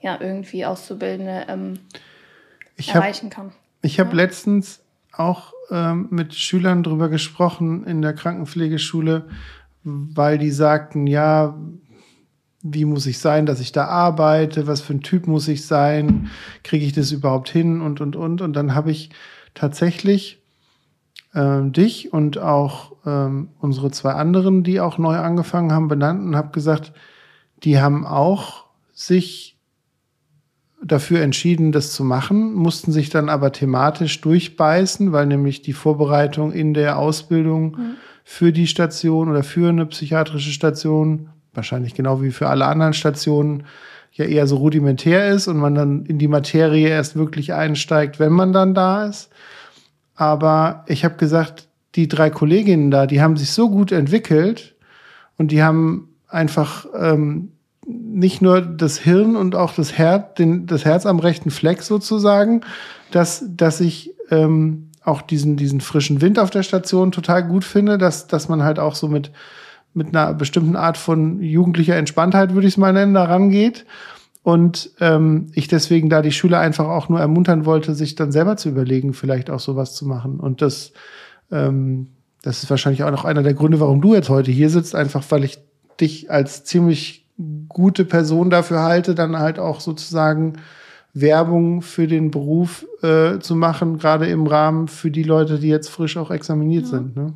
ja 0.00 0.18
irgendwie 0.20 0.66
Auszubildende 0.66 1.46
ähm, 1.48 1.78
ich 2.76 2.94
habe 2.94 3.04
erreichen 3.04 3.30
kann. 3.30 3.52
ich 3.82 4.00
hab 4.00 4.12
letztens 4.12 4.80
auch 5.12 5.52
ähm, 5.70 6.08
mit 6.10 6.34
Schülern 6.34 6.82
drüber 6.82 7.08
gesprochen 7.08 7.84
in 7.84 8.02
der 8.02 8.12
Krankenpflegeschule, 8.12 9.28
weil 9.82 10.38
die 10.38 10.50
sagten, 10.50 11.06
ja, 11.06 11.56
wie 12.62 12.84
muss 12.84 13.06
ich 13.06 13.18
sein, 13.18 13.46
dass 13.46 13.60
ich 13.60 13.72
da 13.72 13.86
arbeite, 13.86 14.66
was 14.66 14.80
für 14.80 14.94
ein 14.94 15.02
Typ 15.02 15.26
muss 15.26 15.48
ich 15.48 15.66
sein, 15.66 16.30
kriege 16.62 16.84
ich 16.84 16.92
das 16.92 17.10
überhaupt 17.10 17.48
hin? 17.48 17.80
Und, 17.80 18.00
und, 18.00 18.16
und. 18.16 18.42
Und 18.42 18.54
dann 18.54 18.74
habe 18.74 18.90
ich 18.90 19.10
tatsächlich 19.54 20.42
ähm, 21.34 21.72
dich 21.72 22.12
und 22.12 22.38
auch 22.38 22.92
ähm, 23.06 23.48
unsere 23.60 23.90
zwei 23.90 24.12
anderen, 24.12 24.62
die 24.62 24.80
auch 24.80 24.98
neu 24.98 25.16
angefangen 25.16 25.72
haben, 25.72 25.88
benannt 25.88 26.22
und 26.22 26.36
habe 26.36 26.50
gesagt, 26.50 26.92
die 27.62 27.80
haben 27.80 28.06
auch 28.06 28.66
sich 28.92 29.58
dafür 30.82 31.20
entschieden, 31.20 31.72
das 31.72 31.92
zu 31.92 32.04
machen, 32.04 32.54
mussten 32.54 32.90
sich 32.90 33.10
dann 33.10 33.28
aber 33.28 33.52
thematisch 33.52 34.20
durchbeißen, 34.20 35.12
weil 35.12 35.26
nämlich 35.26 35.62
die 35.62 35.74
Vorbereitung 35.74 36.52
in 36.52 36.74
der 36.74 36.98
Ausbildung 36.98 37.76
für 38.24 38.52
die 38.52 38.66
Station 38.66 39.30
oder 39.30 39.42
für 39.42 39.68
eine 39.68 39.86
psychiatrische 39.86 40.50
Station, 40.50 41.30
wahrscheinlich 41.54 41.94
genau 41.94 42.22
wie 42.22 42.30
für 42.30 42.48
alle 42.48 42.66
anderen 42.66 42.92
Stationen, 42.92 43.64
ja 44.12 44.24
eher 44.24 44.46
so 44.46 44.56
rudimentär 44.56 45.28
ist 45.28 45.48
und 45.48 45.56
man 45.56 45.74
dann 45.74 46.04
in 46.04 46.18
die 46.18 46.28
Materie 46.28 46.88
erst 46.88 47.16
wirklich 47.16 47.52
einsteigt, 47.52 48.18
wenn 48.18 48.32
man 48.32 48.52
dann 48.52 48.74
da 48.74 49.06
ist. 49.06 49.30
Aber 50.14 50.84
ich 50.86 51.04
habe 51.04 51.16
gesagt, 51.16 51.68
die 51.94 52.08
drei 52.08 52.30
Kolleginnen 52.30 52.90
da, 52.90 53.06
die 53.06 53.20
haben 53.20 53.36
sich 53.36 53.52
so 53.52 53.70
gut 53.70 53.92
entwickelt 53.92 54.74
und 55.38 55.50
die 55.50 55.62
haben 55.62 56.08
einfach 56.28 56.86
ähm, 56.94 57.52
nicht 57.86 58.42
nur 58.42 58.60
das 58.60 58.98
Hirn 58.98 59.36
und 59.36 59.54
auch 59.54 59.74
das 59.74 59.96
Herz, 59.96 60.34
den, 60.34 60.66
das 60.66 60.84
Herz 60.84 61.06
am 61.06 61.18
rechten 61.18 61.50
Fleck 61.50 61.82
sozusagen, 61.82 62.60
dass, 63.10 63.44
dass 63.48 63.80
ich 63.80 64.14
ähm, 64.30 64.89
auch 65.10 65.22
diesen, 65.22 65.56
diesen 65.56 65.80
frischen 65.80 66.20
Wind 66.20 66.38
auf 66.38 66.50
der 66.50 66.62
Station 66.62 67.12
total 67.12 67.46
gut 67.46 67.64
finde, 67.64 67.98
dass, 67.98 68.26
dass 68.26 68.48
man 68.48 68.62
halt 68.62 68.78
auch 68.78 68.94
so 68.94 69.08
mit, 69.08 69.30
mit 69.92 70.08
einer 70.08 70.32
bestimmten 70.34 70.76
Art 70.76 70.96
von 70.96 71.42
jugendlicher 71.42 71.96
Entspanntheit, 71.96 72.54
würde 72.54 72.66
ich 72.66 72.74
es 72.74 72.78
mal 72.78 72.92
nennen, 72.92 73.14
da 73.14 73.24
rangeht. 73.24 73.84
Und 74.42 74.90
ähm, 75.00 75.48
ich 75.52 75.68
deswegen 75.68 76.08
da 76.08 76.22
die 76.22 76.32
Schüler 76.32 76.60
einfach 76.60 76.88
auch 76.88 77.08
nur 77.08 77.20
ermuntern 77.20 77.66
wollte, 77.66 77.94
sich 77.94 78.14
dann 78.14 78.32
selber 78.32 78.56
zu 78.56 78.70
überlegen, 78.70 79.12
vielleicht 79.12 79.50
auch 79.50 79.60
sowas 79.60 79.94
zu 79.94 80.06
machen. 80.06 80.40
Und 80.40 80.62
das, 80.62 80.92
ähm, 81.50 82.08
das 82.40 82.62
ist 82.62 82.70
wahrscheinlich 82.70 83.02
auch 83.04 83.10
noch 83.10 83.26
einer 83.26 83.42
der 83.42 83.52
Gründe, 83.52 83.80
warum 83.80 84.00
du 84.00 84.14
jetzt 84.14 84.30
heute 84.30 84.50
hier 84.50 84.70
sitzt, 84.70 84.94
einfach 84.94 85.24
weil 85.28 85.44
ich 85.44 85.58
dich 86.00 86.30
als 86.30 86.64
ziemlich 86.64 87.26
gute 87.68 88.04
Person 88.04 88.48
dafür 88.48 88.80
halte, 88.80 89.14
dann 89.14 89.38
halt 89.38 89.58
auch 89.58 89.80
sozusagen 89.80 90.54
Werbung 91.12 91.82
für 91.82 92.06
den 92.06 92.30
Beruf 92.30 92.86
äh, 93.02 93.38
zu 93.38 93.56
machen, 93.56 93.98
gerade 93.98 94.26
im 94.26 94.46
Rahmen 94.46 94.88
für 94.88 95.10
die 95.10 95.22
Leute, 95.22 95.58
die 95.58 95.68
jetzt 95.68 95.88
frisch 95.88 96.16
auch 96.16 96.30
examiniert 96.30 96.84
ja. 96.84 96.90
sind. 96.90 97.16
Ne? 97.16 97.34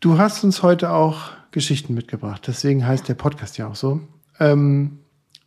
Du 0.00 0.18
hast 0.18 0.44
uns 0.44 0.62
heute 0.62 0.90
auch 0.90 1.30
Geschichten 1.50 1.94
mitgebracht, 1.94 2.44
deswegen 2.46 2.86
heißt 2.86 3.08
der 3.08 3.14
Podcast 3.14 3.58
ja 3.58 3.68
auch 3.68 3.74
so. 3.74 4.00
Ähm, 4.40 4.98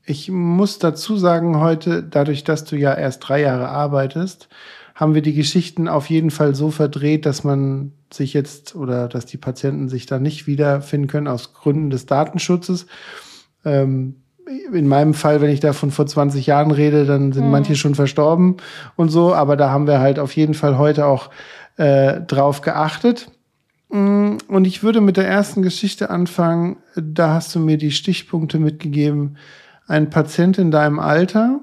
ich 0.05 0.29
muss 0.31 0.79
dazu 0.79 1.15
sagen, 1.17 1.59
heute, 1.59 2.03
dadurch, 2.03 2.43
dass 2.43 2.63
du 2.65 2.75
ja 2.75 2.93
erst 2.93 3.27
drei 3.27 3.41
Jahre 3.41 3.69
arbeitest, 3.69 4.49
haben 4.95 5.13
wir 5.13 5.21
die 5.21 5.33
Geschichten 5.33 5.87
auf 5.87 6.09
jeden 6.09 6.31
Fall 6.31 6.53
so 6.53 6.69
verdreht, 6.69 7.25
dass 7.25 7.43
man 7.43 7.93
sich 8.11 8.33
jetzt 8.33 8.75
oder 8.75 9.07
dass 9.07 9.25
die 9.25 9.37
Patienten 9.37 9.89
sich 9.89 10.05
da 10.05 10.19
nicht 10.19 10.47
wiederfinden 10.47 11.07
können 11.07 11.27
aus 11.27 11.53
Gründen 11.53 11.89
des 11.89 12.05
Datenschutzes. 12.05 12.87
Ähm, 13.63 14.17
in 14.73 14.87
meinem 14.87 15.13
Fall, 15.13 15.41
wenn 15.41 15.49
ich 15.49 15.59
da 15.59 15.73
von 15.73 15.91
vor 15.91 16.07
20 16.07 16.45
Jahren 16.45 16.71
rede, 16.71 17.05
dann 17.05 17.31
sind 17.31 17.45
mhm. 17.45 17.51
manche 17.51 17.75
schon 17.75 17.95
verstorben 17.95 18.57
und 18.95 19.09
so, 19.09 19.33
aber 19.33 19.55
da 19.55 19.69
haben 19.69 19.87
wir 19.87 19.99
halt 19.99 20.19
auf 20.19 20.35
jeden 20.35 20.53
Fall 20.53 20.77
heute 20.77 21.05
auch 21.05 21.29
äh, 21.77 22.21
drauf 22.21 22.61
geachtet. 22.61 23.31
Mm, 23.89 24.37
und 24.47 24.65
ich 24.65 24.83
würde 24.83 25.01
mit 25.01 25.17
der 25.17 25.27
ersten 25.27 25.61
Geschichte 25.61 26.09
anfangen. 26.09 26.77
Da 26.95 27.33
hast 27.33 27.53
du 27.55 27.59
mir 27.59 27.77
die 27.77 27.91
Stichpunkte 27.91 28.59
mitgegeben, 28.59 29.37
ein 29.87 30.09
Patient 30.09 30.57
in 30.57 30.71
deinem 30.71 30.99
Alter 30.99 31.61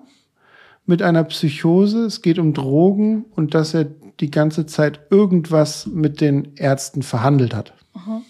mit 0.87 1.03
einer 1.03 1.25
Psychose, 1.25 2.07
es 2.07 2.23
geht 2.23 2.39
um 2.39 2.55
Drogen 2.55 3.27
und 3.35 3.55
dass 3.55 3.75
er 3.75 3.87
die 4.21 4.31
ganze 4.31 4.67
Zeit 4.67 5.01
irgendwas 5.11 5.87
mit 5.87 6.21
den 6.21 6.57
Ärzten 6.57 7.03
verhandelt 7.03 7.55
hat. 7.55 7.75
Mhm. 7.95 8.23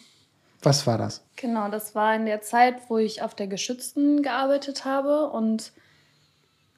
Was 0.62 0.86
war 0.86 0.99
das? 0.99 1.22
Genau, 1.41 1.68
das 1.68 1.95
war 1.95 2.16
in 2.16 2.26
der 2.26 2.41
Zeit, 2.41 2.91
wo 2.91 2.99
ich 2.99 3.22
auf 3.22 3.32
der 3.32 3.47
Geschützten 3.47 4.22
gearbeitet 4.22 4.84
habe 4.84 5.30
und 5.30 5.70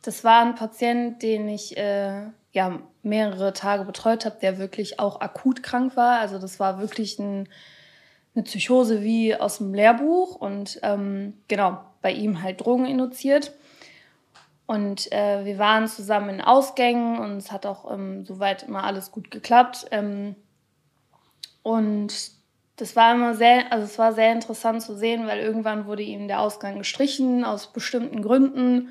das 0.02 0.22
war 0.22 0.42
ein 0.42 0.54
Patient, 0.54 1.22
den 1.22 1.48
ich 1.48 1.78
äh, 1.78 2.26
ja 2.52 2.78
mehrere 3.02 3.54
Tage 3.54 3.84
betreut 3.84 4.26
habe, 4.26 4.36
der 4.42 4.58
wirklich 4.58 5.00
auch 5.00 5.22
akut 5.22 5.62
krank 5.62 5.96
war. 5.96 6.18
Also 6.18 6.38
das 6.38 6.60
war 6.60 6.78
wirklich 6.78 7.18
ein, 7.18 7.48
eine 8.34 8.44
Psychose 8.44 9.02
wie 9.02 9.34
aus 9.34 9.58
dem 9.58 9.72
Lehrbuch 9.72 10.34
und 10.36 10.78
ähm, 10.82 11.38
genau 11.48 11.80
bei 12.02 12.12
ihm 12.12 12.42
halt 12.42 12.60
Drogen 12.60 12.84
induziert. 12.84 13.52
Und 14.66 15.10
äh, 15.10 15.46
wir 15.46 15.56
waren 15.56 15.88
zusammen 15.88 16.28
in 16.28 16.40
Ausgängen 16.42 17.18
und 17.18 17.38
es 17.38 17.50
hat 17.50 17.64
auch 17.64 17.90
ähm, 17.90 18.26
soweit 18.26 18.64
immer 18.64 18.84
alles 18.84 19.10
gut 19.10 19.30
geklappt. 19.30 19.86
Ähm, 19.90 20.36
und 21.62 22.39
das 22.80 22.96
war 22.96 23.14
immer 23.14 23.34
sehr, 23.34 23.72
also 23.72 23.84
es 23.84 23.98
war 23.98 24.12
sehr 24.12 24.32
interessant 24.32 24.82
zu 24.82 24.96
sehen, 24.96 25.26
weil 25.26 25.40
irgendwann 25.40 25.86
wurde 25.86 26.02
ihm 26.02 26.28
der 26.28 26.40
Ausgang 26.40 26.78
gestrichen 26.78 27.44
aus 27.44 27.66
bestimmten 27.66 28.22
Gründen. 28.22 28.88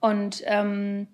Und 0.00 0.42
ähm, 0.46 1.06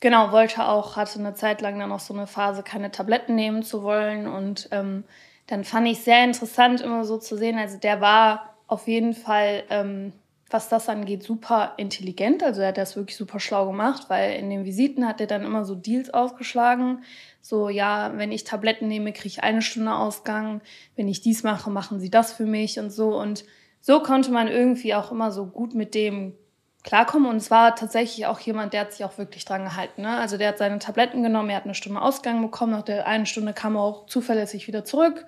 genau, 0.00 0.32
wollte 0.32 0.64
auch, 0.66 0.96
hatte 0.96 1.18
eine 1.18 1.34
Zeit 1.34 1.60
lang 1.60 1.78
dann 1.78 1.90
noch 1.90 2.00
so 2.00 2.14
eine 2.14 2.26
Phase, 2.26 2.62
keine 2.62 2.90
Tabletten 2.90 3.34
nehmen 3.34 3.62
zu 3.62 3.82
wollen. 3.82 4.26
Und 4.26 4.68
ähm, 4.72 5.04
dann 5.46 5.64
fand 5.64 5.86
ich 5.88 6.02
sehr 6.02 6.24
interessant, 6.24 6.80
immer 6.80 7.04
so 7.04 7.18
zu 7.18 7.36
sehen. 7.36 7.58
Also 7.58 7.78
der 7.78 8.00
war 8.00 8.54
auf 8.66 8.88
jeden 8.88 9.14
Fall 9.14 9.64
ähm, 9.68 10.12
was 10.50 10.68
das 10.68 10.88
angeht, 10.88 11.22
super 11.22 11.74
intelligent. 11.76 12.42
Also 12.42 12.60
er 12.60 12.68
hat 12.68 12.78
das 12.78 12.96
wirklich 12.96 13.16
super 13.16 13.38
schlau 13.40 13.66
gemacht, 13.66 14.06
weil 14.08 14.34
in 14.34 14.50
den 14.50 14.64
Visiten 14.64 15.06
hat 15.06 15.20
er 15.20 15.26
dann 15.26 15.44
immer 15.44 15.64
so 15.64 15.74
Deals 15.74 16.12
aufgeschlagen. 16.12 17.04
So, 17.40 17.68
ja, 17.68 18.12
wenn 18.16 18.32
ich 18.32 18.44
Tabletten 18.44 18.88
nehme, 18.88 19.12
kriege 19.12 19.28
ich 19.28 19.42
eine 19.42 19.62
Stunde 19.62 19.94
Ausgang. 19.94 20.60
Wenn 20.96 21.08
ich 21.08 21.20
dies 21.20 21.42
mache, 21.42 21.70
machen 21.70 22.00
sie 22.00 22.10
das 22.10 22.32
für 22.32 22.46
mich 22.46 22.78
und 22.78 22.90
so. 22.90 23.16
Und 23.16 23.44
so 23.80 24.02
konnte 24.02 24.30
man 24.30 24.48
irgendwie 24.48 24.94
auch 24.94 25.12
immer 25.12 25.30
so 25.30 25.46
gut 25.46 25.74
mit 25.74 25.94
dem 25.94 26.34
klarkommen. 26.82 27.30
Und 27.30 27.36
es 27.36 27.50
war 27.50 27.74
tatsächlich 27.76 28.26
auch 28.26 28.40
jemand, 28.40 28.72
der 28.72 28.82
hat 28.82 28.92
sich 28.92 29.04
auch 29.04 29.18
wirklich 29.18 29.44
dran 29.44 29.64
gehalten. 29.64 30.02
Ne? 30.02 30.16
Also 30.16 30.36
der 30.36 30.48
hat 30.48 30.58
seine 30.58 30.78
Tabletten 30.78 31.22
genommen, 31.22 31.50
er 31.50 31.56
hat 31.56 31.64
eine 31.64 31.74
Stunde 31.74 32.02
Ausgang 32.02 32.42
bekommen. 32.42 32.72
Nach 32.72 32.82
der 32.82 33.06
einen 33.06 33.26
Stunde 33.26 33.52
kam 33.52 33.76
er 33.76 33.82
auch 33.82 34.06
zuverlässig 34.06 34.66
wieder 34.66 34.84
zurück. 34.84 35.26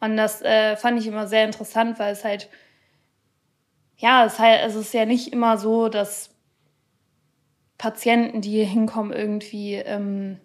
Und 0.00 0.16
das 0.16 0.42
äh, 0.42 0.76
fand 0.76 0.98
ich 0.98 1.06
immer 1.06 1.26
sehr 1.26 1.44
interessant, 1.44 1.98
weil 1.98 2.12
es 2.12 2.24
halt 2.24 2.48
ja, 4.00 4.24
es, 4.24 4.38
halt, 4.38 4.60
es 4.66 4.74
ist 4.74 4.92
ja 4.94 5.04
nicht 5.04 5.32
immer 5.32 5.58
so, 5.58 5.88
dass 5.88 6.30
Patienten, 7.78 8.40
die 8.40 8.50
hier 8.50 8.66
hinkommen, 8.66 9.12
irgendwie. 9.12 9.74
Ähm, 9.74 10.38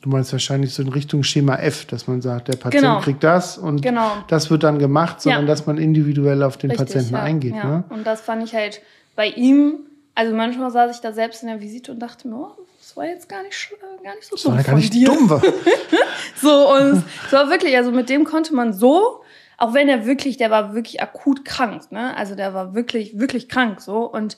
du 0.00 0.08
meinst 0.08 0.32
wahrscheinlich 0.32 0.72
so 0.72 0.82
in 0.82 0.88
Richtung 0.88 1.24
Schema 1.24 1.56
F, 1.56 1.86
dass 1.86 2.06
man 2.06 2.22
sagt, 2.22 2.48
der 2.48 2.56
Patient 2.56 2.82
genau. 2.82 3.00
kriegt 3.00 3.22
das 3.22 3.58
und 3.58 3.82
genau. 3.82 4.10
das 4.28 4.50
wird 4.50 4.62
dann 4.62 4.78
gemacht, 4.78 5.20
sondern 5.20 5.42
ja. 5.42 5.46
dass 5.46 5.66
man 5.66 5.78
individuell 5.78 6.42
auf 6.42 6.56
den 6.56 6.70
Richtig, 6.70 6.86
Patienten 6.86 7.14
ja. 7.14 7.22
eingeht. 7.22 7.54
Ja. 7.54 7.64
Ne? 7.64 7.84
Und 7.90 8.06
das 8.06 8.20
fand 8.20 8.44
ich 8.44 8.54
halt 8.54 8.80
bei 9.14 9.28
ihm, 9.28 9.80
also 10.14 10.34
manchmal 10.34 10.70
saß 10.70 10.94
ich 10.94 11.00
da 11.00 11.12
selbst 11.12 11.42
in 11.42 11.48
der 11.48 11.60
Visite 11.60 11.92
und 11.92 12.00
dachte 12.00 12.28
mir, 12.28 12.36
oh, 12.36 12.62
das 12.78 12.96
war 12.96 13.06
jetzt 13.06 13.28
gar 13.28 13.42
nicht, 13.42 13.54
gar 14.02 14.14
nicht 14.14 14.28
so 14.28 14.36
dumm. 14.36 14.56
Das 14.56 14.66
war 14.66 14.72
gar 14.72 14.76
nicht 14.76 14.94
dir. 14.94 15.06
dumm. 15.06 15.42
So, 16.40 16.74
und 16.74 17.04
es 17.26 17.32
war 17.32 17.50
wirklich, 17.50 17.76
also 17.76 17.92
mit 17.92 18.08
dem 18.08 18.24
konnte 18.24 18.54
man 18.54 18.72
so 18.72 19.22
auch 19.62 19.74
wenn 19.74 19.88
er 19.88 20.06
wirklich, 20.06 20.38
der 20.38 20.50
war 20.50 20.74
wirklich 20.74 21.00
akut 21.00 21.44
krank, 21.44 21.92
ne? 21.92 22.16
Also 22.16 22.34
der 22.34 22.52
war 22.52 22.74
wirklich, 22.74 23.20
wirklich 23.20 23.48
krank 23.48 23.80
so. 23.80 24.10
Und 24.10 24.36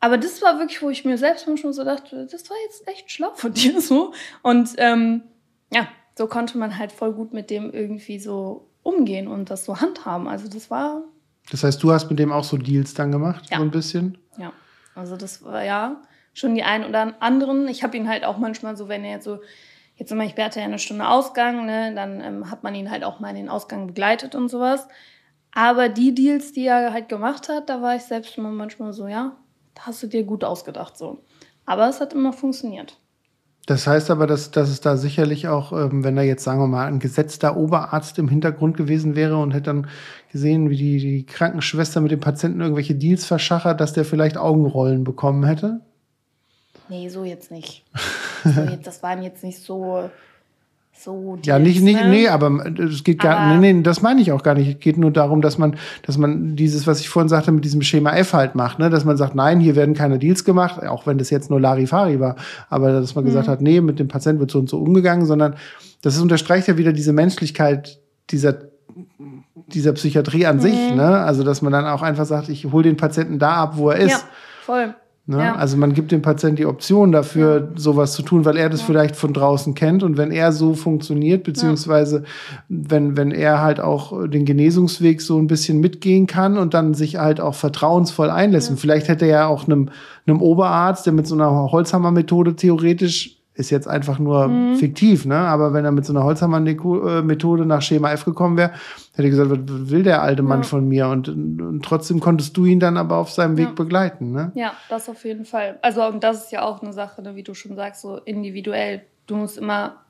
aber 0.00 0.16
das 0.16 0.40
war 0.40 0.58
wirklich, 0.58 0.80
wo 0.80 0.88
ich 0.88 1.04
mir 1.04 1.18
selbst 1.18 1.46
manchmal 1.46 1.74
so 1.74 1.84
dachte, 1.84 2.26
das 2.26 2.48
war 2.48 2.56
jetzt 2.64 2.88
echt 2.88 3.10
schlau 3.10 3.32
von 3.34 3.52
dir 3.54 3.78
so. 3.82 4.14
Und 4.42 4.70
ähm, 4.78 5.24
ja, 5.70 5.86
so 6.16 6.26
konnte 6.28 6.56
man 6.56 6.78
halt 6.78 6.92
voll 6.92 7.12
gut 7.12 7.34
mit 7.34 7.50
dem 7.50 7.74
irgendwie 7.74 8.18
so 8.18 8.70
umgehen 8.82 9.28
und 9.28 9.50
das 9.50 9.66
so 9.66 9.82
handhaben. 9.82 10.28
Also 10.28 10.48
das 10.48 10.70
war. 10.70 11.02
Das 11.50 11.62
heißt, 11.62 11.82
du 11.82 11.92
hast 11.92 12.08
mit 12.08 12.18
dem 12.18 12.32
auch 12.32 12.44
so 12.44 12.56
Deals 12.56 12.94
dann 12.94 13.12
gemacht, 13.12 13.50
ja. 13.50 13.58
so 13.58 13.64
ein 13.64 13.70
bisschen? 13.70 14.16
Ja. 14.38 14.50
Also 14.94 15.18
das 15.18 15.44
war 15.44 15.62
ja 15.62 16.00
schon 16.32 16.54
die 16.54 16.62
einen 16.62 16.86
oder 16.86 17.20
anderen. 17.20 17.68
Ich 17.68 17.82
habe 17.82 17.98
ihn 17.98 18.08
halt 18.08 18.24
auch 18.24 18.38
manchmal 18.38 18.78
so, 18.78 18.88
wenn 18.88 19.04
er 19.04 19.16
jetzt 19.16 19.24
so 19.24 19.40
Jetzt 19.96 20.08
zum 20.08 20.18
Beispiel 20.18 20.44
hatte 20.44 20.60
er 20.60 20.66
eine 20.66 20.78
Stunde 20.78 21.08
Ausgang, 21.08 21.66
ne? 21.66 21.94
dann 21.94 22.20
ähm, 22.20 22.50
hat 22.50 22.62
man 22.62 22.74
ihn 22.74 22.90
halt 22.90 23.04
auch 23.04 23.20
mal 23.20 23.30
in 23.30 23.36
den 23.36 23.48
Ausgang 23.48 23.86
begleitet 23.86 24.34
und 24.34 24.48
sowas. 24.48 24.88
Aber 25.52 25.88
die 25.88 26.14
Deals, 26.14 26.52
die 26.52 26.66
er 26.66 26.92
halt 26.92 27.08
gemacht 27.08 27.48
hat, 27.48 27.68
da 27.68 27.80
war 27.80 27.94
ich 27.94 28.02
selbst 28.02 28.36
immer 28.36 28.50
manchmal 28.50 28.92
so, 28.92 29.06
ja, 29.06 29.36
hast 29.78 30.02
du 30.02 30.08
dir 30.08 30.24
gut 30.24 30.42
ausgedacht 30.42 30.96
so. 30.96 31.18
Aber 31.64 31.88
es 31.88 32.00
hat 32.00 32.12
immer 32.12 32.32
funktioniert. 32.32 32.98
Das 33.66 33.86
heißt 33.86 34.10
aber, 34.10 34.26
dass, 34.26 34.50
dass 34.50 34.68
es 34.68 34.82
da 34.82 34.96
sicherlich 34.96 35.48
auch, 35.48 35.72
ähm, 35.72 36.04
wenn 36.04 36.16
da 36.16 36.22
jetzt, 36.22 36.44
sagen 36.44 36.60
wir 36.60 36.66
mal, 36.66 36.86
ein 36.86 36.98
gesetzter 36.98 37.56
Oberarzt 37.56 38.18
im 38.18 38.28
Hintergrund 38.28 38.76
gewesen 38.76 39.16
wäre 39.16 39.38
und 39.38 39.52
hätte 39.52 39.64
dann 39.64 39.86
gesehen, 40.30 40.68
wie 40.68 40.76
die, 40.76 40.98
die 40.98 41.24
Krankenschwester 41.24 42.02
mit 42.02 42.10
dem 42.10 42.20
Patienten 42.20 42.60
irgendwelche 42.60 42.94
Deals 42.94 43.24
verschachert, 43.24 43.80
dass 43.80 43.94
der 43.94 44.04
vielleicht 44.04 44.36
Augenrollen 44.36 45.04
bekommen 45.04 45.44
hätte? 45.44 45.80
Nee, 46.88 47.08
so 47.08 47.24
jetzt 47.24 47.50
nicht. 47.50 47.84
so 48.44 48.60
jetzt, 48.60 48.86
das 48.86 49.02
waren 49.02 49.22
jetzt 49.22 49.42
nicht 49.42 49.62
so. 49.62 50.10
So 50.96 51.36
ja, 51.44 51.58
nicht, 51.58 51.82
nicht, 51.82 52.00
ne? 52.00 52.08
nee, 52.08 52.28
aber 52.28 52.64
es 52.78 53.02
geht 53.02 53.18
gar, 53.18 53.36
aber 53.36 53.56
nee, 53.56 53.72
nee, 53.72 53.82
das 53.82 54.00
meine 54.00 54.20
ich 54.20 54.30
auch 54.30 54.44
gar 54.44 54.54
nicht. 54.54 54.68
Es 54.68 54.78
geht 54.78 54.96
nur 54.96 55.10
darum, 55.10 55.42
dass 55.42 55.58
man, 55.58 55.76
dass 56.02 56.18
man 56.18 56.54
dieses, 56.54 56.86
was 56.86 57.00
ich 57.00 57.08
vorhin 57.08 57.28
sagte, 57.28 57.50
mit 57.50 57.64
diesem 57.64 57.82
Schema 57.82 58.14
F 58.14 58.32
halt 58.32 58.54
macht, 58.54 58.78
ne, 58.78 58.90
dass 58.90 59.04
man 59.04 59.16
sagt, 59.16 59.34
nein, 59.34 59.58
hier 59.58 59.74
werden 59.74 59.94
keine 59.94 60.20
Deals 60.20 60.44
gemacht, 60.44 60.80
auch 60.86 61.04
wenn 61.04 61.18
das 61.18 61.30
jetzt 61.30 61.50
nur 61.50 61.60
Larifari 61.60 62.20
war, 62.20 62.36
aber 62.70 62.92
dass 62.92 63.16
man 63.16 63.24
mhm. 63.24 63.28
gesagt 63.28 63.48
hat, 63.48 63.60
nee, 63.60 63.80
mit 63.80 63.98
dem 63.98 64.06
Patienten 64.06 64.38
wird 64.38 64.52
so 64.52 64.60
und 64.60 64.68
so 64.68 64.78
umgegangen, 64.78 65.26
sondern 65.26 65.56
das 66.02 66.16
unterstreicht 66.20 66.68
ja 66.68 66.78
wieder 66.78 66.92
diese 66.92 67.12
Menschlichkeit 67.12 68.00
dieser 68.30 68.54
dieser 69.66 69.92
Psychiatrie 69.92 70.46
an 70.46 70.56
mhm. 70.56 70.60
sich, 70.60 70.94
ne? 70.94 71.18
Also, 71.18 71.42
dass 71.42 71.62
man 71.62 71.72
dann 71.72 71.86
auch 71.86 72.02
einfach 72.02 72.26
sagt, 72.26 72.48
ich 72.48 72.66
hole 72.66 72.84
den 72.84 72.96
Patienten 72.96 73.38
da 73.38 73.54
ab, 73.56 73.76
wo 73.76 73.90
er 73.90 73.98
ist. 73.98 74.12
Ja, 74.12 74.20
voll. 74.62 74.94
Ne? 75.26 75.38
Ja. 75.38 75.54
Also 75.54 75.78
man 75.78 75.94
gibt 75.94 76.12
dem 76.12 76.20
Patienten 76.20 76.56
die 76.56 76.66
Option 76.66 77.10
dafür, 77.10 77.60
ja. 77.60 77.80
sowas 77.80 78.12
zu 78.12 78.22
tun, 78.22 78.44
weil 78.44 78.58
er 78.58 78.68
das 78.68 78.80
ja. 78.80 78.86
vielleicht 78.86 79.16
von 79.16 79.32
draußen 79.32 79.74
kennt 79.74 80.02
und 80.02 80.18
wenn 80.18 80.30
er 80.30 80.52
so 80.52 80.74
funktioniert, 80.74 81.44
beziehungsweise 81.44 82.24
wenn, 82.68 83.16
wenn 83.16 83.30
er 83.30 83.62
halt 83.62 83.80
auch 83.80 84.28
den 84.28 84.44
Genesungsweg 84.44 85.22
so 85.22 85.38
ein 85.38 85.46
bisschen 85.46 85.80
mitgehen 85.80 86.26
kann 86.26 86.58
und 86.58 86.74
dann 86.74 86.92
sich 86.92 87.16
halt 87.16 87.40
auch 87.40 87.54
vertrauensvoll 87.54 88.28
einlässt. 88.28 88.68
Und 88.68 88.78
vielleicht 88.78 89.08
hätte 89.08 89.24
er 89.24 89.30
ja 89.30 89.46
auch 89.46 89.66
einem, 89.66 89.88
einem 90.26 90.42
Oberarzt, 90.42 91.06
der 91.06 91.14
mit 91.14 91.26
so 91.26 91.34
einer 91.34 91.72
Holzhammermethode 91.72 92.54
theoretisch 92.56 93.38
ist 93.54 93.70
jetzt 93.70 93.86
einfach 93.86 94.18
nur 94.18 94.48
mhm. 94.48 94.76
fiktiv, 94.76 95.26
ne? 95.26 95.36
Aber 95.36 95.72
wenn 95.72 95.84
er 95.84 95.92
mit 95.92 96.04
so 96.04 96.12
einer 96.12 96.24
Holzhammer-Methode 96.24 97.64
nach 97.66 97.82
Schema 97.82 98.10
F 98.12 98.24
gekommen 98.24 98.56
wäre, 98.56 98.72
hätte 99.12 99.28
er 99.28 99.30
gesagt, 99.30 99.50
was 99.50 99.90
will 99.90 100.02
der 100.02 100.22
alte 100.22 100.42
Mann 100.42 100.62
ja. 100.62 100.68
von 100.68 100.88
mir? 100.88 101.08
Und, 101.08 101.28
und, 101.28 101.84
trotzdem 101.84 102.18
konntest 102.18 102.56
du 102.56 102.64
ihn 102.64 102.80
dann 102.80 102.96
aber 102.96 103.16
auf 103.16 103.30
seinem 103.30 103.56
Weg 103.56 103.68
ja. 103.68 103.72
begleiten, 103.72 104.32
ne? 104.32 104.50
Ja, 104.54 104.72
das 104.88 105.08
auf 105.08 105.24
jeden 105.24 105.44
Fall. 105.44 105.78
Also, 105.82 106.04
und 106.04 106.24
das 106.24 106.44
ist 106.44 106.52
ja 106.52 106.62
auch 106.62 106.82
eine 106.82 106.92
Sache, 106.92 107.22
ne, 107.22 107.36
wie 107.36 107.44
du 107.44 107.54
schon 107.54 107.76
sagst, 107.76 108.02
so 108.02 108.16
individuell. 108.16 109.02
Du 109.26 109.36
musst 109.36 109.56
immer 109.56 110.04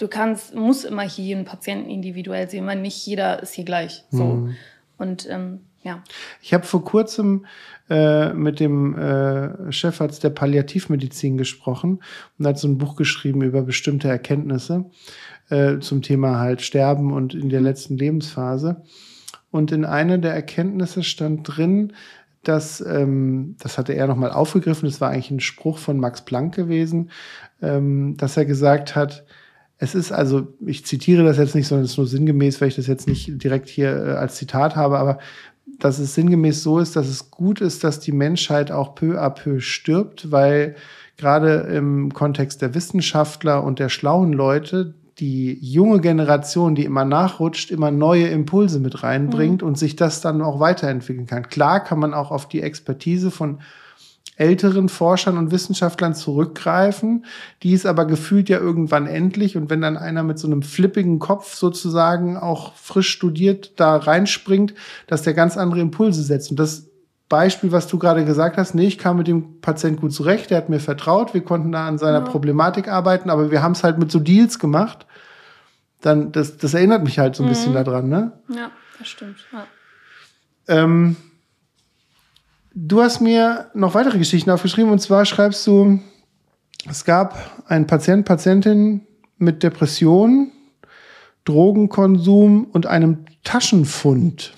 du 0.00 0.08
kannst, 0.08 0.54
musst 0.54 0.84
immer 0.84 1.02
hier 1.02 1.24
jeden 1.24 1.44
Patienten 1.44 1.90
individuell 1.90 2.48
sehen, 2.48 2.66
weil 2.66 2.80
nicht 2.80 3.06
jeder 3.06 3.42
ist 3.42 3.52
hier 3.52 3.64
gleich. 3.64 4.04
So. 4.10 4.24
Mhm. 4.24 4.56
Und 4.98 5.28
ähm, 5.28 5.60
ja. 5.82 6.02
Ich 6.42 6.52
habe 6.52 6.64
vor 6.64 6.84
kurzem 6.84 7.46
äh, 7.90 8.32
mit 8.32 8.60
dem 8.60 8.96
äh, 8.96 9.72
Chefarzt 9.72 10.22
der 10.22 10.30
Palliativmedizin 10.30 11.36
gesprochen 11.36 12.02
und 12.38 12.46
hat 12.46 12.58
so 12.58 12.68
ein 12.68 12.78
Buch 12.78 12.94
geschrieben 12.94 13.42
über 13.42 13.62
bestimmte 13.62 14.08
Erkenntnisse 14.08 14.86
äh, 15.48 15.80
zum 15.80 16.00
Thema 16.00 16.38
halt 16.38 16.62
Sterben 16.62 17.12
und 17.12 17.34
in 17.34 17.48
der 17.48 17.60
letzten 17.60 17.98
Lebensphase. 17.98 18.82
Und 19.50 19.72
in 19.72 19.84
einer 19.84 20.18
der 20.18 20.32
Erkenntnisse 20.32 21.02
stand 21.02 21.42
drin, 21.44 21.92
dass, 22.44 22.80
ähm, 22.80 23.56
das 23.60 23.76
hatte 23.76 23.92
er 23.92 24.06
nochmal 24.06 24.30
aufgegriffen, 24.30 24.88
das 24.88 25.00
war 25.00 25.10
eigentlich 25.10 25.32
ein 25.32 25.40
Spruch 25.40 25.78
von 25.78 25.98
Max 25.98 26.24
Planck 26.24 26.54
gewesen, 26.54 27.10
ähm, 27.60 28.16
dass 28.16 28.36
er 28.36 28.44
gesagt 28.44 28.94
hat, 28.94 29.24
es 29.78 29.94
ist 29.94 30.12
also, 30.12 30.46
ich 30.64 30.86
zitiere 30.86 31.24
das 31.24 31.38
jetzt 31.38 31.54
nicht, 31.54 31.66
sondern 31.66 31.86
es 31.86 31.92
ist 31.92 31.96
nur 31.96 32.06
sinngemäß, 32.06 32.60
weil 32.60 32.68
ich 32.68 32.76
das 32.76 32.86
jetzt 32.86 33.08
nicht 33.08 33.42
direkt 33.42 33.68
hier 33.68 33.90
äh, 33.90 34.10
als 34.12 34.36
Zitat 34.36 34.76
habe, 34.76 34.98
aber 34.98 35.18
dass 35.84 35.98
es 35.98 36.14
sinngemäß 36.14 36.62
so 36.62 36.78
ist, 36.78 36.96
dass 36.96 37.08
es 37.08 37.30
gut 37.30 37.60
ist, 37.60 37.84
dass 37.84 38.00
die 38.00 38.12
Menschheit 38.12 38.70
auch 38.70 38.94
peu 38.94 39.20
à 39.20 39.30
peu 39.30 39.60
stirbt, 39.60 40.30
weil 40.30 40.76
gerade 41.16 41.54
im 41.74 42.12
Kontext 42.14 42.62
der 42.62 42.74
Wissenschaftler 42.74 43.62
und 43.64 43.78
der 43.78 43.88
schlauen 43.88 44.32
Leute 44.32 44.94
die 45.18 45.58
junge 45.60 46.00
Generation, 46.00 46.74
die 46.74 46.84
immer 46.84 47.04
nachrutscht, 47.04 47.70
immer 47.70 47.90
neue 47.90 48.28
Impulse 48.28 48.80
mit 48.80 49.02
reinbringt 49.02 49.60
mhm. 49.60 49.68
und 49.68 49.78
sich 49.78 49.94
das 49.94 50.22
dann 50.22 50.40
auch 50.40 50.60
weiterentwickeln 50.60 51.26
kann. 51.26 51.48
Klar 51.48 51.84
kann 51.84 51.98
man 51.98 52.14
auch 52.14 52.30
auf 52.30 52.48
die 52.48 52.62
Expertise 52.62 53.30
von 53.30 53.58
älteren 54.40 54.88
Forschern 54.88 55.36
und 55.36 55.50
Wissenschaftlern 55.50 56.14
zurückgreifen. 56.14 57.26
Die 57.62 57.74
ist 57.74 57.84
aber 57.84 58.06
gefühlt 58.06 58.48
ja 58.48 58.58
irgendwann 58.58 59.06
endlich. 59.06 59.56
Und 59.56 59.68
wenn 59.68 59.82
dann 59.82 59.98
einer 59.98 60.22
mit 60.22 60.38
so 60.38 60.46
einem 60.46 60.62
flippigen 60.62 61.18
Kopf 61.18 61.54
sozusagen 61.54 62.38
auch 62.38 62.74
frisch 62.74 63.10
studiert 63.10 63.78
da 63.78 63.96
reinspringt, 63.96 64.72
dass 65.06 65.22
der 65.22 65.34
ganz 65.34 65.58
andere 65.58 65.80
Impulse 65.80 66.22
setzt. 66.22 66.50
Und 66.50 66.58
das 66.58 66.88
Beispiel, 67.28 67.70
was 67.70 67.86
du 67.86 67.98
gerade 67.98 68.24
gesagt 68.24 68.56
hast, 68.56 68.74
nee, 68.74 68.86
ich 68.86 68.96
kam 68.96 69.18
mit 69.18 69.28
dem 69.28 69.60
Patient 69.60 70.00
gut 70.00 70.14
zurecht, 70.14 70.50
der 70.50 70.56
hat 70.56 70.70
mir 70.70 70.80
vertraut, 70.80 71.34
wir 71.34 71.44
konnten 71.44 71.70
da 71.70 71.86
an 71.86 71.98
seiner 71.98 72.20
ja. 72.20 72.24
Problematik 72.24 72.88
arbeiten, 72.88 73.28
aber 73.30 73.50
wir 73.50 73.62
haben 73.62 73.72
es 73.72 73.84
halt 73.84 73.98
mit 73.98 74.10
so 74.10 74.18
Deals 74.18 74.58
gemacht. 74.58 75.06
Dann, 76.00 76.32
das, 76.32 76.56
das 76.56 76.72
erinnert 76.72 77.04
mich 77.04 77.18
halt 77.18 77.36
so 77.36 77.42
ein 77.42 77.46
mhm. 77.46 77.50
bisschen 77.50 77.74
daran, 77.74 78.08
ne? 78.08 78.32
Ja, 78.48 78.70
das 78.98 79.08
stimmt. 79.08 79.36
Ja. 79.52 79.66
Ähm, 80.66 81.16
Du 82.82 83.02
hast 83.02 83.20
mir 83.20 83.70
noch 83.74 83.92
weitere 83.92 84.16
Geschichten 84.16 84.48
aufgeschrieben 84.48 84.90
und 84.90 85.00
zwar 85.00 85.26
schreibst 85.26 85.66
du, 85.66 86.00
es 86.88 87.04
gab 87.04 87.36
einen 87.68 87.86
Patient, 87.86 88.24
Patientin 88.24 89.06
mit 89.36 89.62
Depression, 89.62 90.50
Drogenkonsum 91.44 92.64
und 92.72 92.86
einem 92.86 93.26
Taschenfund. 93.44 94.54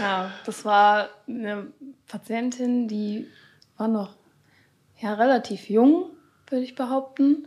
Ja, 0.00 0.32
das 0.46 0.64
war 0.64 1.10
eine 1.28 1.68
Patientin, 2.08 2.88
die 2.88 3.28
war 3.76 3.86
noch 3.86 4.16
ja, 5.00 5.14
relativ 5.14 5.70
jung, 5.70 6.10
würde 6.48 6.64
ich 6.64 6.74
behaupten. 6.74 7.46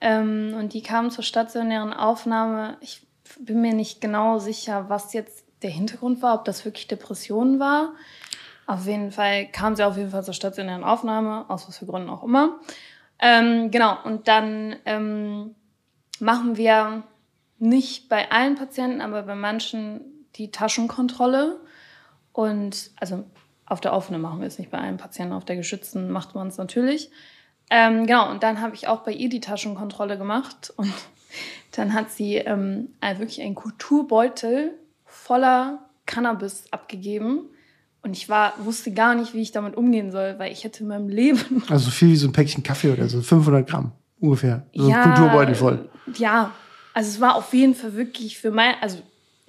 Ähm, 0.00 0.56
und 0.58 0.72
die 0.72 0.82
kam 0.82 1.12
zur 1.12 1.22
stationären 1.22 1.92
Aufnahme. 1.92 2.76
Ich 2.80 3.06
bin 3.38 3.60
mir 3.60 3.72
nicht 3.72 4.00
genau 4.00 4.40
sicher, 4.40 4.86
was 4.88 5.12
jetzt 5.12 5.44
der 5.62 5.70
Hintergrund 5.70 6.22
war, 6.22 6.34
ob 6.34 6.44
das 6.44 6.64
wirklich 6.64 6.88
Depression 6.88 7.60
war. 7.60 7.94
Auf 8.72 8.86
jeden 8.86 9.10
Fall 9.10 9.48
kam 9.48 9.76
sie 9.76 9.86
auf 9.86 9.98
jeden 9.98 10.10
Fall 10.10 10.24
zur 10.24 10.32
stationären 10.32 10.82
Aufnahme, 10.82 11.44
aus 11.48 11.68
was 11.68 11.76
für 11.76 11.84
Gründen 11.84 12.08
auch 12.08 12.24
immer. 12.24 12.58
Ähm, 13.18 13.70
genau, 13.70 13.98
und 14.04 14.28
dann 14.28 14.76
ähm, 14.86 15.54
machen 16.20 16.56
wir 16.56 17.02
nicht 17.58 18.08
bei 18.08 18.30
allen 18.30 18.54
Patienten, 18.54 19.02
aber 19.02 19.24
bei 19.24 19.34
manchen 19.34 20.00
die 20.36 20.50
Taschenkontrolle. 20.50 21.60
Und 22.32 22.92
also 22.96 23.24
auf 23.66 23.82
der 23.82 23.92
offenen 23.92 24.22
machen 24.22 24.40
wir 24.40 24.46
es 24.46 24.58
nicht 24.58 24.70
bei 24.70 24.78
allen 24.78 24.96
Patienten, 24.96 25.34
auf 25.34 25.44
der 25.44 25.56
geschützten 25.56 26.10
macht 26.10 26.34
man 26.34 26.48
es 26.48 26.56
natürlich. 26.56 27.10
Ähm, 27.68 28.06
genau, 28.06 28.30
und 28.30 28.42
dann 28.42 28.62
habe 28.62 28.74
ich 28.74 28.88
auch 28.88 29.00
bei 29.00 29.12
ihr 29.12 29.28
die 29.28 29.40
Taschenkontrolle 29.40 30.16
gemacht 30.16 30.72
und 30.78 30.92
dann 31.72 31.92
hat 31.92 32.10
sie 32.10 32.36
ähm, 32.36 32.94
wirklich 33.02 33.42
einen 33.42 33.54
Kulturbeutel 33.54 34.72
voller 35.04 35.90
Cannabis 36.06 36.72
abgegeben 36.72 37.50
und 38.02 38.16
ich 38.16 38.28
war, 38.28 38.54
wusste 38.58 38.92
gar 38.92 39.14
nicht, 39.14 39.32
wie 39.32 39.42
ich 39.42 39.52
damit 39.52 39.76
umgehen 39.76 40.10
soll, 40.10 40.34
weil 40.38 40.52
ich 40.52 40.64
hätte 40.64 40.82
in 40.82 40.88
meinem 40.88 41.08
Leben. 41.08 41.62
Also 41.68 41.90
viel 41.90 42.08
wie 42.08 42.16
so 42.16 42.28
ein 42.28 42.32
Päckchen 42.32 42.62
Kaffee 42.62 42.90
oder 42.90 43.08
so, 43.08 43.22
500 43.22 43.68
Gramm 43.68 43.92
ungefähr. 44.20 44.66
So 44.74 44.88
ja, 44.88 45.02
ein 45.02 45.14
Kulturbeutel 45.14 45.54
voll. 45.54 45.88
Ja, 46.16 46.52
also 46.94 47.10
es 47.10 47.20
war 47.20 47.36
auf 47.36 47.52
jeden 47.54 47.74
Fall 47.74 47.94
wirklich 47.94 48.38
für 48.38 48.50
mein, 48.50 48.74
also 48.80 48.98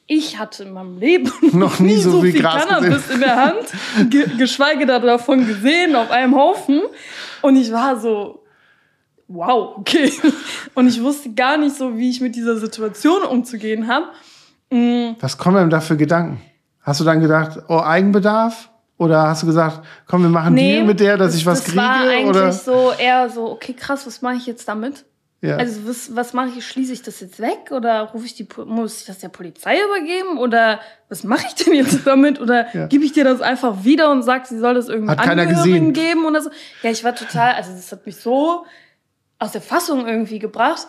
ich 0.06 0.38
hatte 0.38 0.64
in 0.64 0.74
meinem 0.74 1.00
Leben 1.00 1.32
noch 1.54 1.80
nie 1.80 1.98
so, 1.98 2.12
so 2.12 2.22
viel, 2.22 2.34
viel 2.34 2.42
Cannabis 2.44 3.10
in 3.10 3.20
der 3.20 3.36
Hand, 3.36 4.10
ge 4.10 4.28
geschweige 4.38 4.86
davon 4.86 5.48
gesehen 5.48 5.96
auf 5.96 6.12
einem 6.12 6.36
Haufen. 6.36 6.82
Und 7.42 7.56
ich 7.56 7.72
war 7.72 8.00
so, 8.00 8.44
wow, 9.28 9.78
okay. 9.78 10.12
Und 10.76 10.88
ich 10.88 11.02
wusste 11.02 11.34
gar 11.34 11.58
nicht 11.58 11.76
so, 11.76 11.98
wie 11.98 12.10
ich 12.10 12.22
mit 12.22 12.36
dieser 12.36 12.58
Situation 12.58 13.24
umzugehen 13.24 13.88
habe. 13.88 14.08
Mhm. 14.70 15.16
Was 15.20 15.38
kommen 15.38 15.58
einem 15.58 15.70
da 15.70 15.82
für 15.82 15.98
Gedanken? 15.98 16.42
Hast 16.84 17.00
du 17.00 17.04
dann 17.04 17.20
gedacht, 17.20 17.60
oh, 17.68 17.80
Eigenbedarf? 17.80 18.70
Oder 18.98 19.24
hast 19.24 19.42
du 19.44 19.48
gesagt, 19.48 19.82
komm, 20.06 20.22
wir 20.22 20.30
machen 20.30 20.54
nee, 20.54 20.76
Deal 20.76 20.86
mit 20.86 21.00
der, 21.00 21.18
dass 21.18 21.32
das, 21.32 21.38
ich 21.38 21.46
was 21.46 21.64
das 21.64 21.74
kriege? 21.74 21.78
Das 21.78 21.90
war 21.90 22.10
eigentlich 22.10 22.30
oder? 22.30 22.52
so 22.52 22.92
eher 22.98 23.30
so, 23.30 23.52
okay, 23.52 23.74
krass, 23.74 24.06
was 24.06 24.22
mache 24.22 24.36
ich 24.36 24.46
jetzt 24.46 24.68
damit? 24.68 25.06
Ja. 25.44 25.58
Also 25.58 25.86
was, 25.86 26.16
was 26.16 26.32
mache 26.32 26.52
ich? 26.58 26.66
Schließe 26.66 26.94
ich 26.94 27.02
das 27.02 27.20
jetzt 27.20 27.42
weg? 27.42 27.72
Oder 27.72 28.04
rufe 28.14 28.26
ich 28.26 28.36
die 28.36 28.48
muss 28.66 29.02
ich 29.02 29.08
das 29.08 29.20
der 29.20 29.28
Polizei 29.28 29.76
übergeben? 29.84 30.38
Oder 30.38 30.80
was 31.10 31.26
mache 31.26 31.46
ich 31.48 31.56
denn 31.56 31.74
jetzt 31.74 32.00
damit? 32.08 32.40
Oder 32.40 32.74
ja. 32.74 32.88
gebe 32.88 33.04
ich 33.04 33.12
dir 33.12 33.26
das 33.26 33.42
einfach 33.42 33.84
wieder 33.84 34.10
und 34.10 34.24
sag, 34.24 34.46
sie 34.46 34.58
soll 34.58 34.74
das 34.74 34.88
irgendwie 34.88 35.18
Angehörigen 35.18 35.92
geben 35.92 36.26
oder 36.26 36.42
so? 36.42 36.50
Ja, 36.82 36.92
ich 36.92 37.04
war 37.04 37.14
total, 37.14 37.56
also 37.56 37.74
das 37.74 37.92
hat 37.92 38.06
mich 38.06 38.16
so 38.16 38.66
aus 39.38 39.52
der 39.52 39.62
Fassung 39.62 40.08
irgendwie 40.08 40.40
gebracht. 40.40 40.88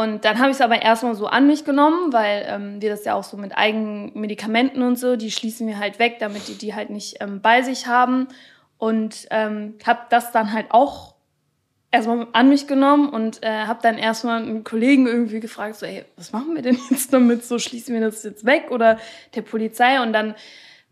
Und 0.00 0.24
dann 0.24 0.38
habe 0.38 0.48
ich 0.48 0.56
es 0.56 0.62
aber 0.62 0.80
erstmal 0.80 1.14
so 1.14 1.26
an 1.26 1.46
mich 1.46 1.66
genommen, 1.66 2.10
weil 2.10 2.46
ähm, 2.48 2.80
wir 2.80 2.88
das 2.88 3.04
ja 3.04 3.12
auch 3.12 3.22
so 3.22 3.36
mit 3.36 3.58
eigenen 3.58 4.18
Medikamenten 4.18 4.80
und 4.80 4.96
so, 4.96 5.16
die 5.16 5.30
schließen 5.30 5.66
wir 5.66 5.78
halt 5.78 5.98
weg, 5.98 6.16
damit 6.20 6.48
die 6.48 6.54
die 6.54 6.74
halt 6.74 6.88
nicht 6.88 7.18
ähm, 7.20 7.42
bei 7.42 7.60
sich 7.60 7.86
haben. 7.86 8.28
Und 8.78 9.26
ähm, 9.30 9.74
habe 9.84 10.00
das 10.08 10.32
dann 10.32 10.54
halt 10.54 10.68
auch 10.70 11.16
erstmal 11.90 12.28
an 12.32 12.48
mich 12.48 12.66
genommen 12.66 13.10
und 13.10 13.42
äh, 13.42 13.66
habe 13.66 13.80
dann 13.82 13.98
erstmal 13.98 14.40
einen 14.40 14.64
Kollegen 14.64 15.06
irgendwie 15.06 15.38
gefragt, 15.38 15.74
so, 15.74 15.84
ey, 15.84 16.06
was 16.16 16.32
machen 16.32 16.54
wir 16.54 16.62
denn 16.62 16.78
jetzt 16.90 17.12
damit? 17.12 17.44
So 17.44 17.58
schließen 17.58 17.92
wir 17.92 18.00
das 18.00 18.22
jetzt 18.22 18.46
weg 18.46 18.70
oder 18.70 18.98
der 19.34 19.42
Polizei? 19.42 20.00
Und 20.00 20.14
dann 20.14 20.34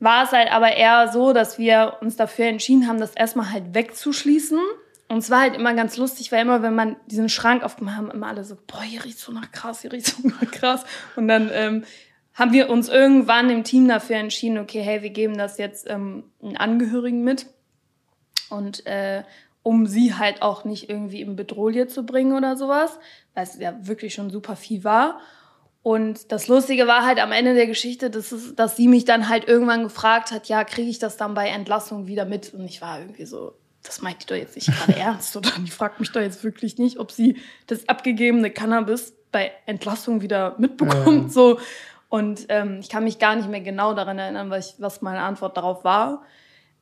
war 0.01 0.25
es 0.25 0.33
halt 0.33 0.53
aber 0.53 0.77
eher 0.77 1.09
so, 1.09 1.33
dass 1.33 1.57
wir 1.57 1.97
uns 2.03 2.17
dafür 2.17 2.45
entschieden 2.45 2.87
haben, 2.87 3.01
das 3.01 3.15
erstmal 3.15 3.53
halt 3.53 3.75
wegzuschließen 3.75 4.61
und 5.09 5.19
es 5.19 5.31
war 5.31 5.41
halt 5.41 5.57
immer 5.57 5.73
ganz 5.75 5.97
lustig, 5.97 6.31
weil 6.33 6.43
immer, 6.43 6.63
wenn 6.63 6.75
man 6.75 6.97
diesen 7.07 7.31
Schrank 7.31 7.63
aufgemacht 7.63 7.97
haben, 7.97 8.11
immer 8.11 8.27
alle 8.27 8.45
so, 8.45 8.57
boah, 8.67 8.83
hier 8.83 9.05
riecht 9.05 9.19
so 9.19 9.33
nach 9.33 9.51
krass, 9.53 9.81
hier 9.81 9.93
riecht 9.93 10.07
so 10.07 10.29
nach 10.29 10.51
krass. 10.51 10.85
Und 11.17 11.29
dann 11.29 11.51
ähm, 11.53 11.85
haben 12.35 12.53
wir 12.53 12.69
uns 12.69 12.89
irgendwann 12.91 13.49
im 13.49 13.65
Team 13.65 13.89
dafür 13.89 14.17
entschieden, 14.17 14.59
okay, 14.59 14.83
hey, 14.83 15.03
wir 15.03 15.11
geben 15.11 15.39
das 15.39 15.57
jetzt 15.57 15.89
ähm, 15.89 16.25
einen 16.43 16.59
Angehörigen 16.59 17.25
mit. 17.25 17.47
Und 18.51 18.85
äh, 18.87 19.25
um 19.63 19.87
sie 19.87 20.15
halt 20.15 20.43
auch 20.43 20.65
nicht 20.65 20.91
irgendwie 20.91 21.23
in 21.23 21.37
Bedrohung 21.37 21.89
zu 21.89 22.05
bringen 22.05 22.37
oder 22.37 22.57
sowas, 22.57 22.99
weil 23.35 23.45
es 23.45 23.59
ja 23.59 23.75
wirklich 23.87 24.13
schon 24.13 24.31
super 24.31 24.57
viel 24.57 24.85
war. 24.85 25.21
Und 25.83 26.33
das 26.33 26.49
Lustige 26.49 26.87
war 26.87 27.07
halt 27.07 27.19
am 27.19 27.33
Ende 27.33 27.55
der 27.55 27.67
Geschichte, 27.67 28.11
dass, 28.11 28.31
es, 28.33 28.55
dass 28.55 28.77
sie 28.77 28.89
mich 28.89 29.07
dann 29.07 29.31
halt 29.31 29.49
irgendwann 29.49 29.85
gefragt 29.85 30.33
hat, 30.33 30.49
ja, 30.49 30.65
kriege 30.65 30.91
ich 30.91 30.99
das 30.99 31.17
dann 31.17 31.33
bei 31.33 31.49
Entlassung 31.49 32.07
wieder 32.07 32.27
mit? 32.27 32.53
Und 32.53 32.65
ich 32.65 32.83
war 32.83 33.01
irgendwie 33.01 33.25
so, 33.25 33.55
das 33.89 34.03
meint 34.03 34.23
die 34.23 34.27
doch 34.27 34.37
jetzt 34.37 34.55
nicht 34.55 34.69
gerade 34.69 34.97
ernst, 34.99 35.37
oder? 35.37 35.51
Die 35.59 35.71
fragt 35.71 35.99
mich 35.99 36.13
doch 36.13 36.21
jetzt 36.21 36.45
wirklich 36.45 36.79
nicht, 36.79 36.99
ob 36.99 37.11
sie 37.11 37.39
das 37.67 37.89
abgegebene 37.89 38.51
Cannabis 38.51 39.15
bei 39.33 39.53
Entlassung 39.67 40.21
wieder 40.21 40.55
mitbekommt. 40.59 41.25
Ja. 41.25 41.29
So. 41.29 41.59
Und 42.09 42.47
ähm, 42.49 42.79
ich 42.81 42.89
kann 42.89 43.05
mich 43.05 43.19
gar 43.19 43.35
nicht 43.35 43.49
mehr 43.49 43.61
genau 43.61 43.95
daran 43.95 44.19
erinnern, 44.19 44.51
was, 44.51 44.71
ich, 44.71 44.75
was 44.79 45.03
meine 45.03 45.21
Antwort 45.21 45.57
darauf 45.57 45.85
war. 45.85 46.23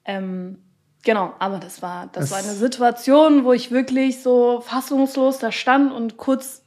Ähm, 0.05 0.59
genau, 1.05 1.33
aber 1.39 1.59
das 1.59 1.81
war, 1.81 2.09
das, 2.13 2.29
das 2.29 2.31
war 2.33 2.39
eine 2.39 2.57
Situation, 2.57 3.45
wo 3.45 3.53
ich 3.53 3.71
wirklich 3.71 4.23
so 4.23 4.61
fassungslos 4.61 5.39
da 5.39 5.51
stand 5.53 5.93
und 5.93 6.17
kurz 6.17 6.65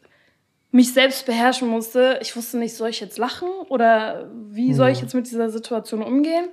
mich 0.72 0.94
selbst 0.94 1.26
beherrschen 1.26 1.68
musste. 1.68 2.20
Ich 2.22 2.36
wusste 2.36 2.58
nicht, 2.58 2.76
soll 2.76 2.90
ich 2.90 3.00
jetzt 3.00 3.18
lachen 3.18 3.50
oder 3.70 4.30
wie 4.50 4.74
soll 4.74 4.90
ich 4.90 5.02
jetzt 5.02 5.16
mit 5.16 5.30
dieser 5.30 5.50
Situation 5.50 6.02
umgehen? 6.02 6.48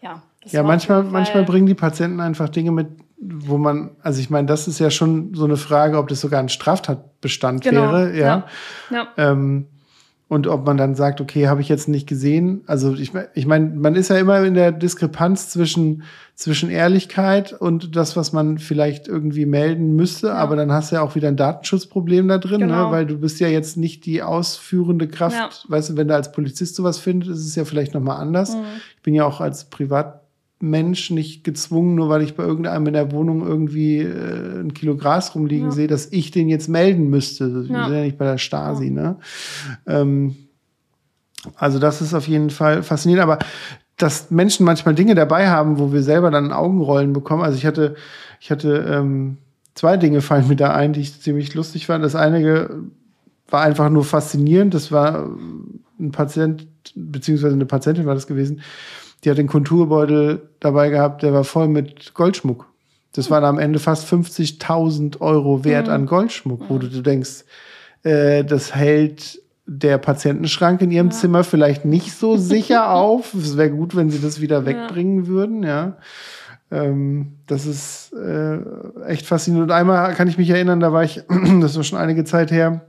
Ja, 0.00 0.22
ja 0.46 0.62
manchmal, 0.62 1.02
manchmal 1.02 1.44
bringen 1.44 1.66
die 1.66 1.74
Patienten 1.74 2.20
einfach 2.20 2.48
Dinge 2.48 2.70
mit, 2.70 2.88
wo 3.20 3.58
man, 3.58 3.90
also 4.02 4.20
ich 4.20 4.30
meine, 4.30 4.46
das 4.46 4.66
ist 4.66 4.78
ja 4.78 4.90
schon 4.90 5.34
so 5.34 5.44
eine 5.44 5.58
Frage, 5.58 5.98
ob 5.98 6.08
das 6.08 6.20
sogar 6.20 6.40
ein 6.40 6.48
Straftatbestand 6.48 7.62
genau, 7.62 7.92
wäre, 7.92 8.16
ja. 8.16 8.48
ja. 8.90 8.96
ja. 8.96 9.08
Ähm, 9.16 9.66
und 10.30 10.46
ob 10.46 10.64
man 10.64 10.76
dann 10.76 10.94
sagt, 10.94 11.20
okay, 11.20 11.48
habe 11.48 11.60
ich 11.60 11.68
jetzt 11.68 11.88
nicht 11.88 12.08
gesehen. 12.08 12.62
Also 12.68 12.94
ich, 12.94 13.10
ich 13.34 13.46
meine, 13.46 13.66
man 13.66 13.96
ist 13.96 14.10
ja 14.10 14.16
immer 14.16 14.40
in 14.44 14.54
der 14.54 14.70
Diskrepanz 14.70 15.48
zwischen, 15.48 16.04
zwischen 16.36 16.70
Ehrlichkeit 16.70 17.52
und 17.52 17.96
das, 17.96 18.16
was 18.16 18.32
man 18.32 18.58
vielleicht 18.58 19.08
irgendwie 19.08 19.44
melden 19.44 19.96
müsste, 19.96 20.28
ja. 20.28 20.34
aber 20.34 20.54
dann 20.54 20.70
hast 20.70 20.92
du 20.92 20.96
ja 20.96 21.02
auch 21.02 21.16
wieder 21.16 21.26
ein 21.26 21.36
Datenschutzproblem 21.36 22.28
da 22.28 22.38
drin, 22.38 22.60
ne? 22.60 22.66
genau. 22.68 22.86
ne? 22.86 22.92
weil 22.92 23.06
du 23.06 23.18
bist 23.18 23.40
ja 23.40 23.48
jetzt 23.48 23.76
nicht 23.76 24.06
die 24.06 24.22
ausführende 24.22 25.08
Kraft. 25.08 25.34
Ja. 25.34 25.50
Weißt 25.68 25.90
du, 25.90 25.96
wenn 25.96 26.06
du 26.06 26.14
als 26.14 26.30
Polizist 26.30 26.76
sowas 26.76 27.00
findest, 27.00 27.32
ist 27.32 27.46
es 27.46 27.56
ja 27.56 27.64
vielleicht 27.64 27.92
nochmal 27.92 28.20
anders. 28.20 28.54
Mhm. 28.54 28.62
Ich 28.96 29.02
bin 29.02 29.14
ja 29.14 29.24
auch 29.24 29.40
als 29.40 29.64
Privatmensch 30.60 31.10
nicht 31.10 31.42
gezwungen, 31.42 31.94
nur 31.94 32.08
weil 32.08 32.22
ich 32.22 32.36
bei 32.36 32.44
irgendeinem 32.44 32.86
in 32.86 32.92
der 32.92 33.12
Wohnung 33.12 33.46
irgendwie 33.46 33.98
äh, 33.98 34.60
ein 34.60 34.74
Kilo 34.74 34.96
Gras 34.96 35.34
rumliegen 35.34 35.68
ja. 35.68 35.72
sehe, 35.72 35.88
dass 35.88 36.12
ich 36.12 36.30
den 36.30 36.48
jetzt 36.48 36.68
melden 36.68 37.08
müsste. 37.08 37.52
Wir 37.52 37.74
ja. 37.74 37.86
sind 37.86 37.96
ja 37.96 38.02
nicht 38.02 38.18
bei 38.18 38.26
der 38.26 38.38
Stasi, 38.38 38.86
ja. 38.86 38.92
ne? 38.92 39.16
Ähm, 39.86 40.36
also 41.56 41.78
das 41.78 42.02
ist 42.02 42.12
auf 42.12 42.28
jeden 42.28 42.50
Fall 42.50 42.82
faszinierend, 42.82 43.22
aber 43.22 43.38
dass 43.96 44.30
Menschen 44.30 44.66
manchmal 44.66 44.94
Dinge 44.94 45.14
dabei 45.14 45.48
haben, 45.48 45.78
wo 45.78 45.92
wir 45.92 46.02
selber 46.02 46.30
dann 46.30 46.52
Augenrollen 46.52 47.14
bekommen. 47.14 47.42
Also 47.42 47.56
ich 47.56 47.64
hatte, 47.64 47.96
ich 48.40 48.50
hatte 48.50 48.84
ähm, 48.88 49.38
zwei 49.74 49.96
Dinge 49.96 50.20
fallen 50.20 50.48
mir 50.48 50.56
da 50.56 50.74
ein, 50.74 50.92
die 50.92 51.00
ich 51.00 51.20
ziemlich 51.20 51.54
lustig 51.54 51.86
fand. 51.86 52.04
Das 52.04 52.14
eine 52.14 52.68
war 53.48 53.62
einfach 53.62 53.88
nur 53.88 54.04
faszinierend. 54.04 54.74
Das 54.74 54.92
war 54.92 55.30
ein 55.98 56.12
Patient, 56.12 56.66
beziehungsweise 56.94 57.54
eine 57.54 57.66
Patientin 57.66 58.04
war 58.04 58.14
das 58.14 58.26
gewesen, 58.26 58.60
die 59.24 59.30
hat 59.30 59.38
den 59.38 59.46
Konturbeutel 59.46 60.48
dabei 60.60 60.90
gehabt, 60.90 61.22
der 61.22 61.32
war 61.32 61.44
voll 61.44 61.68
mit 61.68 62.14
Goldschmuck. 62.14 62.66
Das 63.12 63.30
waren 63.30 63.44
am 63.44 63.58
Ende 63.58 63.78
fast 63.78 64.10
50.000 64.10 65.20
Euro 65.20 65.64
wert 65.64 65.88
mhm. 65.88 65.92
an 65.92 66.06
Goldschmuck, 66.06 66.62
wo 66.68 66.78
du, 66.78 66.88
du 66.88 67.02
denkst, 67.02 67.44
äh, 68.02 68.44
das 68.44 68.74
hält 68.74 69.40
der 69.66 69.98
Patientenschrank 69.98 70.80
in 70.80 70.90
ihrem 70.90 71.08
ja. 71.08 71.12
Zimmer 71.12 71.44
vielleicht 71.44 71.84
nicht 71.84 72.12
so 72.12 72.36
sicher 72.36 72.92
auf. 72.92 73.34
Es 73.34 73.56
wäre 73.56 73.70
gut, 73.70 73.96
wenn 73.96 74.10
sie 74.10 74.20
das 74.20 74.40
wieder 74.40 74.64
wegbringen 74.64 75.24
ja. 75.24 75.26
würden, 75.28 75.62
ja. 75.62 75.96
Ähm, 76.72 77.38
das 77.46 77.66
ist 77.66 78.12
äh, 78.12 78.58
echt 79.06 79.26
faszinierend. 79.26 79.70
Und 79.70 79.76
einmal 79.76 80.14
kann 80.14 80.28
ich 80.28 80.38
mich 80.38 80.50
erinnern, 80.50 80.80
da 80.80 80.92
war 80.92 81.02
ich, 81.02 81.22
das 81.60 81.76
ist 81.76 81.86
schon 81.86 81.98
einige 81.98 82.24
Zeit 82.24 82.52
her, 82.52 82.82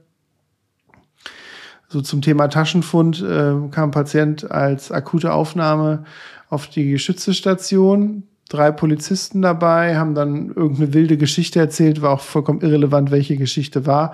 so 1.92 2.02
zum 2.02 2.22
Thema 2.22 2.48
Taschenfund 2.48 3.22
äh, 3.22 3.54
kam 3.72 3.90
ein 3.90 3.92
Patient 3.92 4.50
als 4.50 4.92
akute 4.92 5.34
Aufnahme 5.34 6.06
auf 6.50 6.68
die 6.68 6.90
Geschützestation 6.90 8.24
drei 8.52 8.72
Polizisten 8.72 9.42
dabei, 9.42 9.98
haben 9.98 10.14
dann 10.14 10.50
irgendeine 10.50 10.94
wilde 10.94 11.18
Geschichte 11.18 11.60
erzählt, 11.60 12.02
war 12.02 12.12
auch 12.12 12.20
vollkommen 12.20 12.62
irrelevant, 12.62 13.10
welche 13.10 13.38
Geschichte 13.38 13.86
war. 13.86 14.14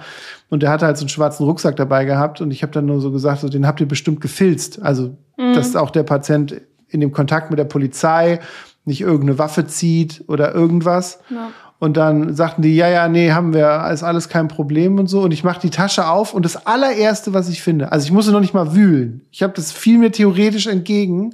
Und 0.49 0.63
er 0.63 0.69
hatte 0.69 0.85
halt 0.85 0.97
so 0.97 1.03
einen 1.03 1.09
schwarzen 1.09 1.45
Rucksack 1.45 1.75
dabei 1.75 2.05
gehabt 2.05 2.39
und 2.39 2.51
ich 2.51 2.61
habe 2.61 2.71
dann 2.71 2.85
nur 2.85 3.01
so 3.01 3.11
gesagt, 3.11 3.41
so, 3.41 3.49
den 3.49 3.65
habt 3.65 3.79
ihr 3.81 3.87
bestimmt 3.87 4.21
gefilzt. 4.21 4.81
Also, 4.81 5.17
mhm. 5.37 5.53
dass 5.55 5.75
auch 5.75 5.89
der 5.89 6.03
Patient 6.03 6.61
in 6.87 6.99
dem 6.99 7.11
Kontakt 7.11 7.49
mit 7.49 7.57
der 7.59 7.65
Polizei 7.65 8.39
nicht 8.85 9.01
irgendeine 9.01 9.39
Waffe 9.39 9.65
zieht 9.65 10.23
oder 10.27 10.53
irgendwas. 10.53 11.19
Ja. 11.29 11.49
Und 11.79 11.95
dann 11.95 12.35
sagten 12.35 12.63
die, 12.63 12.75
ja, 12.75 12.89
ja, 12.89 13.07
nee, 13.07 13.31
haben 13.31 13.53
wir, 13.53 13.87
ist 13.91 14.01
alles 14.01 14.29
kein 14.29 14.47
Problem 14.47 14.97
und 14.97 15.07
so. 15.07 15.21
Und 15.21 15.31
ich 15.31 15.43
mache 15.43 15.61
die 15.61 15.69
Tasche 15.69 16.07
auf 16.07 16.33
und 16.33 16.43
das 16.43 16.65
allererste, 16.65 17.33
was 17.33 17.49
ich 17.49 17.61
finde, 17.61 17.91
also 17.91 18.05
ich 18.05 18.11
musste 18.11 18.31
noch 18.31 18.39
nicht 18.39 18.55
mal 18.55 18.73
wühlen. 18.73 19.21
Ich 19.31 19.43
habe 19.43 19.53
das 19.53 19.71
viel 19.71 19.99
mir 19.99 20.11
theoretisch 20.11 20.65
entgegen, 20.65 21.33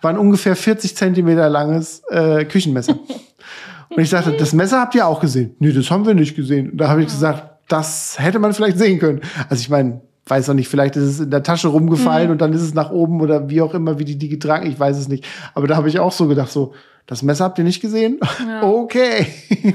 war 0.00 0.10
ein 0.10 0.18
ungefähr 0.18 0.56
40 0.56 0.96
Zentimeter 0.96 1.48
langes 1.48 2.02
äh, 2.10 2.44
Küchenmesser. 2.44 2.98
und 3.90 4.02
ich 4.02 4.10
sagte, 4.10 4.32
das 4.32 4.52
Messer 4.52 4.80
habt 4.80 4.96
ihr 4.96 5.06
auch 5.06 5.20
gesehen. 5.20 5.54
Nee, 5.60 5.72
das 5.72 5.90
haben 5.92 6.04
wir 6.04 6.14
nicht 6.14 6.34
gesehen. 6.34 6.70
Und 6.70 6.78
da 6.78 6.88
habe 6.88 7.02
ich 7.02 7.06
gesagt, 7.06 7.44
das 7.68 8.16
hätte 8.18 8.40
man 8.40 8.52
vielleicht 8.52 8.78
sehen 8.78 8.98
können. 8.98 9.20
Also 9.48 9.60
ich 9.60 9.70
meine, 9.70 10.00
weiß 10.26 10.50
auch 10.50 10.54
nicht, 10.54 10.68
vielleicht 10.68 10.96
ist 10.96 11.04
es 11.04 11.20
in 11.20 11.30
der 11.30 11.42
Tasche 11.44 11.68
rumgefallen 11.68 12.26
mhm. 12.26 12.32
und 12.32 12.40
dann 12.40 12.52
ist 12.52 12.62
es 12.62 12.74
nach 12.74 12.90
oben 12.90 13.20
oder 13.20 13.48
wie 13.48 13.60
auch 13.60 13.74
immer, 13.74 13.98
wie 13.98 14.04
die 14.04 14.16
die 14.16 14.28
getragen, 14.28 14.66
ich 14.66 14.78
weiß 14.78 14.96
es 14.96 15.08
nicht. 15.08 15.24
Aber 15.54 15.66
da 15.66 15.76
habe 15.76 15.88
ich 15.88 15.98
auch 15.98 16.12
so 16.12 16.26
gedacht, 16.26 16.50
so, 16.50 16.72
das 17.06 17.22
Messer 17.22 17.44
habt 17.44 17.58
ihr 17.58 17.64
nicht 17.64 17.80
gesehen? 17.80 18.20
Ja. 18.46 18.62
Okay. 18.84 19.26
Ja. 19.62 19.72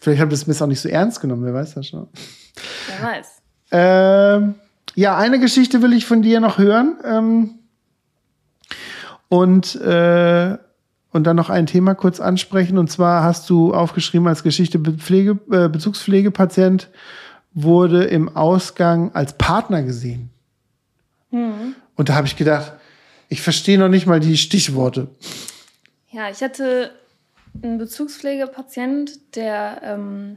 Vielleicht 0.00 0.20
habt 0.20 0.32
ihr 0.32 0.36
das 0.36 0.46
Messer 0.46 0.64
auch 0.64 0.68
nicht 0.68 0.80
so 0.80 0.88
ernst 0.88 1.20
genommen, 1.20 1.44
wer 1.44 1.54
weiß 1.54 1.74
das 1.74 1.86
schon. 1.86 2.08
Wer 2.88 3.08
weiß. 3.08 3.42
Ähm, 3.70 4.54
ja, 4.94 5.16
eine 5.16 5.38
Geschichte 5.38 5.80
will 5.80 5.92
ich 5.92 6.06
von 6.06 6.22
dir 6.22 6.40
noch 6.40 6.58
hören. 6.58 6.96
Ähm, 7.04 7.50
und, 9.28 9.76
äh, 9.76 10.58
und 11.10 11.24
dann 11.24 11.36
noch 11.36 11.50
ein 11.50 11.66
Thema 11.66 11.94
kurz 11.94 12.20
ansprechen. 12.20 12.78
Und 12.78 12.90
zwar 12.90 13.22
hast 13.22 13.48
du 13.48 13.72
aufgeschrieben 13.72 14.26
als 14.28 14.42
Geschichte 14.42 14.78
Pflege, 14.78 15.38
äh, 15.50 15.68
Bezugspflegepatient 15.68 16.90
wurde 17.54 18.04
im 18.04 18.34
Ausgang 18.36 19.14
als 19.14 19.38
Partner 19.38 19.82
gesehen. 19.82 20.30
Mhm. 21.30 21.74
Und 21.96 22.08
da 22.08 22.14
habe 22.14 22.26
ich 22.26 22.36
gedacht, 22.36 22.72
ich 23.28 23.40
verstehe 23.40 23.78
noch 23.78 23.88
nicht 23.88 24.06
mal 24.06 24.20
die 24.20 24.36
Stichworte. 24.36 25.08
Ja, 26.12 26.28
ich 26.28 26.42
hatte 26.42 26.92
einen 27.62 27.78
Bezugspflegepatient, 27.78 29.34
der 29.34 29.80
ähm, 29.82 30.36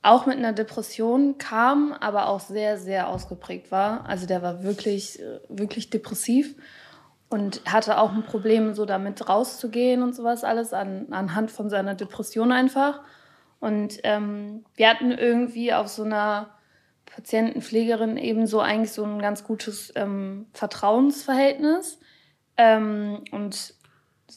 auch 0.00 0.26
mit 0.26 0.38
einer 0.38 0.52
Depression 0.52 1.36
kam, 1.38 1.92
aber 1.92 2.28
auch 2.28 2.38
sehr, 2.38 2.78
sehr 2.78 3.08
ausgeprägt 3.08 3.72
war. 3.72 4.06
Also 4.06 4.26
der 4.26 4.42
war 4.42 4.62
wirklich, 4.62 5.20
äh, 5.20 5.40
wirklich 5.48 5.90
depressiv 5.90 6.54
und 7.28 7.62
hatte 7.64 7.98
auch 7.98 8.12
ein 8.12 8.22
Problem, 8.22 8.74
so 8.74 8.84
damit 8.84 9.28
rauszugehen 9.28 10.00
und 10.04 10.14
sowas 10.14 10.44
alles 10.44 10.72
an, 10.72 11.08
anhand 11.10 11.50
von 11.50 11.68
seiner 11.70 11.96
Depression 11.96 12.52
einfach. 12.52 13.00
Und 13.58 13.98
ähm, 14.04 14.64
wir 14.76 14.88
hatten 14.88 15.10
irgendwie 15.10 15.72
auf 15.72 15.88
so 15.88 16.04
einer 16.04 16.50
Patientenpflegerin 17.06 18.18
eben 18.18 18.46
so 18.46 18.60
eigentlich 18.60 18.92
so 18.92 19.02
ein 19.02 19.18
ganz 19.18 19.42
gutes 19.42 19.92
ähm, 19.96 20.46
Vertrauensverhältnis. 20.52 21.98
Ähm, 22.56 23.22
und 23.30 23.74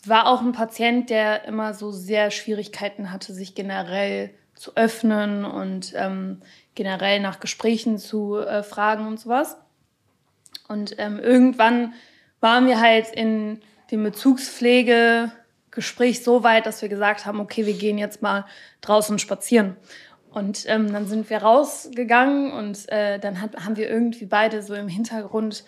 war 0.05 0.27
auch 0.27 0.41
ein 0.41 0.51
Patient, 0.51 1.09
der 1.09 1.45
immer 1.45 1.73
so 1.73 1.91
sehr 1.91 2.29
Schwierigkeiten 2.31 3.11
hatte, 3.11 3.33
sich 3.33 3.55
generell 3.55 4.29
zu 4.53 4.75
öffnen 4.75 5.45
und 5.45 5.93
ähm, 5.95 6.41
generell 6.75 7.19
nach 7.19 7.39
Gesprächen 7.39 7.97
zu 7.97 8.37
äh, 8.37 8.61
fragen 8.63 9.07
und 9.07 9.19
sowas. 9.19 9.57
Und 10.67 10.95
ähm, 10.97 11.19
irgendwann 11.19 11.93
waren 12.39 12.65
wir 12.67 12.81
halt 12.81 13.09
in 13.09 13.61
dem 13.91 14.03
Bezugspflegegespräch 14.03 16.23
so 16.23 16.43
weit, 16.43 16.65
dass 16.65 16.81
wir 16.81 16.89
gesagt 16.89 17.25
haben, 17.25 17.39
okay, 17.39 17.65
wir 17.65 17.73
gehen 17.73 17.97
jetzt 17.97 18.21
mal 18.21 18.45
draußen 18.81 19.17
spazieren. 19.19 19.77
Und 20.29 20.65
ähm, 20.67 20.91
dann 20.91 21.07
sind 21.07 21.29
wir 21.29 21.37
rausgegangen 21.39 22.51
und 22.51 22.89
äh, 22.89 23.17
dann 23.19 23.41
hat, 23.41 23.55
haben 23.65 23.77
wir 23.77 23.89
irgendwie 23.89 24.25
beide 24.25 24.61
so 24.61 24.73
im 24.75 24.89
Hintergrund 24.89 25.63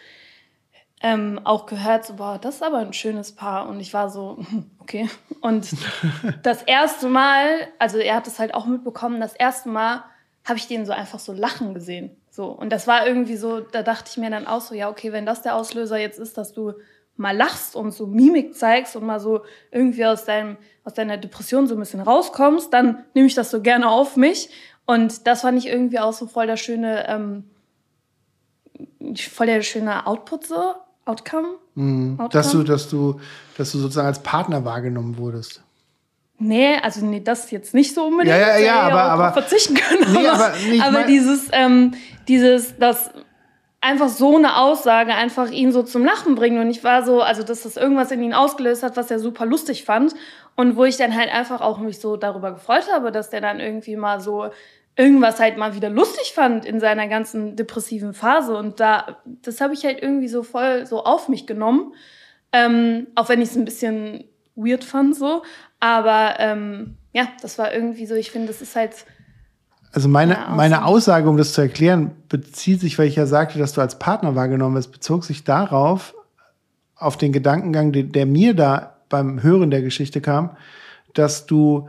ähm, 1.02 1.40
auch 1.44 1.66
gehört, 1.66 2.06
so, 2.06 2.16
boah, 2.16 2.40
das 2.42 2.56
ist 2.56 2.64
aber 2.64 2.80
ein 2.80 2.94
schönes 2.94 3.32
Paar. 3.32 3.70
Und 3.70 3.80
ich 3.80 3.94
war 3.94 4.10
so, 4.10 4.40
okay. 4.80 5.10
Und 5.42 5.70
das 6.44 6.64
erste 6.64 7.08
Mal, 7.08 7.68
also 7.80 7.98
er 7.98 8.16
hat 8.16 8.28
es 8.28 8.40
halt 8.40 8.54
auch 8.54 8.66
mitbekommen, 8.66 9.20
das 9.20 9.34
erste 9.34 9.70
Mal 9.70 10.04
habe 10.46 10.58
ich 10.58 10.68
den 10.68 10.86
so 10.86 10.92
einfach 10.92 11.20
so 11.20 11.34
lachen 11.34 11.74
gesehen. 11.74 12.16
So. 12.30 12.48
Und 12.48 12.72
das 12.72 12.88
war 12.88 13.06
irgendwie 13.06 13.36
so, 13.36 13.60
da 13.60 13.84
dachte 13.84 14.10
ich 14.10 14.18
mir 14.18 14.30
dann 14.30 14.48
auch 14.48 14.62
so, 14.62 14.76
ja, 14.76 14.90
okay, 14.90 15.12
wenn 15.12 15.26
das 15.26 15.42
der 15.42 15.56
Auslöser 15.56 15.98
jetzt 15.98 16.20
ist, 16.20 16.38
dass 16.38 16.54
du 16.54 16.74
mal 17.16 17.36
lachst 17.36 17.76
und 17.76 17.92
so 17.92 18.08
Mimik 18.08 18.56
zeigst 18.56 18.96
und 18.96 19.06
mal 19.06 19.20
so 19.20 19.42
irgendwie 19.72 20.06
aus, 20.06 20.24
deinem, 20.24 20.58
aus 20.86 20.94
deiner 20.94 21.18
Depression 21.18 21.68
so 21.68 21.76
ein 21.76 21.80
bisschen 21.80 22.00
rauskommst, 22.00 22.74
dann 22.74 23.04
nehme 23.14 23.28
ich 23.28 23.36
das 23.36 23.52
so 23.52 23.62
gerne 23.62 23.90
auf 23.90 24.16
mich. 24.16 24.50
Und 24.86 25.28
das 25.28 25.42
fand 25.42 25.58
ich 25.58 25.68
irgendwie 25.68 26.00
auch 26.00 26.14
so 26.14 26.28
voll 26.28 26.48
der 26.48 26.58
schöne, 26.58 27.08
ähm, 27.10 27.50
voll 29.16 29.48
der 29.48 29.62
schöne 29.62 30.08
Output 30.08 30.48
so. 30.48 30.76
Outcome. 31.06 31.48
Mhm. 31.76 32.20
Outcome. 32.20 32.30
Dass 32.30 32.52
du, 32.52 32.64
dass 32.64 32.90
du, 32.90 33.20
dass 33.58 33.72
du 33.72 33.80
sozusagen 33.80 34.08
als 34.08 34.22
Partner 34.22 34.66
wahrgenommen 34.66 35.18
wurdest. 35.18 35.64
Nee, 36.38 36.78
also 36.82 37.06
nee, 37.06 37.20
das 37.20 37.52
jetzt 37.52 37.74
nicht 37.74 37.94
so 37.94 38.06
unbedingt. 38.06 38.36
Ja, 38.36 38.58
ja, 38.58 38.58
ja, 38.58 38.80
aber, 38.82 39.02
aber 39.04 39.34
verzichten 39.34 39.76
können. 39.76 40.14
Nee, 40.14 40.28
aber, 40.28 40.54
aber, 40.54 40.98
aber 40.98 41.04
dieses, 41.04 41.50
ähm, 41.52 41.94
dieses, 42.28 42.78
das 42.78 43.12
einfach 43.82 44.10
so 44.10 44.38
eine 44.38 44.58
Aussage 44.58 45.14
einfach 45.14 45.50
ihn 45.50 45.72
so 45.72 45.84
zum 45.84 46.04
Lachen 46.04 46.36
bringt 46.36 46.60
und 46.60 46.70
ich 46.70 46.84
war 46.84 47.04
so, 47.04 47.22
also 47.22 47.44
dass 47.44 47.64
das 47.64 47.78
irgendwas 47.78 48.12
in 48.12 48.22
ihn 48.22 48.34
ausgelöst 48.34 48.84
hat, 48.84 48.98
was 48.98 49.10
er 49.12 49.20
super 49.20 49.46
lustig 49.46 49.86
fand 49.86 50.14
und 50.56 50.76
wo 50.76 50.84
ich 50.86 50.98
dann 50.98 51.16
halt 51.16 51.34
einfach 51.34 51.62
auch 51.62 51.78
mich 51.78 52.00
so 52.00 52.18
darüber 52.18 52.52
gefreut 52.54 52.88
habe, 52.94 53.12
dass 53.12 53.30
der 53.30 53.42
dann 53.42 53.60
irgendwie 53.60 53.96
mal 53.96 54.20
so 54.20 54.50
irgendwas 55.00 55.40
halt 55.40 55.58
mal 55.58 55.76
wieder 55.76 55.90
lustig 55.90 56.34
fand 56.36 56.66
in 56.66 56.82
seiner 56.82 57.08
ganzen 57.08 57.56
depressiven 57.56 58.14
Phase. 58.14 58.56
Und 58.58 58.82
da, 58.82 59.18
das 59.42 59.62
habe 59.62 59.74
ich 59.74 59.86
halt 59.86 60.02
irgendwie 60.02 60.28
so 60.28 60.44
voll 60.44 60.86
so 60.86 61.06
auf 61.06 61.30
mich 61.30 61.48
genommen. 61.48 61.94
Ähm, 62.52 63.08
auch 63.16 63.30
wenn 63.30 63.42
ich 63.42 63.50
es 63.50 63.56
ein 63.56 63.64
bisschen 63.64 64.26
weird 64.56 64.84
fand, 64.84 65.16
so. 65.16 65.44
Aber 65.80 66.36
ähm, 66.40 66.98
ja, 67.14 67.30
das 67.42 67.58
war 67.58 67.74
irgendwie 67.74 68.06
so, 68.08 68.16
ich 68.16 68.30
finde, 68.30 68.48
das 68.48 68.62
ist 68.62 68.76
halt. 68.76 69.06
Also 69.94 70.10
meine, 70.10 70.34
ja, 70.34 70.50
meine 70.54 70.84
Aussage, 70.84 71.30
um 71.30 71.38
das 71.38 71.54
zu 71.54 71.62
erklären, 71.62 72.12
bezieht 72.28 72.82
sich, 72.82 73.00
weil 73.00 73.08
ich 73.08 73.16
ja 73.16 73.26
sagte, 73.26 73.58
dass 73.58 73.72
du 73.72 73.80
als 73.80 74.00
Partner 74.00 74.36
wahrgenommen 74.36 74.76
wirst, 74.76 74.92
bezog 74.92 75.24
sich 75.24 75.46
darauf, 75.46 76.14
auf 76.98 77.16
den 77.16 77.32
Gedankengang, 77.32 77.94
der, 77.94 78.04
der 78.04 78.26
mir 78.26 78.54
da 78.54 78.98
beim 79.08 79.42
Hören 79.42 79.72
der 79.72 79.82
Geschichte 79.82 80.20
kam, 80.20 80.58
dass 81.14 81.46
du 81.46 81.88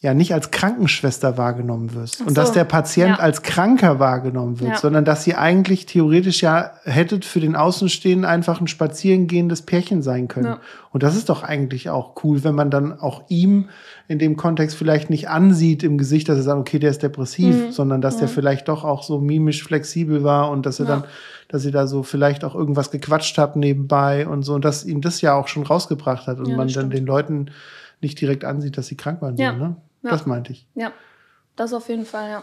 ja 0.00 0.14
nicht 0.14 0.32
als 0.32 0.52
Krankenschwester 0.52 1.36
wahrgenommen 1.38 1.92
wirst 1.92 2.18
so. 2.18 2.24
und 2.24 2.38
dass 2.38 2.52
der 2.52 2.62
Patient 2.62 3.16
ja. 3.16 3.22
als 3.22 3.42
Kranker 3.42 3.98
wahrgenommen 3.98 4.60
wird, 4.60 4.70
ja. 4.70 4.78
sondern 4.78 5.04
dass 5.04 5.24
sie 5.24 5.34
eigentlich 5.34 5.86
theoretisch 5.86 6.40
ja 6.40 6.70
hättet 6.84 7.24
für 7.24 7.40
den 7.40 7.56
Außenstehenden 7.56 8.24
einfach 8.24 8.60
ein 8.60 8.68
spazierengehendes 8.68 9.62
Pärchen 9.62 10.00
sein 10.02 10.28
können. 10.28 10.46
Ja. 10.46 10.60
Und 10.92 11.02
das 11.02 11.16
ist 11.16 11.28
doch 11.28 11.42
eigentlich 11.42 11.90
auch 11.90 12.14
cool, 12.22 12.44
wenn 12.44 12.54
man 12.54 12.70
dann 12.70 13.00
auch 13.00 13.24
ihm 13.28 13.70
in 14.06 14.20
dem 14.20 14.36
Kontext 14.36 14.76
vielleicht 14.76 15.10
nicht 15.10 15.28
ansieht 15.28 15.82
im 15.82 15.98
Gesicht, 15.98 16.28
dass 16.28 16.36
er 16.36 16.44
sagt, 16.44 16.60
okay, 16.60 16.78
der 16.78 16.90
ist 16.90 17.02
depressiv, 17.02 17.56
mhm. 17.56 17.72
sondern 17.72 18.00
dass 18.00 18.18
der 18.18 18.28
vielleicht 18.28 18.68
doch 18.68 18.84
auch 18.84 19.02
so 19.02 19.18
mimisch 19.18 19.64
flexibel 19.64 20.22
war 20.22 20.52
und 20.52 20.64
dass 20.64 20.78
er 20.78 20.86
dann, 20.86 21.04
dass 21.48 21.64
ihr 21.64 21.72
da 21.72 21.88
so 21.88 22.04
vielleicht 22.04 22.44
auch 22.44 22.54
irgendwas 22.54 22.92
gequatscht 22.92 23.36
habt 23.36 23.56
nebenbei 23.56 24.28
und 24.28 24.44
so 24.44 24.54
und 24.54 24.64
dass 24.64 24.84
ihm 24.84 25.00
das 25.00 25.20
ja 25.22 25.34
auch 25.34 25.48
schon 25.48 25.64
rausgebracht 25.64 26.28
hat 26.28 26.38
und 26.38 26.56
man 26.56 26.68
dann 26.68 26.88
den 26.88 27.04
Leuten 27.04 27.50
nicht 28.00 28.20
direkt 28.20 28.44
ansieht, 28.44 28.78
dass 28.78 28.86
sie 28.86 28.96
krank 28.96 29.20
waren. 29.22 29.36
Ja. 29.36 29.52
Ne? 29.52 29.76
Ja. 30.08 30.16
Das 30.16 30.26
meinte 30.26 30.52
ich. 30.52 30.66
Ja, 30.74 30.92
das 31.56 31.72
auf 31.72 31.88
jeden 31.88 32.06
Fall, 32.06 32.30
ja. 32.30 32.42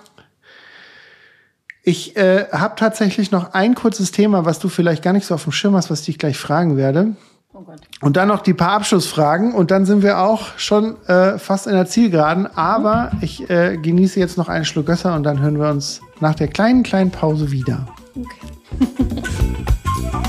Ich 1.84 2.16
äh, 2.16 2.48
habe 2.52 2.76
tatsächlich 2.78 3.32
noch 3.32 3.54
ein 3.54 3.76
kurzes 3.76 4.12
Thema, 4.12 4.46
was 4.46 4.60
du 4.60 4.70
vielleicht 4.70 5.04
gar 5.04 5.14
nicht 5.14 5.26
so 5.26 5.36
auf 5.36 5.44
dem 5.44 5.52
Schirm 5.52 5.76
hast, 5.76 5.92
was 5.92 6.00
ich 6.02 6.06
dich 6.06 6.18
gleich 6.18 6.38
fragen 6.38 6.78
werde. 6.78 7.16
Oh 7.54 7.62
Gott. 7.62 7.82
Und 8.02 8.18
dann 8.18 8.28
noch 8.28 8.42
die 8.42 8.54
paar 8.54 8.72
Abschlussfragen 8.72 9.54
und 9.54 9.72
dann 9.72 9.86
sind 9.86 10.04
wir 10.04 10.20
auch 10.20 10.58
schon 10.58 10.98
äh, 11.06 11.38
fast 11.38 11.68
in 11.68 11.74
der 11.74 11.86
Zielgeraden. 11.86 12.48
Aber 12.56 13.12
ich 13.22 13.50
äh, 13.50 13.78
genieße 13.78 14.20
jetzt 14.20 14.38
noch 14.38 14.50
einen 14.50 14.66
Schluck 14.66 14.88
Gösser 14.88 15.16
und 15.16 15.24
dann 15.24 15.40
hören 15.40 15.60
wir 15.60 15.70
uns 15.70 16.02
nach 16.20 16.36
der 16.36 16.48
kleinen, 16.48 16.84
kleinen 16.84 17.12
Pause 17.12 17.52
wieder. 17.52 17.88
Okay. 18.16 19.22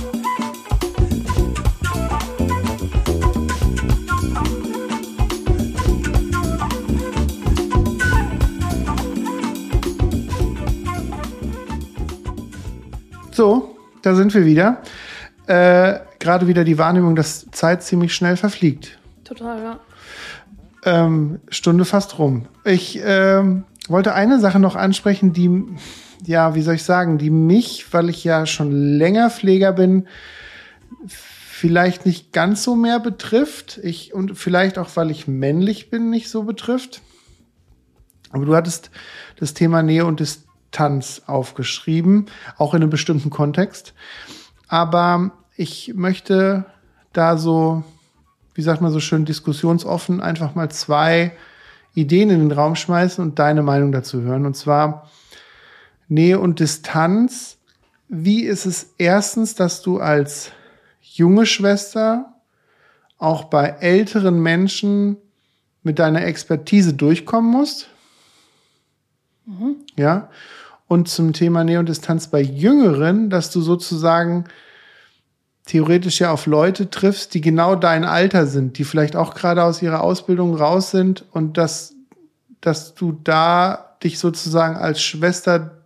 So, 13.37 13.76
da 14.01 14.14
sind 14.14 14.32
wir 14.32 14.47
wieder. 14.47 14.80
Äh, 15.47 15.99
Gerade 16.18 16.47
wieder 16.47 16.64
die 16.64 16.78
Wahrnehmung, 16.78 17.16
dass 17.16 17.45
Zeit 17.51 17.82
ziemlich 17.82 18.14
schnell 18.14 18.39
verfliegt. 18.39 18.99
Total, 19.24 19.62
ja. 19.62 19.80
Ähm, 20.84 21.41
Stunde 21.51 21.84
fast 21.84 22.18
rum. 22.18 22.47
Ich 22.64 22.99
ähm, 23.05 23.64
wollte 23.89 24.14
eine 24.14 24.41
Sache 24.41 24.59
noch 24.59 24.74
ansprechen, 24.74 25.34
die, 25.34 25.66
ja, 26.24 26.55
wie 26.55 26.62
soll 26.62 26.76
ich 26.76 26.84
sagen, 26.84 27.18
die 27.18 27.28
mich, 27.28 27.93
weil 27.93 28.09
ich 28.09 28.24
ja 28.24 28.47
schon 28.47 28.72
länger 28.72 29.28
Pfleger 29.28 29.74
bin, 29.74 30.09
vielleicht 31.07 32.07
nicht 32.07 32.32
ganz 32.32 32.62
so 32.62 32.74
mehr 32.74 33.01
betrifft. 33.01 33.78
Ich, 33.82 34.14
und 34.14 34.39
vielleicht 34.39 34.78
auch, 34.78 34.89
weil 34.95 35.11
ich 35.11 35.28
männlich 35.28 35.91
bin, 35.91 36.09
nicht 36.09 36.30
so 36.30 36.45
betrifft. 36.45 37.03
Aber 38.30 38.47
du 38.47 38.57
hattest 38.57 38.91
das 39.39 39.53
Thema 39.53 39.82
Nähe 39.82 40.07
und 40.07 40.20
Distanz 40.20 40.46
Tanz 40.71 41.23
aufgeschrieben, 41.27 42.27
auch 42.57 42.75
in 42.75 42.83
einem 42.83 42.91
bestimmten 42.91 43.31
Kontext. 43.31 43.95
Aber 44.69 45.31
ich 45.57 45.93
möchte 45.95 46.67
da 47.12 47.37
so, 47.37 47.83
wie 48.55 48.62
sagt 48.62 48.81
man 48.81 48.93
so 48.93 49.01
schön, 49.01 49.25
diskussionsoffen 49.25 50.21
einfach 50.21 50.55
mal 50.55 50.71
zwei 50.71 51.33
Ideen 51.95 52.31
in 52.31 52.41
den 52.41 52.53
Raum 52.53 52.77
schmeißen 52.77 53.25
und 53.25 53.39
deine 53.39 53.62
Meinung 53.62 53.91
dazu 53.91 54.21
hören. 54.21 54.45
Und 54.45 54.57
zwar 54.57 55.11
Nähe 56.09 56.39
und 56.39 56.61
Distanz. 56.61 57.59
Wie 58.09 58.43
ist 58.43 58.67
es 58.67 58.95
erstens, 58.99 59.55
dass 59.55 59.83
du 59.83 59.99
als 59.99 60.53
junge 61.01 61.47
Schwester 61.47 62.35
auch 63.19 63.45
bei 63.45 63.69
älteren 63.81 64.41
Menschen 64.41 65.17
mit 65.83 65.99
deiner 65.99 66.25
Expertise 66.25 66.93
durchkommen 66.95 67.51
musst? 67.51 67.89
Mhm. 69.47 69.77
Ja. 69.97 70.29
Und 70.89 71.09
zum 71.09 71.32
Thema 71.32 71.64
Nähe 71.64 71.80
und 71.80 71.89
Distanz 71.89 72.28
bei 72.28 72.41
Jüngeren, 72.41 73.28
dass 73.30 73.51
du 73.51 73.61
sozusagen 73.61 74.45
theoretisch 75.66 76.20
ja 76.20 76.30
auf 76.30 76.47
Leute 76.47 76.91
triffst, 76.91 77.34
die 77.34 77.41
genau 77.41 77.74
dein 77.74 78.05
Alter 78.05 78.47
sind, 78.47 78.78
die 78.78 78.84
vielleicht 78.84 79.16
auch 79.16 79.34
gerade 79.34 79.64
aus 79.64 79.82
ihrer 79.82 80.03
Ausbildung 80.03 80.55
raus 80.55 80.93
sind 80.93 81.24
und 81.32 81.59
dass, 81.59 81.95
dass 82.61 82.95
du 82.95 83.18
da 83.24 83.97
dich 84.03 84.18
sozusagen 84.18 84.76
als 84.76 85.03
Schwester 85.03 85.82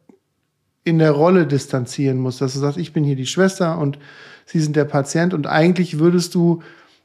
in 0.84 0.98
der 0.98 1.12
Rolle 1.12 1.46
distanzieren 1.46 2.18
musst, 2.18 2.40
dass 2.40 2.53
du 2.53 2.59
sagst, 2.59 2.78
ich 2.78 2.92
bin 2.92 3.05
hier 3.05 3.16
die 3.16 3.26
Schwester 3.26 3.78
und 3.78 3.98
sie 4.44 4.61
sind 4.61 4.76
der 4.76 4.84
Patient 4.84 5.32
und 5.32 5.46
eigentlich 5.46 5.98
würdest 5.98 6.34
du 6.34 6.62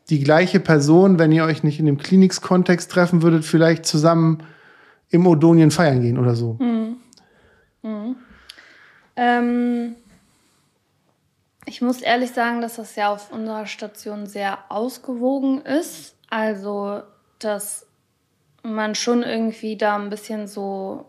die 0.09 0.23
gleiche 0.23 0.59
Person, 0.59 1.17
wenn 1.17 1.31
ihr 1.31 1.45
euch 1.45 1.63
nicht 1.63 1.79
in 1.79 1.85
dem 1.85 1.97
Klinikskontext 1.97 2.91
treffen 2.91 3.21
würdet, 3.21 3.43
vielleicht 3.43 3.85
zusammen 3.85 4.43
im 5.09 5.25
Odonien 5.27 5.71
feiern 5.71 6.01
gehen 6.01 6.17
oder 6.17 6.35
so. 6.35 6.57
Mhm. 6.59 6.84
Ähm, 9.15 9.95
ich 11.65 11.81
muss 11.81 12.01
ehrlich 12.01 12.31
sagen, 12.31 12.61
dass 12.61 12.75
das 12.75 12.95
ja 12.95 13.11
auf 13.11 13.31
unserer 13.31 13.65
Station 13.65 14.27
sehr 14.27 14.59
ausgewogen 14.69 15.61
ist. 15.61 16.15
Also, 16.29 17.01
dass 17.39 17.87
man 18.61 18.95
schon 18.95 19.23
irgendwie 19.23 19.77
da 19.77 19.95
ein 19.95 20.09
bisschen 20.09 20.47
so 20.47 21.05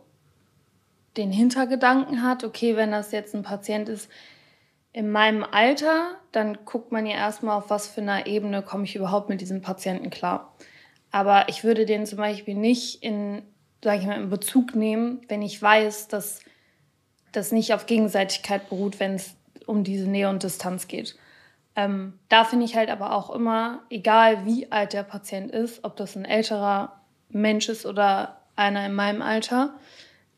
den 1.17 1.31
Hintergedanken 1.31 2.23
hat, 2.23 2.45
okay, 2.45 2.77
wenn 2.77 2.91
das 2.91 3.13
jetzt 3.13 3.35
ein 3.35 3.43
Patient 3.43 3.89
ist 3.89 4.11
in 4.93 5.11
meinem 5.11 5.45
Alter, 5.45 6.13
dann 6.33 6.59
guckt 6.65 6.93
man 6.93 7.07
ja 7.07 7.17
erstmal, 7.17 7.59
auf 7.59 7.71
was 7.71 7.87
für 7.89 8.01
einer 8.01 8.27
Ebene 8.27 8.63
komme 8.63 8.85
ich 8.85 8.97
überhaupt 8.97 9.29
mit 9.29 9.41
diesem 9.41 9.63
Patienten 9.63 10.11
klar. 10.11 10.55
Aber 11.11 11.49
ich 11.49 11.65
würde 11.65 11.87
den 11.87 12.07
zum 12.07 12.19
Beispiel 12.19 12.55
nicht 12.55 13.03
in, 13.03 13.43
sage 13.83 14.01
ich 14.01 14.07
mal, 14.07 14.21
in 14.21 14.31
Bezug 14.31 14.75
nehmen, 14.75 15.21
wenn 15.29 15.43
ich 15.43 15.61
weiß, 15.61 16.09
dass 16.09 16.41
das 17.37 17.53
nicht 17.53 17.75
auf 17.75 17.87
Gegenseitigkeit 17.87 18.69
beruht, 18.69 19.01
wenn 19.01 19.15
es 19.15 19.35
um 19.67 19.85
diese 19.85 20.09
Nähe 20.09 20.29
und 20.29 20.43
Distanz 20.43 20.89
geht. 20.89 21.17
Ähm, 21.75 22.15
da 22.29 22.45
finde 22.45 22.65
ich 22.65 22.77
halt 22.77 22.89
aber 22.89 23.13
auch 23.13 23.31
immer, 23.31 23.83
egal 23.91 24.47
wie 24.47 24.73
alt 24.73 24.95
der 24.95 25.03
Patient 25.03 25.51
ist, 25.51 25.85
ob 25.85 25.97
das 25.97 26.17
ein 26.17 26.25
älterer 26.25 27.01
Mensch 27.29 27.69
ist 27.69 27.85
oder 27.85 28.39
einer 28.57 28.87
in 28.87 28.95
meinem 28.95 29.21
Alter, 29.21 29.75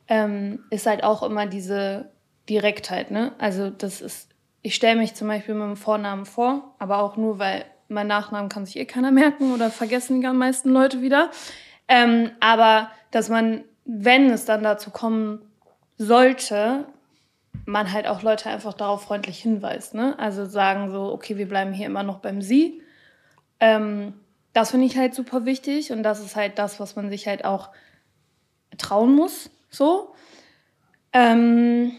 ähm, 0.09 0.65
ist 0.71 0.87
halt 0.87 1.05
auch 1.05 1.23
immer 1.23 1.47
diese 1.47 2.11
Direktheit. 2.49 3.11
Ne? 3.11 3.33
Also 3.39 3.71
das 3.71 4.01
ist, 4.01 4.31
ich 4.63 4.75
stelle 4.75 4.99
mich 4.99 5.15
zum 5.15 5.29
Beispiel 5.29 5.55
mit 5.55 5.65
dem 5.65 5.77
Vornamen 5.77 6.27
vor, 6.27 6.75
aber 6.79 6.99
auch 7.03 7.17
nur, 7.17 7.39
weil 7.39 7.65
mein 7.89 8.09
Nachnamen 8.09 8.49
kann 8.49 8.67
sich 8.67 8.77
eh 8.77 8.85
keiner 8.85 9.13
merken 9.13 9.55
oder 9.55 9.71
vergessen 9.71 10.21
die 10.21 10.27
meisten 10.27 10.71
Leute 10.71 11.03
wieder. 11.03 11.31
Ähm, 11.87 12.31
aber 12.41 12.91
dass 13.13 13.29
man, 13.29 13.65
wenn 13.85 14.31
es 14.31 14.45
dann 14.45 14.63
dazu 14.63 14.91
kommen 14.91 15.48
sollte 15.99 16.87
man 17.67 17.93
halt 17.93 18.07
auch 18.07 18.23
Leute 18.23 18.49
einfach 18.49 18.73
darauf 18.73 19.03
freundlich 19.03 19.41
hinweist. 19.41 19.95
Ne? 19.95 20.19
Also 20.19 20.47
sagen 20.47 20.91
so, 20.91 21.13
okay, 21.13 21.37
wir 21.37 21.49
bleiben 21.49 21.73
hier 21.73 21.87
immer 21.87 22.03
noch 22.03 22.21
beim 22.21 22.41
Sie. 22.41 22.83
Ähm, 23.61 24.15
das 24.53 24.71
finde 24.71 24.87
ich 24.87 24.97
halt 24.97 25.15
super 25.15 25.45
wichtig 25.45 25.93
und 25.93 26.03
das 26.03 26.21
ist 26.21 26.37
halt 26.37 26.59
das, 26.59 26.81
was 26.81 26.97
man 26.97 27.11
sich 27.11 27.27
halt 27.27 27.45
auch 27.45 27.71
trauen 28.79 29.15
muss. 29.15 29.51
So. 29.71 30.15
Ähm, 31.13 31.93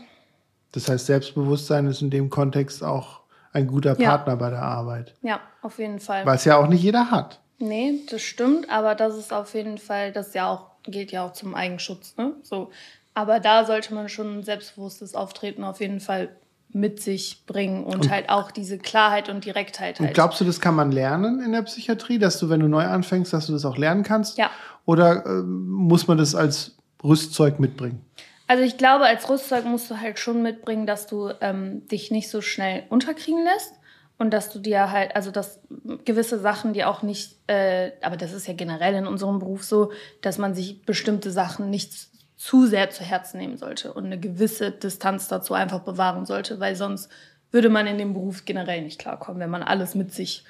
das 0.72 0.90
heißt, 0.90 1.06
Selbstbewusstsein 1.06 1.88
ist 1.88 2.02
in 2.02 2.10
dem 2.10 2.30
Kontext 2.30 2.84
auch 2.84 3.22
ein 3.52 3.68
guter 3.68 3.96
Partner 3.96 4.34
ja. 4.34 4.40
bei 4.40 4.50
der 4.50 4.62
Arbeit. 4.62 5.16
Ja, 5.22 5.42
auf 5.62 5.80
jeden 5.80 6.00
Fall. 6.00 6.26
Weil 6.26 6.36
es 6.36 6.46
ja 6.46 6.58
auch 6.58 6.68
nicht 6.68 6.84
jeder 6.84 7.12
hat. 7.12 7.40
Nee, 7.58 8.00
das 8.10 8.22
stimmt, 8.22 8.70
aber 8.70 8.96
das 8.96 9.18
ist 9.18 9.34
auf 9.34 9.54
jeden 9.54 9.78
Fall, 9.78 10.12
das 10.12 10.34
ja 10.34 10.50
auch, 10.50 10.72
gilt 10.84 11.12
ja 11.12 11.26
auch 11.26 11.34
zum 11.34 11.56
Eigenschutz. 11.56 12.16
Ne? 12.16 12.34
So, 12.42 12.72
aber 13.14 13.40
da 13.40 13.66
sollte 13.66 13.94
man 13.94 14.10
schon 14.10 14.40
ein 14.40 14.44
selbstbewusstes 14.44 15.16
Auftreten 15.16 15.64
auf 15.64 15.80
jeden 15.80 16.00
Fall 16.00 16.30
mit 16.72 17.02
sich 17.02 17.44
bringen 17.48 17.84
und, 17.84 17.96
und 17.96 18.12
halt 18.12 18.30
auch 18.30 18.52
diese 18.52 18.78
Klarheit 18.78 19.28
und 19.28 19.44
Direktheit. 19.44 20.00
Halt. 20.00 20.10
Und 20.10 20.14
glaubst 20.14 20.40
du, 20.40 20.46
das 20.46 20.62
kann 20.62 20.76
man 20.76 20.92
lernen 20.92 21.42
in 21.42 21.52
der 21.52 21.64
Psychiatrie, 21.64 22.20
dass 22.20 22.40
du, 22.40 22.50
wenn 22.50 22.60
du 22.60 22.68
neu 22.68 22.84
anfängst, 22.84 23.34
dass 23.34 23.48
du 23.48 23.54
das 23.54 23.66
auch 23.66 23.78
lernen 23.78 24.04
kannst? 24.04 24.38
Ja. 24.38 24.52
Oder 24.86 25.26
äh, 25.26 25.42
muss 25.42 26.08
man 26.08 26.18
das 26.18 26.36
als 26.36 26.78
Rüstzeug 27.04 27.60
mitbringen? 27.60 28.06
Also 28.48 28.64
ich 28.64 28.78
glaube, 28.78 29.06
als 29.06 29.30
Rüstzeug 29.30 29.66
musst 29.66 29.90
du 29.90 30.00
halt 30.00 30.20
schon 30.20 30.42
mitbringen, 30.42 30.86
dass 30.86 31.08
du 31.08 31.30
ähm, 31.42 31.88
dich 31.88 32.12
nicht 32.12 32.30
so 32.30 32.42
schnell 32.42 32.84
unterkriegen 32.90 33.44
lässt 33.44 33.74
und 34.18 34.32
dass 34.32 34.52
du 34.52 34.60
dir 34.60 34.92
halt, 34.92 35.16
also 35.16 35.32
dass 35.32 35.60
gewisse 36.06 36.40
Sachen 36.40 36.74
die 36.74 36.84
auch 36.84 37.04
nicht, 37.04 37.38
äh, 37.48 37.92
aber 38.02 38.18
das 38.18 38.34
ist 38.34 38.48
ja 38.48 38.54
generell 38.54 38.96
in 38.96 39.08
unserem 39.08 39.40
Beruf 39.40 39.64
so, 39.64 39.92
dass 40.22 40.38
man 40.38 40.54
sich 40.54 40.84
bestimmte 40.84 41.32
Sachen 41.32 41.70
nicht 41.70 42.10
zu 42.40 42.66
sehr 42.66 42.90
zu 42.90 43.04
Herzen 43.04 43.38
nehmen 43.38 43.58
sollte 43.58 43.92
und 43.92 44.06
eine 44.06 44.18
gewisse 44.18 44.72
Distanz 44.72 45.28
dazu 45.28 45.54
einfach 45.54 45.82
bewahren 45.82 46.26
sollte, 46.26 46.62
weil 46.62 46.74
sonst 46.74 47.12
würde 47.52 47.68
man 47.68 47.86
in 47.86 47.98
dem 47.98 48.14
Beruf 48.14 48.46
generell 48.46 48.82
nicht 48.82 48.98
klarkommen, 48.98 49.42
wenn 49.42 49.50
man 49.50 49.62
alles 49.62 49.94
mit 49.94 50.14
sich, 50.14 50.46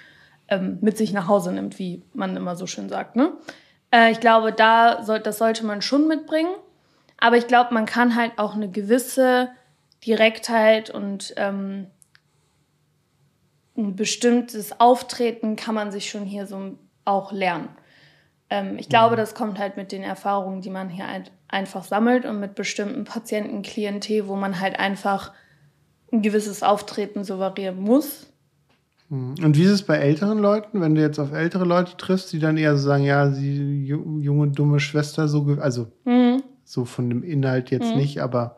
ähm, 0.49 0.77
mit 0.81 0.97
sich 0.97 1.13
nach 1.13 1.27
Hause 1.27 1.51
nimmt, 1.51 1.79
wie 1.79 2.03
man 2.13 2.37
immer 2.37 2.55
so 2.55 2.67
schön 2.67 2.89
sagt. 2.89 3.15
Ne? 3.15 3.33
Äh, 3.89 4.11
ich 4.11 4.19
glaube, 4.19 4.53
da 4.53 5.01
soll, 5.01 5.19
das 5.19 5.39
sollte 5.39 5.65
man 5.65 5.81
schon 5.81 6.07
mitbringen. 6.07 6.53
Aber 7.17 7.37
ich 7.37 7.47
glaube, 7.47 7.73
man 7.73 7.87
kann 7.87 8.15
halt 8.15 8.33
auch 8.37 8.53
eine 8.53 8.69
gewisse 8.69 9.49
Direktheit 10.05 10.91
und 10.91 11.33
ähm, 11.37 11.87
ein 13.75 13.95
bestimmtes 13.95 14.79
Auftreten 14.79 15.55
kann 15.55 15.73
man 15.73 15.91
sich 15.91 16.07
schon 16.07 16.23
hier 16.23 16.45
so 16.45 16.77
auch 17.03 17.31
lernen. 17.31 17.69
Ähm, 18.49 18.77
ich 18.77 18.89
glaube, 18.89 19.15
das 19.15 19.35
kommt 19.35 19.59
halt 19.59 19.77
mit 19.77 19.91
den 19.91 20.03
Erfahrungen, 20.03 20.61
die 20.61 20.69
man 20.69 20.89
hier 20.89 21.05
ein, 21.05 21.23
einfach 21.47 21.83
sammelt 21.83 22.25
und 22.25 22.39
mit 22.39 22.55
bestimmten 22.55 23.03
Patientenklientel, 23.03 24.27
wo 24.27 24.35
man 24.35 24.59
halt 24.59 24.79
einfach 24.79 25.31
ein 26.11 26.21
gewisses 26.21 26.63
Auftreten 26.63 27.23
souverinieren 27.23 27.79
muss. 27.79 28.27
Hm. 29.09 29.35
Und 29.43 29.57
wie 29.57 29.63
ist 29.63 29.71
es 29.71 29.83
bei 29.83 29.97
älteren 29.97 30.39
Leuten, 30.39 30.81
wenn 30.81 30.95
du 30.95 31.01
jetzt 31.01 31.19
auf 31.19 31.31
ältere 31.31 31.65
Leute 31.65 31.97
triffst, 31.97 32.31
die 32.33 32.39
dann 32.39 32.57
eher 32.57 32.75
so 32.77 32.87
sagen, 32.87 33.03
ja, 33.03 33.31
sie 33.31 33.85
junge, 33.85 34.47
dumme 34.49 34.79
Schwester, 34.79 35.27
so, 35.27 35.57
also 35.59 35.91
mhm. 36.05 36.43
so 36.63 36.85
von 36.85 37.09
dem 37.09 37.23
Inhalt 37.23 37.71
jetzt 37.71 37.91
mhm. 37.91 37.97
nicht, 37.97 38.21
aber 38.21 38.57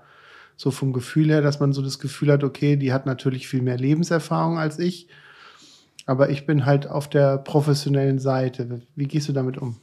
so 0.55 0.71
vom 0.71 0.93
Gefühl 0.93 1.29
her, 1.29 1.41
dass 1.41 1.59
man 1.59 1.73
so 1.73 1.81
das 1.81 1.99
Gefühl 1.99 2.31
hat, 2.31 2.43
okay, 2.43 2.75
die 2.75 2.93
hat 2.93 3.05
natürlich 3.05 3.47
viel 3.47 3.61
mehr 3.61 3.77
Lebenserfahrung 3.77 4.59
als 4.59 4.77
ich, 4.77 5.07
aber 6.11 6.29
ich 6.29 6.45
bin 6.45 6.65
halt 6.65 6.87
auf 6.87 7.07
der 7.07 7.37
professionellen 7.37 8.19
Seite. 8.19 8.81
Wie 8.97 9.07
gehst 9.07 9.29
du 9.29 9.33
damit 9.33 9.57
um? 9.57 9.77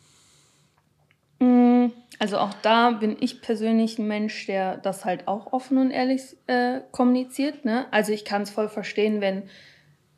Mm, 1.39 1.87
also 2.18 2.37
auch 2.37 2.53
da 2.61 2.91
bin 2.91 3.16
ich 3.18 3.41
persönlich 3.41 3.99
ein 3.99 4.07
Mensch, 4.07 4.45
der 4.45 4.76
das 4.76 5.07
halt 5.07 5.26
auch 5.26 5.55
offen 5.55 5.79
und 5.79 5.91
ehrlich 5.91 6.37
äh, 6.47 6.81
kommuniziert. 6.93 7.64
Ne? 7.64 7.87
Also 7.93 8.12
ich 8.12 8.26
kann 8.26 8.43
es 8.43 8.51
voll 8.51 8.68
verstehen, 8.68 9.22
wenn 9.22 9.45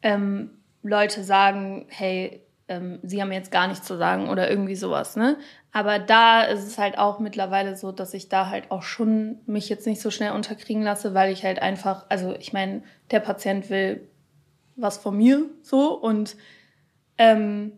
ähm, 0.03 0.51
Leute 0.83 1.23
sagen, 1.23 1.87
hey, 1.91 2.41
ähm, 2.67 2.99
sie 3.05 3.23
haben 3.23 3.31
jetzt 3.31 3.53
gar 3.53 3.69
nichts 3.69 3.87
zu 3.87 3.97
sagen 3.97 4.31
oder 4.31 4.51
irgendwie 4.51 4.75
sowas. 4.75 5.15
Ne? 5.15 5.37
Aber 5.71 6.01
da 6.01 6.43
ist 6.43 6.67
es 6.67 6.77
halt 6.77 6.99
auch 6.99 7.21
mittlerweile 7.21 7.77
so, 7.77 7.93
dass 7.93 8.15
ich 8.15 8.29
da 8.29 8.49
halt 8.49 8.73
auch 8.73 8.83
schon 8.83 9.39
mich 9.47 9.69
jetzt 9.69 9.87
nicht 9.87 10.01
so 10.01 10.11
schnell 10.11 10.33
unterkriegen 10.33 10.83
lasse, 10.83 11.15
weil 11.15 11.33
ich 11.33 11.45
halt 11.45 11.63
einfach, 11.63 12.07
also 12.09 12.35
ich 12.35 12.53
meine, 12.53 12.83
der 13.13 13.21
Patient 13.21 13.71
will 13.71 14.10
was 14.81 14.99
von 14.99 15.17
mir 15.17 15.47
so 15.63 15.93
und 15.93 16.37
ähm, 17.19 17.73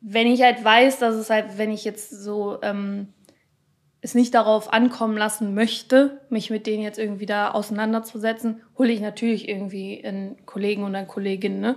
wenn 0.00 0.26
ich 0.26 0.42
halt 0.42 0.64
weiß, 0.64 0.98
dass 0.98 1.14
es 1.14 1.30
halt, 1.30 1.58
wenn 1.58 1.70
ich 1.70 1.84
jetzt 1.84 2.10
so 2.10 2.58
ähm, 2.62 3.08
es 4.00 4.14
nicht 4.14 4.34
darauf 4.34 4.72
ankommen 4.72 5.16
lassen 5.16 5.54
möchte, 5.54 6.20
mich 6.30 6.50
mit 6.50 6.66
denen 6.66 6.82
jetzt 6.82 6.98
irgendwie 6.98 7.26
da 7.26 7.50
auseinanderzusetzen, 7.50 8.62
hole 8.78 8.92
ich 8.92 9.00
natürlich 9.00 9.48
irgendwie 9.48 10.02
einen 10.04 10.44
Kollegen 10.46 10.84
und 10.84 10.94
eine 10.94 11.06
Kollegin, 11.06 11.60
ne? 11.60 11.76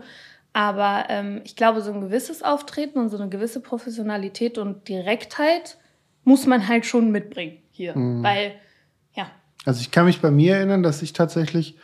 Aber 0.54 1.06
ähm, 1.10 1.42
ich 1.44 1.56
glaube, 1.56 1.82
so 1.82 1.92
ein 1.92 2.02
gewisses 2.02 2.44
Auftreten 2.44 3.00
und 3.00 3.10
so 3.10 3.18
eine 3.18 3.28
gewisse 3.28 3.60
Professionalität 3.60 4.58
und 4.60 4.88
Direktheit 4.88 5.78
muss 6.24 6.46
man 6.46 6.68
halt 6.68 6.86
schon 6.86 7.12
mitbringen 7.12 7.58
hier. 7.72 7.98
Mhm. 7.98 8.24
Weil, 8.24 8.54
ja. 9.16 9.32
Also 9.66 9.82
ich 9.82 9.90
kann 9.90 10.06
mich 10.06 10.22
bei 10.22 10.30
mir 10.30 10.58
erinnern, 10.58 10.84
dass 10.84 11.02
ich 11.02 11.12
tatsächlich 11.12 11.76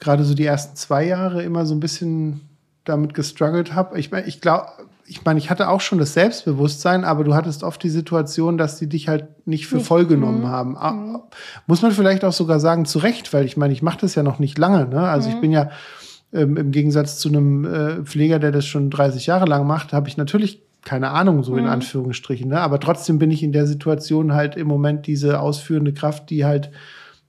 gerade 0.00 0.24
so 0.24 0.34
die 0.34 0.44
ersten 0.44 0.76
zwei 0.76 1.06
Jahre 1.06 1.42
immer 1.42 1.66
so 1.66 1.74
ein 1.74 1.80
bisschen 1.80 2.40
damit 2.84 3.14
gestruggelt 3.14 3.74
habe. 3.74 3.98
Ich 3.98 4.10
meine, 4.10 4.26
ich 4.26 4.40
glaube, 4.40 4.66
ich 5.06 5.24
meine, 5.24 5.38
ich 5.38 5.50
hatte 5.50 5.68
auch 5.68 5.80
schon 5.80 5.98
das 5.98 6.14
Selbstbewusstsein, 6.14 7.04
aber 7.04 7.24
du 7.24 7.34
hattest 7.34 7.64
oft 7.64 7.82
die 7.82 7.90
Situation, 7.90 8.56
dass 8.56 8.78
die 8.78 8.88
dich 8.88 9.08
halt 9.08 9.46
nicht 9.46 9.66
für 9.66 9.80
voll 9.80 10.06
genommen 10.06 10.42
mhm. 10.42 10.48
haben. 10.48 11.10
Mhm. 11.10 11.18
Muss 11.66 11.82
man 11.82 11.90
vielleicht 11.92 12.24
auch 12.24 12.32
sogar 12.32 12.60
sagen, 12.60 12.84
zu 12.84 13.00
Recht, 13.00 13.32
weil 13.32 13.44
ich 13.44 13.56
meine, 13.56 13.72
ich 13.72 13.82
mache 13.82 13.98
das 14.00 14.14
ja 14.14 14.22
noch 14.22 14.38
nicht 14.38 14.56
lange. 14.56 14.86
Ne? 14.86 15.00
Also 15.00 15.28
mhm. 15.28 15.34
ich 15.34 15.40
bin 15.40 15.50
ja 15.50 15.70
ähm, 16.32 16.56
im 16.56 16.70
Gegensatz 16.70 17.18
zu 17.18 17.28
einem 17.28 17.64
äh, 17.64 18.04
Pfleger, 18.04 18.38
der 18.38 18.52
das 18.52 18.66
schon 18.66 18.88
30 18.88 19.26
Jahre 19.26 19.46
lang 19.46 19.66
macht, 19.66 19.92
habe 19.92 20.08
ich 20.08 20.16
natürlich 20.16 20.62
keine 20.82 21.10
Ahnung, 21.10 21.42
so 21.42 21.56
in 21.56 21.64
mhm. 21.64 21.70
Anführungsstrichen. 21.70 22.48
Ne? 22.48 22.60
Aber 22.60 22.80
trotzdem 22.80 23.18
bin 23.18 23.30
ich 23.30 23.42
in 23.42 23.52
der 23.52 23.66
Situation 23.66 24.32
halt 24.32 24.56
im 24.56 24.66
Moment 24.66 25.06
diese 25.06 25.40
ausführende 25.40 25.92
Kraft, 25.92 26.30
die 26.30 26.44
halt 26.44 26.70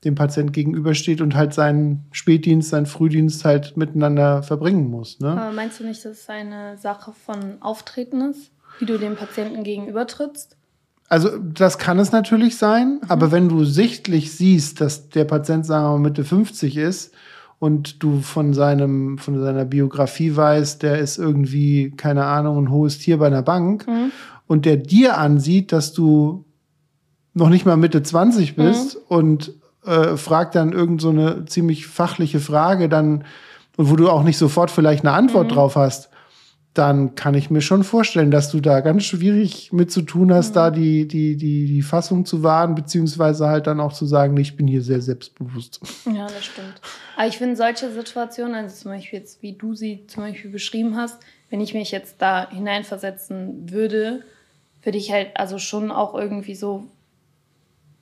dem 0.03 0.15
Patient 0.15 0.51
gegenübersteht 0.51 1.21
und 1.21 1.35
halt 1.35 1.53
seinen 1.53 2.05
Spätdienst, 2.11 2.69
seinen 2.69 2.87
Frühdienst 2.87 3.45
halt 3.45 3.77
miteinander 3.77 4.41
verbringen 4.41 4.89
muss. 4.89 5.19
Ne? 5.19 5.29
Aber 5.29 5.51
meinst 5.51 5.79
du 5.79 5.83
nicht, 5.83 6.03
dass 6.03 6.21
es 6.21 6.29
eine 6.29 6.77
Sache 6.77 7.13
von 7.13 7.61
Auftreten 7.61 8.21
ist, 8.21 8.51
wie 8.79 8.85
du 8.85 8.97
dem 8.97 9.15
Patienten 9.15 9.63
gegenübertrittst? 9.63 10.57
Also 11.07 11.37
das 11.37 11.77
kann 11.77 11.99
es 11.99 12.11
natürlich 12.11 12.57
sein, 12.57 12.99
mhm. 13.03 13.09
aber 13.11 13.31
wenn 13.31 13.49
du 13.49 13.63
sichtlich 13.65 14.31
siehst, 14.31 14.81
dass 14.81 15.09
der 15.09 15.25
Patient, 15.25 15.65
sagen 15.65 15.85
wir 15.85 15.91
mal, 15.91 15.99
Mitte 15.99 16.23
50 16.23 16.77
ist 16.77 17.13
und 17.59 18.01
du 18.01 18.21
von 18.21 18.53
seinem, 18.53 19.19
von 19.19 19.39
seiner 19.39 19.65
Biografie 19.65 20.35
weißt, 20.35 20.81
der 20.81 20.99
ist 20.99 21.19
irgendwie, 21.19 21.91
keine 21.91 22.25
Ahnung, 22.25 22.57
ein 22.57 22.71
hohes 22.71 22.97
Tier 22.97 23.17
bei 23.17 23.27
einer 23.27 23.43
Bank 23.43 23.87
mhm. 23.87 24.11
und 24.47 24.65
der 24.65 24.77
dir 24.77 25.17
ansieht, 25.17 25.71
dass 25.71 25.93
du 25.93 26.45
noch 27.33 27.49
nicht 27.49 27.65
mal 27.65 27.77
Mitte 27.77 28.01
20 28.01 28.55
bist 28.55 28.95
mhm. 28.95 29.01
und 29.07 29.60
äh, 29.85 30.17
fragt 30.17 30.55
dann 30.55 30.73
irgend 30.73 31.01
so 31.01 31.09
eine 31.09 31.45
ziemlich 31.45 31.87
fachliche 31.87 32.39
Frage, 32.39 32.89
dann, 32.89 33.23
und 33.77 33.89
wo 33.89 33.95
du 33.95 34.09
auch 34.09 34.23
nicht 34.23 34.37
sofort 34.37 34.71
vielleicht 34.71 35.05
eine 35.05 35.13
Antwort 35.13 35.49
mhm. 35.49 35.55
drauf 35.55 35.75
hast, 35.75 36.09
dann 36.73 37.15
kann 37.15 37.33
ich 37.33 37.49
mir 37.49 37.59
schon 37.59 37.83
vorstellen, 37.83 38.31
dass 38.31 38.49
du 38.49 38.61
da 38.61 38.79
ganz 38.79 39.03
schwierig 39.03 39.73
mit 39.73 39.91
zu 39.91 40.03
tun 40.03 40.33
hast, 40.33 40.51
mhm. 40.51 40.53
da 40.53 40.71
die, 40.71 41.07
die, 41.07 41.35
die, 41.35 41.65
die 41.65 41.81
Fassung 41.81 42.25
zu 42.25 42.43
wahren, 42.43 42.75
beziehungsweise 42.75 43.47
halt 43.47 43.67
dann 43.67 43.81
auch 43.81 43.91
zu 43.91 44.05
sagen, 44.05 44.37
ich 44.37 44.55
bin 44.55 44.67
hier 44.67 44.81
sehr 44.81 45.01
selbstbewusst. 45.01 45.81
Ja, 46.05 46.27
das 46.27 46.45
stimmt. 46.45 46.79
Aber 47.17 47.27
ich 47.27 47.37
finde 47.37 47.57
solche 47.57 47.91
Situationen, 47.91 48.55
also 48.55 48.75
zum 48.75 48.91
Beispiel 48.91 49.19
jetzt, 49.19 49.41
wie 49.41 49.53
du 49.53 49.75
sie 49.75 50.05
zum 50.07 50.23
Beispiel 50.23 50.49
beschrieben 50.49 50.95
hast, 50.95 51.21
wenn 51.49 51.59
ich 51.59 51.73
mich 51.73 51.91
jetzt 51.91 52.21
da 52.21 52.49
hineinversetzen 52.49 53.69
würde, 53.69 54.21
würde 54.81 54.97
ich 54.97 55.11
halt 55.11 55.31
also 55.35 55.57
schon 55.57 55.91
auch 55.91 56.15
irgendwie 56.15 56.55
so 56.55 56.87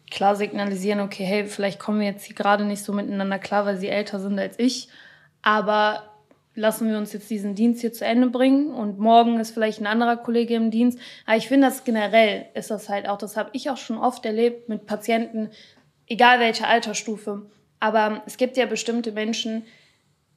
klar 0.09 0.35
signalisieren, 0.35 0.99
okay, 0.99 1.23
hey, 1.23 1.45
vielleicht 1.45 1.79
kommen 1.79 1.99
wir 1.99 2.07
jetzt 2.07 2.25
hier 2.25 2.35
gerade 2.35 2.65
nicht 2.65 2.83
so 2.83 2.93
miteinander 2.93 3.39
klar, 3.39 3.65
weil 3.65 3.77
sie 3.77 3.89
älter 3.89 4.19
sind 4.19 4.39
als 4.39 4.57
ich, 4.57 4.89
aber 5.41 6.03
lassen 6.55 6.89
wir 6.89 6.97
uns 6.97 7.13
jetzt 7.13 7.29
diesen 7.29 7.55
Dienst 7.55 7.81
hier 7.81 7.93
zu 7.93 8.05
Ende 8.05 8.27
bringen 8.27 8.73
und 8.73 8.99
morgen 8.99 9.39
ist 9.39 9.51
vielleicht 9.51 9.79
ein 9.79 9.87
anderer 9.87 10.17
Kollege 10.17 10.55
im 10.55 10.71
Dienst. 10.71 10.99
Aber 11.25 11.37
ich 11.37 11.47
finde 11.47 11.67
das 11.67 11.83
generell 11.83 12.47
ist 12.53 12.69
das 12.69 12.89
halt 12.89 13.07
auch, 13.07 13.17
das 13.17 13.37
habe 13.37 13.49
ich 13.53 13.69
auch 13.69 13.77
schon 13.77 13.97
oft 13.97 14.25
erlebt 14.25 14.67
mit 14.67 14.85
Patienten, 14.85 15.49
egal 16.07 16.39
welche 16.39 16.67
Altersstufe. 16.67 17.43
Aber 17.79 18.23
es 18.25 18.37
gibt 18.37 18.57
ja 18.57 18.65
bestimmte 18.65 19.11
Menschen, 19.13 19.63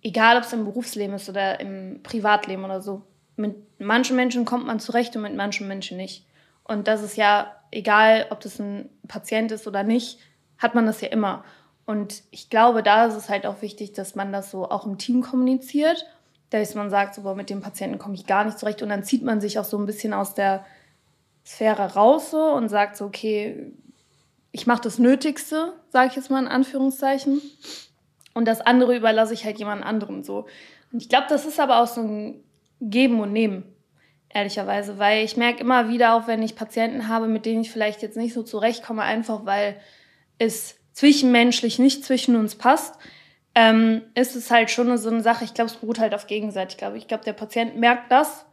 egal 0.02 0.36
ob 0.36 0.44
es 0.44 0.52
im 0.52 0.64
Berufsleben 0.64 1.16
ist 1.16 1.28
oder 1.28 1.58
im 1.58 2.00
Privatleben 2.02 2.64
oder 2.64 2.80
so, 2.80 3.02
mit 3.36 3.56
manchen 3.80 4.14
Menschen 4.14 4.44
kommt 4.44 4.66
man 4.66 4.78
zurecht 4.78 5.16
und 5.16 5.22
mit 5.22 5.34
manchen 5.34 5.66
Menschen 5.66 5.96
nicht. 5.96 6.24
Und 6.64 6.86
das 6.86 7.02
ist 7.02 7.16
ja 7.16 7.56
egal 7.72 8.26
ob 8.30 8.40
das 8.40 8.60
ein 8.60 8.88
Patient 9.12 9.52
ist 9.52 9.66
oder 9.66 9.82
nicht, 9.82 10.18
hat 10.56 10.74
man 10.74 10.86
das 10.86 11.02
ja 11.02 11.08
immer. 11.08 11.44
Und 11.84 12.22
ich 12.30 12.48
glaube, 12.48 12.82
da 12.82 13.04
ist 13.04 13.14
es 13.14 13.28
halt 13.28 13.44
auch 13.44 13.60
wichtig, 13.60 13.92
dass 13.92 14.14
man 14.14 14.32
das 14.32 14.50
so 14.50 14.70
auch 14.70 14.86
im 14.86 14.96
Team 14.96 15.20
kommuniziert, 15.20 16.06
dass 16.48 16.74
man 16.74 16.88
sagt, 16.88 17.14
so, 17.14 17.22
boah, 17.22 17.34
mit 17.34 17.50
dem 17.50 17.60
Patienten 17.60 17.98
komme 17.98 18.14
ich 18.14 18.26
gar 18.26 18.44
nicht 18.44 18.58
zurecht. 18.58 18.82
Und 18.82 18.88
dann 18.88 19.04
zieht 19.04 19.22
man 19.22 19.40
sich 19.40 19.58
auch 19.58 19.64
so 19.64 19.78
ein 19.78 19.86
bisschen 19.86 20.14
aus 20.14 20.34
der 20.34 20.64
Sphäre 21.44 21.94
raus 21.94 22.30
so 22.30 22.40
und 22.40 22.68
sagt 22.68 22.96
so, 22.96 23.04
okay, 23.04 23.72
ich 24.50 24.66
mache 24.66 24.82
das 24.82 24.98
Nötigste, 24.98 25.74
sage 25.90 26.08
ich 26.10 26.16
jetzt 26.16 26.30
mal 26.30 26.42
in 26.42 26.48
Anführungszeichen. 26.48 27.42
Und 28.32 28.46
das 28.46 28.60
andere 28.62 28.96
überlasse 28.96 29.34
ich 29.34 29.44
halt 29.44 29.58
jemand 29.58 29.84
anderem 29.84 30.22
so. 30.22 30.46
Und 30.90 31.02
ich 31.02 31.08
glaube, 31.08 31.26
das 31.28 31.44
ist 31.44 31.60
aber 31.60 31.82
auch 31.82 31.86
so 31.86 32.00
ein 32.00 32.42
Geben 32.80 33.20
und 33.20 33.32
Nehmen 33.32 33.64
ehrlicherweise, 34.34 34.98
weil 34.98 35.24
ich 35.24 35.36
merke 35.36 35.60
immer 35.60 35.88
wieder, 35.88 36.14
auch 36.14 36.26
wenn 36.26 36.42
ich 36.42 36.56
Patienten 36.56 37.08
habe, 37.08 37.28
mit 37.28 37.46
denen 37.46 37.62
ich 37.62 37.70
vielleicht 37.70 38.02
jetzt 38.02 38.16
nicht 38.16 38.34
so 38.34 38.42
zurechtkomme, 38.42 39.02
einfach 39.02 39.44
weil 39.44 39.76
es 40.38 40.76
zwischenmenschlich 40.92 41.78
nicht 41.78 42.04
zwischen 42.04 42.36
uns 42.36 42.54
passt, 42.54 42.94
ähm, 43.54 44.02
ist 44.14 44.34
es 44.34 44.50
halt 44.50 44.70
schon 44.70 44.96
so 44.96 45.10
eine 45.10 45.20
Sache, 45.20 45.44
ich 45.44 45.54
glaube, 45.54 45.70
es 45.70 45.76
beruht 45.76 45.98
halt 45.98 46.14
auf 46.14 46.26
Gegenseitigkeit. 46.26 46.94
Ich 46.96 47.08
glaube, 47.08 47.24
der 47.24 47.34
Patient 47.34 47.76
merkt 47.76 48.10
das 48.10 48.46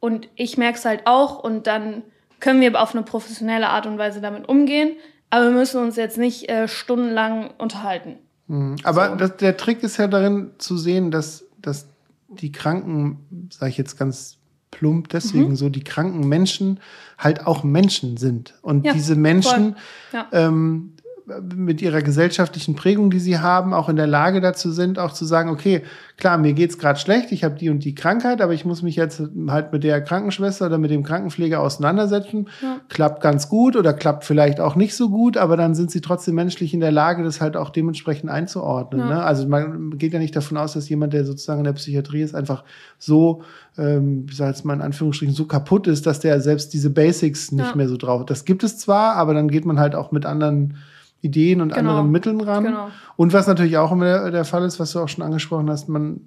und 0.00 0.28
ich 0.34 0.58
merke 0.58 0.78
es 0.78 0.84
halt 0.84 1.02
auch 1.06 1.42
und 1.42 1.66
dann 1.66 2.02
können 2.40 2.60
wir 2.60 2.80
auf 2.80 2.94
eine 2.94 3.04
professionelle 3.04 3.68
Art 3.68 3.86
und 3.86 3.98
Weise 3.98 4.20
damit 4.20 4.48
umgehen, 4.48 4.96
aber 5.30 5.46
wir 5.46 5.52
müssen 5.52 5.80
uns 5.80 5.96
jetzt 5.96 6.18
nicht 6.18 6.48
äh, 6.48 6.66
stundenlang 6.66 7.50
unterhalten. 7.58 8.18
Mhm. 8.48 8.76
Aber 8.82 9.10
so. 9.10 9.14
das, 9.14 9.36
der 9.36 9.56
Trick 9.56 9.82
ist 9.84 9.96
ja 9.96 10.08
darin 10.08 10.50
zu 10.58 10.76
sehen, 10.76 11.12
dass, 11.12 11.44
dass 11.58 11.86
die 12.28 12.50
Kranken, 12.50 13.48
sage 13.50 13.70
ich 13.70 13.78
jetzt 13.78 13.96
ganz 13.96 14.38
plump 14.72 15.08
deswegen 15.10 15.50
mhm. 15.50 15.56
so, 15.56 15.68
die 15.68 15.84
kranken 15.84 16.28
Menschen 16.28 16.80
halt 17.16 17.46
auch 17.46 17.62
Menschen 17.62 18.16
sind. 18.16 18.54
Und 18.62 18.84
ja, 18.84 18.92
diese 18.92 19.14
Menschen 19.14 19.76
ja. 20.12 20.26
ähm, 20.32 20.94
mit 21.26 21.80
ihrer 21.80 22.02
gesellschaftlichen 22.02 22.74
Prägung, 22.74 23.10
die 23.10 23.20
sie 23.20 23.38
haben, 23.38 23.74
auch 23.74 23.88
in 23.88 23.96
der 23.96 24.06
Lage 24.06 24.40
dazu 24.40 24.72
sind, 24.72 24.98
auch 24.98 25.12
zu 25.12 25.24
sagen, 25.24 25.50
okay, 25.50 25.82
klar, 26.16 26.36
mir 26.36 26.52
geht's 26.52 26.78
gerade 26.78 26.98
schlecht, 26.98 27.32
ich 27.32 27.44
habe 27.44 27.54
die 27.54 27.70
und 27.70 27.84
die 27.84 27.94
Krankheit, 27.94 28.40
aber 28.40 28.54
ich 28.54 28.64
muss 28.64 28.82
mich 28.82 28.96
jetzt 28.96 29.22
halt 29.48 29.72
mit 29.72 29.84
der 29.84 30.02
Krankenschwester 30.02 30.66
oder 30.66 30.78
mit 30.78 30.90
dem 30.90 31.04
Krankenpfleger 31.04 31.60
auseinandersetzen. 31.60 32.48
Ja. 32.60 32.80
Klappt 32.88 33.22
ganz 33.22 33.48
gut 33.48 33.76
oder 33.76 33.92
klappt 33.92 34.24
vielleicht 34.24 34.60
auch 34.60 34.74
nicht 34.74 34.96
so 34.96 35.10
gut, 35.10 35.36
aber 35.36 35.56
dann 35.56 35.74
sind 35.74 35.90
sie 35.90 36.00
trotzdem 36.00 36.34
menschlich 36.34 36.74
in 36.74 36.80
der 36.80 36.92
Lage, 36.92 37.22
das 37.22 37.40
halt 37.40 37.56
auch 37.56 37.70
dementsprechend 37.70 38.30
einzuordnen. 38.30 39.00
Ja. 39.00 39.06
Ne? 39.06 39.22
Also 39.22 39.46
man 39.46 39.98
geht 39.98 40.12
ja 40.12 40.18
nicht 40.18 40.34
davon 40.34 40.56
aus, 40.56 40.72
dass 40.72 40.88
jemand, 40.88 41.12
der 41.12 41.24
sozusagen 41.24 41.60
in 41.60 41.64
der 41.64 41.72
Psychiatrie 41.74 42.22
ist, 42.22 42.34
einfach 42.34 42.64
so, 42.98 43.42
ähm, 43.78 44.26
ich 44.28 44.36
sage 44.36 44.50
jetzt 44.50 44.64
mal 44.64 44.74
in 44.74 44.82
Anführungsstrichen, 44.82 45.34
so 45.34 45.46
kaputt 45.46 45.86
ist, 45.86 46.06
dass 46.06 46.20
der 46.20 46.40
selbst 46.40 46.72
diese 46.72 46.90
Basics 46.90 47.52
nicht 47.52 47.70
ja. 47.70 47.76
mehr 47.76 47.88
so 47.88 47.96
drauf. 47.96 48.26
Das 48.26 48.44
gibt 48.44 48.64
es 48.64 48.78
zwar, 48.78 49.14
aber 49.14 49.34
dann 49.34 49.48
geht 49.48 49.64
man 49.64 49.78
halt 49.78 49.94
auch 49.94 50.10
mit 50.10 50.26
anderen 50.26 50.74
Ideen 51.22 51.60
und 51.60 51.72
genau. 51.72 51.90
anderen 51.90 52.10
Mitteln 52.10 52.40
ran. 52.40 52.64
Genau. 52.64 52.88
Und 53.16 53.32
was 53.32 53.46
natürlich 53.46 53.78
auch 53.78 53.92
immer 53.92 54.04
der, 54.04 54.30
der, 54.30 54.44
Fall 54.44 54.64
ist, 54.64 54.78
was 54.78 54.92
du 54.92 55.00
auch 55.00 55.08
schon 55.08 55.24
angesprochen 55.24 55.70
hast, 55.70 55.88
man 55.88 56.20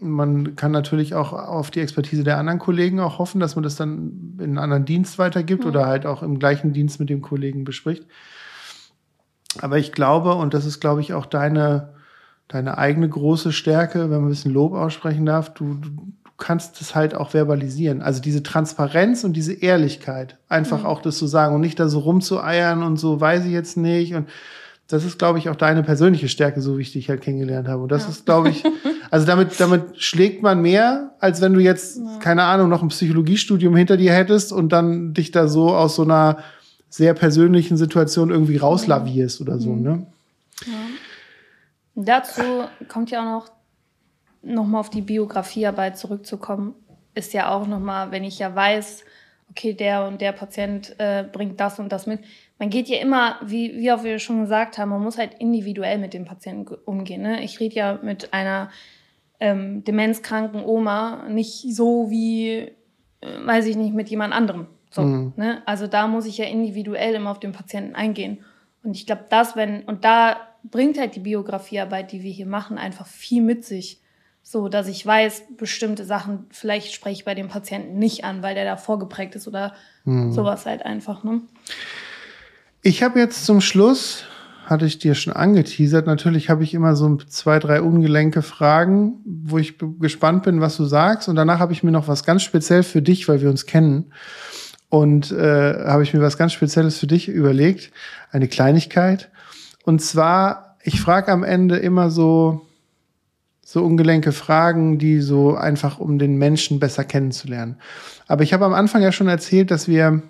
man 0.00 0.54
kann 0.54 0.72
natürlich 0.72 1.14
auch 1.14 1.32
auf 1.32 1.70
die 1.70 1.80
Expertise 1.80 2.24
der 2.24 2.36
anderen 2.36 2.58
Kollegen 2.58 3.00
auch 3.00 3.18
hoffen, 3.18 3.40
dass 3.40 3.56
man 3.56 3.62
das 3.62 3.76
dann 3.76 4.36
in 4.38 4.44
einen 4.44 4.58
anderen 4.58 4.84
Dienst 4.84 5.18
weitergibt 5.18 5.62
mhm. 5.62 5.70
oder 5.70 5.86
halt 5.86 6.04
auch 6.04 6.22
im 6.22 6.38
gleichen 6.38 6.72
Dienst 6.72 7.00
mit 7.00 7.08
dem 7.08 7.22
Kollegen 7.22 7.64
bespricht. 7.64 8.06
Aber 9.60 9.78
ich 9.78 9.92
glaube, 9.92 10.34
und 10.34 10.52
das 10.52 10.66
ist, 10.66 10.80
glaube 10.80 11.00
ich, 11.00 11.14
auch 11.14 11.26
deine, 11.26 11.94
deine 12.48 12.76
eigene 12.76 13.08
große 13.08 13.52
Stärke, 13.52 14.10
wenn 14.10 14.20
man 14.20 14.26
ein 14.26 14.30
bisschen 14.30 14.52
Lob 14.52 14.74
aussprechen 14.74 15.24
darf, 15.24 15.54
du, 15.54 15.74
du 15.74 15.90
kannst 16.36 16.80
es 16.80 16.94
halt 16.94 17.14
auch 17.14 17.30
verbalisieren. 17.30 18.02
Also 18.02 18.20
diese 18.20 18.42
Transparenz 18.42 19.24
und 19.24 19.34
diese 19.34 19.52
Ehrlichkeit, 19.52 20.36
einfach 20.48 20.80
mhm. 20.80 20.86
auch 20.86 21.00
das 21.00 21.18
zu 21.18 21.26
sagen 21.26 21.54
und 21.54 21.60
nicht 21.60 21.78
da 21.78 21.88
so 21.88 22.00
rumzueiern 22.00 22.82
und 22.82 22.96
so 22.96 23.20
weiß 23.20 23.44
ich 23.44 23.52
jetzt 23.52 23.76
nicht 23.76 24.14
und 24.14 24.28
das 24.86 25.04
ist, 25.04 25.18
glaube 25.18 25.38
ich, 25.38 25.48
auch 25.48 25.56
deine 25.56 25.82
persönliche 25.82 26.28
Stärke, 26.28 26.60
so 26.60 26.76
wie 26.76 26.82
ich 26.82 26.92
dich 26.92 27.08
halt 27.08 27.22
kennengelernt 27.22 27.68
habe. 27.68 27.82
Und 27.82 27.90
das 27.90 28.02
ja. 28.02 28.10
ist, 28.10 28.26
glaube 28.26 28.50
ich, 28.50 28.64
also 29.10 29.26
damit, 29.26 29.58
damit 29.58 30.00
schlägt 30.00 30.42
man 30.42 30.60
mehr, 30.60 31.14
als 31.20 31.40
wenn 31.40 31.54
du 31.54 31.60
jetzt, 31.60 31.98
ja. 31.98 32.18
keine 32.20 32.44
Ahnung, 32.44 32.68
noch 32.68 32.82
ein 32.82 32.88
Psychologiestudium 32.88 33.74
hinter 33.74 33.96
dir 33.96 34.12
hättest 34.12 34.52
und 34.52 34.70
dann 34.70 35.14
dich 35.14 35.30
da 35.30 35.48
so 35.48 35.74
aus 35.74 35.96
so 35.96 36.02
einer 36.02 36.38
sehr 36.90 37.14
persönlichen 37.14 37.76
Situation 37.76 38.30
irgendwie 38.30 38.58
rauslavierst 38.58 39.40
oder 39.40 39.58
so, 39.58 39.70
mhm. 39.70 39.82
ne? 39.82 40.06
Ja. 40.66 40.72
Dazu 41.96 42.42
kommt 42.88 43.10
ja 43.10 43.20
auch 43.20 43.40
noch, 43.40 43.52
noch 44.44 44.66
mal 44.66 44.80
auf 44.80 44.90
die 44.90 45.02
Biografiearbeit 45.02 45.98
zurückzukommen, 45.98 46.74
ist 47.14 47.32
ja 47.32 47.54
auch 47.54 47.66
noch 47.66 47.80
mal, 47.80 48.10
wenn 48.10 48.24
ich 48.24 48.38
ja 48.38 48.54
weiß, 48.54 49.04
okay, 49.50 49.74
der 49.74 50.06
und 50.06 50.20
der 50.20 50.32
Patient 50.32 50.94
äh, 50.98 51.24
bringt 51.30 51.60
das 51.60 51.78
und 51.78 51.92
das 51.92 52.06
mit, 52.06 52.20
man 52.58 52.70
geht 52.70 52.88
ja 52.88 52.98
immer, 52.98 53.38
wie, 53.44 53.76
wie 53.76 53.92
auch 53.92 54.04
wir 54.04 54.18
schon 54.18 54.40
gesagt 54.40 54.78
haben, 54.78 54.90
man 54.90 55.02
muss 55.02 55.18
halt 55.18 55.34
individuell 55.34 55.98
mit 55.98 56.14
dem 56.14 56.24
Patienten 56.24 56.74
umgehen. 56.84 57.22
Ne? 57.22 57.42
Ich 57.44 57.60
rede 57.60 57.74
ja 57.74 57.98
mit 58.02 58.32
einer 58.32 58.70
ähm, 59.40 59.84
demenzkranken 59.84 60.64
Oma 60.64 61.28
nicht 61.28 61.74
so 61.74 62.10
wie, 62.10 62.50
äh, 62.50 62.72
weiß 63.44 63.66
ich 63.66 63.76
nicht, 63.76 63.94
mit 63.94 64.08
jemand 64.08 64.32
anderem. 64.32 64.66
So, 64.90 65.02
mhm. 65.02 65.32
ne? 65.36 65.62
Also 65.66 65.86
da 65.86 66.06
muss 66.06 66.26
ich 66.26 66.38
ja 66.38 66.46
individuell 66.46 67.14
immer 67.14 67.30
auf 67.30 67.40
den 67.40 67.52
Patienten 67.52 67.94
eingehen. 67.94 68.38
Und 68.84 68.96
ich 68.96 69.06
glaube, 69.06 69.24
das, 69.28 69.56
wenn, 69.56 69.82
und 69.84 70.04
da 70.04 70.36
bringt 70.62 70.98
halt 70.98 71.16
die 71.16 71.20
Biografiearbeit, 71.20 72.12
die 72.12 72.22
wir 72.22 72.30
hier 72.30 72.46
machen, 72.46 72.78
einfach 72.78 73.06
viel 73.06 73.42
mit 73.42 73.64
sich. 73.64 74.00
So, 74.46 74.68
dass 74.68 74.88
ich 74.88 75.04
weiß, 75.04 75.44
bestimmte 75.56 76.04
Sachen, 76.04 76.44
vielleicht 76.50 76.92
spreche 76.92 77.14
ich 77.14 77.24
bei 77.24 77.34
dem 77.34 77.48
Patienten 77.48 77.98
nicht 77.98 78.24
an, 78.24 78.42
weil 78.42 78.54
der 78.54 78.66
da 78.66 78.76
vorgeprägt 78.76 79.34
ist 79.34 79.48
oder 79.48 79.72
mhm. 80.04 80.32
sowas 80.32 80.66
halt 80.66 80.84
einfach. 80.84 81.24
Ne? 81.24 81.40
Ich 82.82 83.02
habe 83.02 83.18
jetzt 83.18 83.46
zum 83.46 83.62
Schluss, 83.62 84.24
hatte 84.66 84.84
ich 84.84 84.98
dir 84.98 85.14
schon 85.14 85.32
angeteasert, 85.32 86.06
natürlich 86.06 86.50
habe 86.50 86.62
ich 86.62 86.74
immer 86.74 86.94
so 86.94 87.16
zwei, 87.16 87.58
drei 87.58 87.80
ungelenke 87.80 88.42
Fragen, 88.42 89.14
wo 89.24 89.56
ich 89.56 89.76
gespannt 89.98 90.42
bin, 90.42 90.60
was 90.60 90.76
du 90.76 90.84
sagst. 90.84 91.26
Und 91.30 91.36
danach 91.36 91.58
habe 91.58 91.72
ich 91.72 91.82
mir 91.82 91.90
noch 91.90 92.06
was 92.06 92.22
ganz 92.22 92.42
speziell 92.42 92.82
für 92.82 93.00
dich, 93.00 93.26
weil 93.26 93.40
wir 93.40 93.48
uns 93.48 93.64
kennen. 93.64 94.12
Und 94.90 95.32
äh, 95.32 95.86
habe 95.86 96.02
ich 96.02 96.12
mir 96.12 96.20
was 96.20 96.36
ganz 96.36 96.52
Spezielles 96.52 96.98
für 96.98 97.06
dich 97.06 97.28
überlegt, 97.28 97.92
eine 98.30 98.46
Kleinigkeit. 98.46 99.30
Und 99.84 100.02
zwar, 100.02 100.76
ich 100.82 101.00
frage 101.00 101.32
am 101.32 101.44
Ende 101.44 101.78
immer 101.78 102.10
so, 102.10 102.68
so 103.64 103.82
ungelenke 103.82 104.32
Fragen, 104.32 104.98
die 104.98 105.20
so 105.20 105.54
einfach, 105.54 105.98
um 105.98 106.18
den 106.18 106.36
Menschen 106.36 106.78
besser 106.78 107.04
kennenzulernen. 107.04 107.76
Aber 108.26 108.42
ich 108.42 108.52
habe 108.52 108.64
am 108.64 108.74
Anfang 108.74 109.02
ja 109.02 109.12
schon 109.12 109.28
erzählt, 109.28 109.70
dass 109.70 109.88
wir 109.88 110.22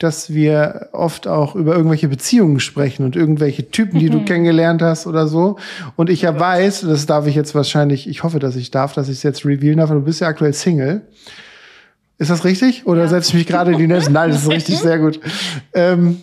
dass 0.00 0.32
wir 0.32 0.88
oft 0.92 1.28
auch 1.28 1.54
über 1.54 1.76
irgendwelche 1.76 2.08
Beziehungen 2.08 2.58
sprechen 2.58 3.04
und 3.04 3.16
irgendwelche 3.16 3.70
Typen, 3.70 4.00
die 4.00 4.08
du 4.08 4.20
mhm. 4.20 4.24
kennengelernt 4.24 4.80
hast 4.80 5.06
oder 5.06 5.28
so. 5.28 5.58
Und 5.94 6.08
ich 6.08 6.22
ja 6.22 6.40
weiß, 6.40 6.80
das 6.88 7.04
darf 7.04 7.26
ich 7.26 7.34
jetzt 7.34 7.54
wahrscheinlich, 7.54 8.08
ich 8.08 8.22
hoffe, 8.22 8.38
dass 8.38 8.56
ich 8.56 8.70
darf, 8.70 8.94
dass 8.94 9.10
ich 9.10 9.18
es 9.18 9.22
jetzt 9.22 9.44
revealen 9.44 9.76
darf, 9.76 9.90
du 9.90 10.00
bist 10.00 10.22
ja 10.22 10.28
aktuell 10.28 10.54
Single. 10.54 11.02
Ist 12.16 12.30
das 12.30 12.46
richtig? 12.46 12.86
Oder 12.86 13.02
ja. 13.02 13.08
setze 13.08 13.28
ich 13.28 13.34
mich 13.34 13.46
gerade 13.46 13.72
in 13.72 13.78
die 13.78 13.86
Netze? 13.86 14.10
Nein, 14.10 14.30
das 14.30 14.44
ist 14.44 14.48
richtig, 14.48 14.78
sehr 14.82 14.98
gut. 14.98 15.20
Ähm, 15.74 16.22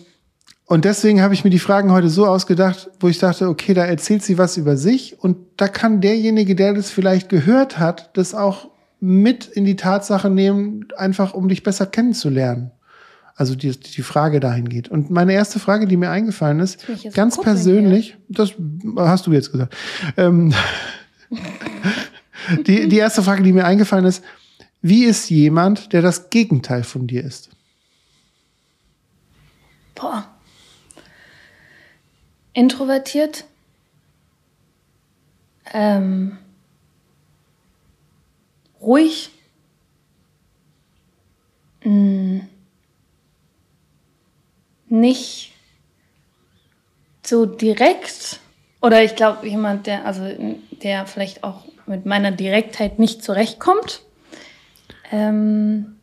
und 0.68 0.84
deswegen 0.84 1.22
habe 1.22 1.32
ich 1.32 1.44
mir 1.44 1.50
die 1.50 1.58
Fragen 1.58 1.92
heute 1.92 2.10
so 2.10 2.26
ausgedacht, 2.26 2.90
wo 3.00 3.08
ich 3.08 3.18
dachte, 3.18 3.48
okay, 3.48 3.72
da 3.72 3.86
erzählt 3.86 4.22
sie 4.22 4.36
was 4.36 4.58
über 4.58 4.76
sich 4.76 5.18
und 5.18 5.38
da 5.56 5.66
kann 5.66 6.02
derjenige, 6.02 6.54
der 6.54 6.74
das 6.74 6.90
vielleicht 6.90 7.30
gehört 7.30 7.78
hat, 7.78 8.10
das 8.18 8.34
auch 8.34 8.68
mit 9.00 9.46
in 9.46 9.64
die 9.64 9.76
Tatsache 9.76 10.28
nehmen, 10.28 10.88
einfach 10.94 11.32
um 11.32 11.48
dich 11.48 11.62
besser 11.62 11.86
kennenzulernen. 11.86 12.70
Also 13.34 13.54
die, 13.54 13.70
die 13.80 14.02
Frage 14.02 14.40
dahin 14.40 14.68
geht. 14.68 14.88
Und 14.88 15.08
meine 15.08 15.32
erste 15.32 15.58
Frage, 15.58 15.86
die 15.86 15.96
mir 15.96 16.10
eingefallen 16.10 16.60
ist, 16.60 16.84
ganz 17.14 17.40
persönlich, 17.40 18.18
hier. 18.26 18.36
das 18.36 18.52
hast 18.96 19.26
du 19.26 19.32
jetzt 19.32 19.52
gesagt. 19.52 19.74
Ähm, 20.18 20.52
die, 22.66 22.88
die 22.88 22.98
erste 22.98 23.22
Frage, 23.22 23.42
die 23.42 23.54
mir 23.54 23.64
eingefallen 23.64 24.04
ist, 24.04 24.22
wie 24.82 25.04
ist 25.06 25.30
jemand, 25.30 25.94
der 25.94 26.02
das 26.02 26.28
Gegenteil 26.28 26.82
von 26.82 27.06
dir 27.06 27.24
ist? 27.24 27.48
Boah. 29.94 30.28
Introvertiert. 32.52 33.44
Ähm, 35.72 36.38
ruhig. 38.80 39.30
Mh 41.84 42.42
nicht 44.88 45.52
so 47.24 47.46
direkt 47.46 48.40
oder 48.80 49.02
ich 49.02 49.16
glaube 49.16 49.46
jemand, 49.46 49.86
der 49.86 50.06
also 50.06 50.22
der 50.82 51.06
vielleicht 51.06 51.44
auch 51.44 51.64
mit 51.86 52.06
meiner 52.06 52.30
Direktheit 52.30 52.98
nicht 52.98 53.22
zurechtkommt. 53.22 54.02
Ähm, 55.10 55.96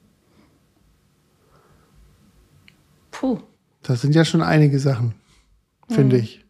puh. 3.12 3.40
Das 3.84 4.02
sind 4.02 4.16
ja 4.16 4.26
schon 4.26 4.42
einige 4.42 4.80
Sachen, 4.80 5.14
finde 5.90 6.18
mhm. 6.18 6.24
ich. 6.24 6.46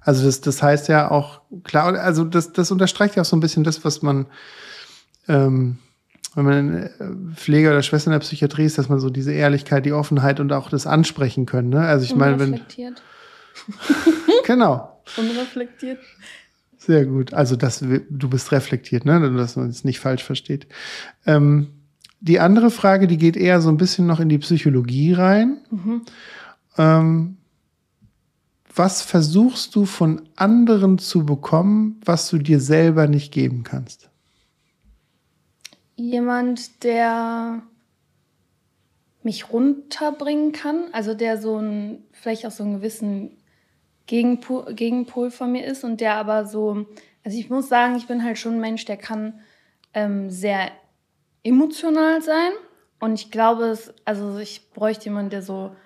Also 0.00 0.24
das, 0.24 0.40
das 0.40 0.62
heißt 0.62 0.88
ja 0.88 1.10
auch 1.10 1.42
klar, 1.64 1.94
also 1.94 2.24
das, 2.24 2.52
das 2.52 2.70
unterstreicht 2.70 3.16
ja 3.16 3.22
auch 3.22 3.26
so 3.26 3.36
ein 3.36 3.40
bisschen 3.40 3.64
das, 3.64 3.84
was 3.84 4.02
man 4.02 4.26
ähm, 5.28 5.78
wenn 6.34 6.44
man 6.44 6.74
äh, 6.74 6.90
Pfleger 7.34 7.70
oder 7.70 7.82
Schwester 7.82 8.08
in 8.08 8.12
der 8.12 8.20
Psychiatrie 8.20 8.64
ist, 8.64 8.78
dass 8.78 8.88
man 8.88 9.00
so 9.00 9.10
diese 9.10 9.32
Ehrlichkeit, 9.32 9.84
die 9.84 9.92
Offenheit 9.92 10.40
und 10.40 10.52
auch 10.52 10.70
das 10.70 10.86
ansprechen 10.86 11.46
können. 11.46 11.68
Ne? 11.68 11.80
Also 11.80 12.04
ich 12.04 12.14
meine, 12.14 12.38
wenn 12.38 12.60
genau 14.46 14.92
unreflektiert. 15.16 15.98
Sehr 16.78 17.06
gut. 17.06 17.34
Also 17.34 17.56
dass 17.56 17.80
du 17.80 18.28
bist 18.30 18.50
reflektiert, 18.50 19.04
ne? 19.04 19.32
Dass 19.36 19.56
man 19.56 19.68
es 19.68 19.84
nicht 19.84 20.00
falsch 20.00 20.24
versteht. 20.24 20.66
Ähm, 21.26 21.68
die 22.20 22.40
andere 22.40 22.70
Frage, 22.70 23.06
die 23.06 23.18
geht 23.18 23.36
eher 23.36 23.60
so 23.60 23.68
ein 23.68 23.76
bisschen 23.76 24.06
noch 24.06 24.20
in 24.20 24.28
die 24.28 24.38
Psychologie 24.38 25.12
rein. 25.12 25.58
Mhm. 25.70 26.02
Ähm, 26.78 27.36
was 28.74 29.02
versuchst 29.02 29.74
du 29.74 29.84
von 29.84 30.22
anderen 30.36 30.98
zu 30.98 31.26
bekommen, 31.26 32.00
was 32.04 32.30
du 32.30 32.38
dir 32.38 32.60
selber 32.60 33.06
nicht 33.06 33.32
geben 33.32 33.64
kannst? 33.64 34.12
jemand, 35.96 36.82
der 36.84 37.62
mich 39.22 39.52
runterbringen 39.52 40.52
kann, 40.52 40.86
also 40.92 41.14
der 41.14 41.38
so 41.38 41.58
ein, 41.58 42.04
vielleicht 42.12 42.44
auch 42.46 42.50
so 42.50 42.64
einen 42.64 42.74
gewissen 42.74 43.36
Gegenpol, 44.06 44.74
Gegenpol 44.74 45.30
von 45.30 45.52
mir 45.52 45.64
ist 45.64 45.84
und 45.84 46.00
der 46.00 46.14
aber 46.16 46.44
so, 46.44 46.86
also 47.24 47.38
ich 47.38 47.50
muss 47.50 47.68
sagen, 47.68 47.96
ich 47.96 48.08
bin 48.08 48.24
halt 48.24 48.38
schon 48.38 48.54
ein 48.54 48.60
Mensch, 48.60 48.84
der 48.84 48.96
kann 48.96 49.40
ähm, 49.94 50.28
sehr 50.28 50.72
emotional 51.44 52.20
sein 52.20 52.52
und 52.98 53.14
ich 53.14 53.30
glaube, 53.30 53.66
es, 53.66 53.94
also 54.04 54.38
ich 54.38 54.70
bräuchte 54.72 55.04
jemanden, 55.04 55.30
der 55.30 55.42
so 55.42 55.76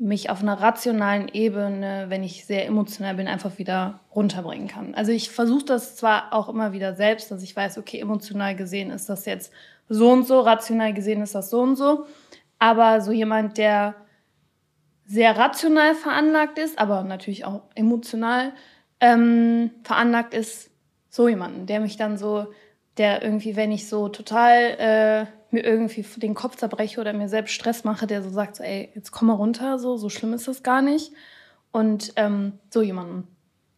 mich 0.00 0.30
auf 0.30 0.40
einer 0.40 0.58
rationalen 0.58 1.28
Ebene, 1.28 2.06
wenn 2.08 2.22
ich 2.22 2.46
sehr 2.46 2.66
emotional 2.66 3.16
bin, 3.16 3.28
einfach 3.28 3.58
wieder 3.58 4.00
runterbringen 4.14 4.66
kann. 4.66 4.94
Also 4.94 5.12
ich 5.12 5.30
versuche 5.30 5.66
das 5.66 5.94
zwar 5.94 6.32
auch 6.32 6.48
immer 6.48 6.72
wieder 6.72 6.94
selbst, 6.94 7.30
dass 7.30 7.42
ich 7.42 7.54
weiß, 7.54 7.76
okay, 7.76 8.00
emotional 8.00 8.56
gesehen 8.56 8.90
ist 8.90 9.10
das 9.10 9.26
jetzt 9.26 9.52
so 9.90 10.10
und 10.10 10.26
so, 10.26 10.40
rational 10.40 10.94
gesehen 10.94 11.20
ist 11.20 11.34
das 11.34 11.50
so 11.50 11.60
und 11.60 11.76
so, 11.76 12.06
aber 12.58 13.02
so 13.02 13.12
jemand, 13.12 13.58
der 13.58 13.94
sehr 15.04 15.36
rational 15.36 15.94
veranlagt 15.94 16.58
ist, 16.58 16.78
aber 16.78 17.02
natürlich 17.02 17.44
auch 17.44 17.64
emotional 17.74 18.52
ähm, 19.00 19.70
veranlagt 19.82 20.32
ist, 20.32 20.70
so 21.10 21.28
jemanden, 21.28 21.66
der 21.66 21.80
mich 21.80 21.98
dann 21.98 22.16
so, 22.16 22.46
der 22.96 23.22
irgendwie, 23.22 23.54
wenn 23.54 23.70
ich 23.70 23.86
so 23.86 24.08
total 24.08 25.26
äh, 25.26 25.39
mir 25.52 25.64
irgendwie 25.64 26.04
den 26.16 26.34
Kopf 26.34 26.56
zerbreche 26.56 27.00
oder 27.00 27.12
mir 27.12 27.28
selbst 27.28 27.52
Stress 27.52 27.84
mache, 27.84 28.06
der 28.06 28.22
so 28.22 28.30
sagt, 28.30 28.56
so, 28.56 28.62
ey, 28.62 28.90
jetzt 28.94 29.10
komm 29.10 29.28
mal 29.28 29.34
runter, 29.34 29.78
so, 29.78 29.96
so 29.96 30.08
schlimm 30.08 30.32
ist 30.32 30.48
das 30.48 30.62
gar 30.62 30.82
nicht. 30.82 31.12
Und 31.72 32.12
ähm, 32.16 32.54
so 32.70 32.82
jemanden. 32.82 33.28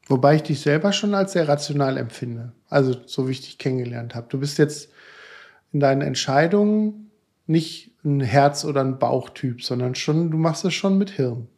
Wobei 0.09 0.37
ich 0.37 0.43
dich 0.43 0.61
selber 0.61 0.93
schon 0.93 1.15
als 1.15 1.33
sehr 1.33 1.49
rational 1.49 1.97
empfinde. 1.97 2.53
Also 2.69 2.97
so 3.07 3.29
wie 3.29 3.33
ich 3.33 3.43
dich 3.43 3.59
kennengelernt 3.59 4.15
habe. 4.15 4.27
Du 4.31 4.39
bist 4.39 4.59
jetzt 4.59 4.91
in 5.73 5.81
deinen 5.81 6.03
Entscheidungen 6.03 7.11
nicht 7.47 7.93
ein 8.05 8.21
Herz- 8.21 8.65
oder 8.65 8.81
ein 8.83 8.99
Bauchtyp, 8.99 9.63
sondern 9.63 9.95
schon, 9.95 10.31
du 10.31 10.39
machst 10.39 10.65
es 10.65 10.75
schon 10.75 10.99
mit 10.99 11.11
Hirn. 11.11 11.49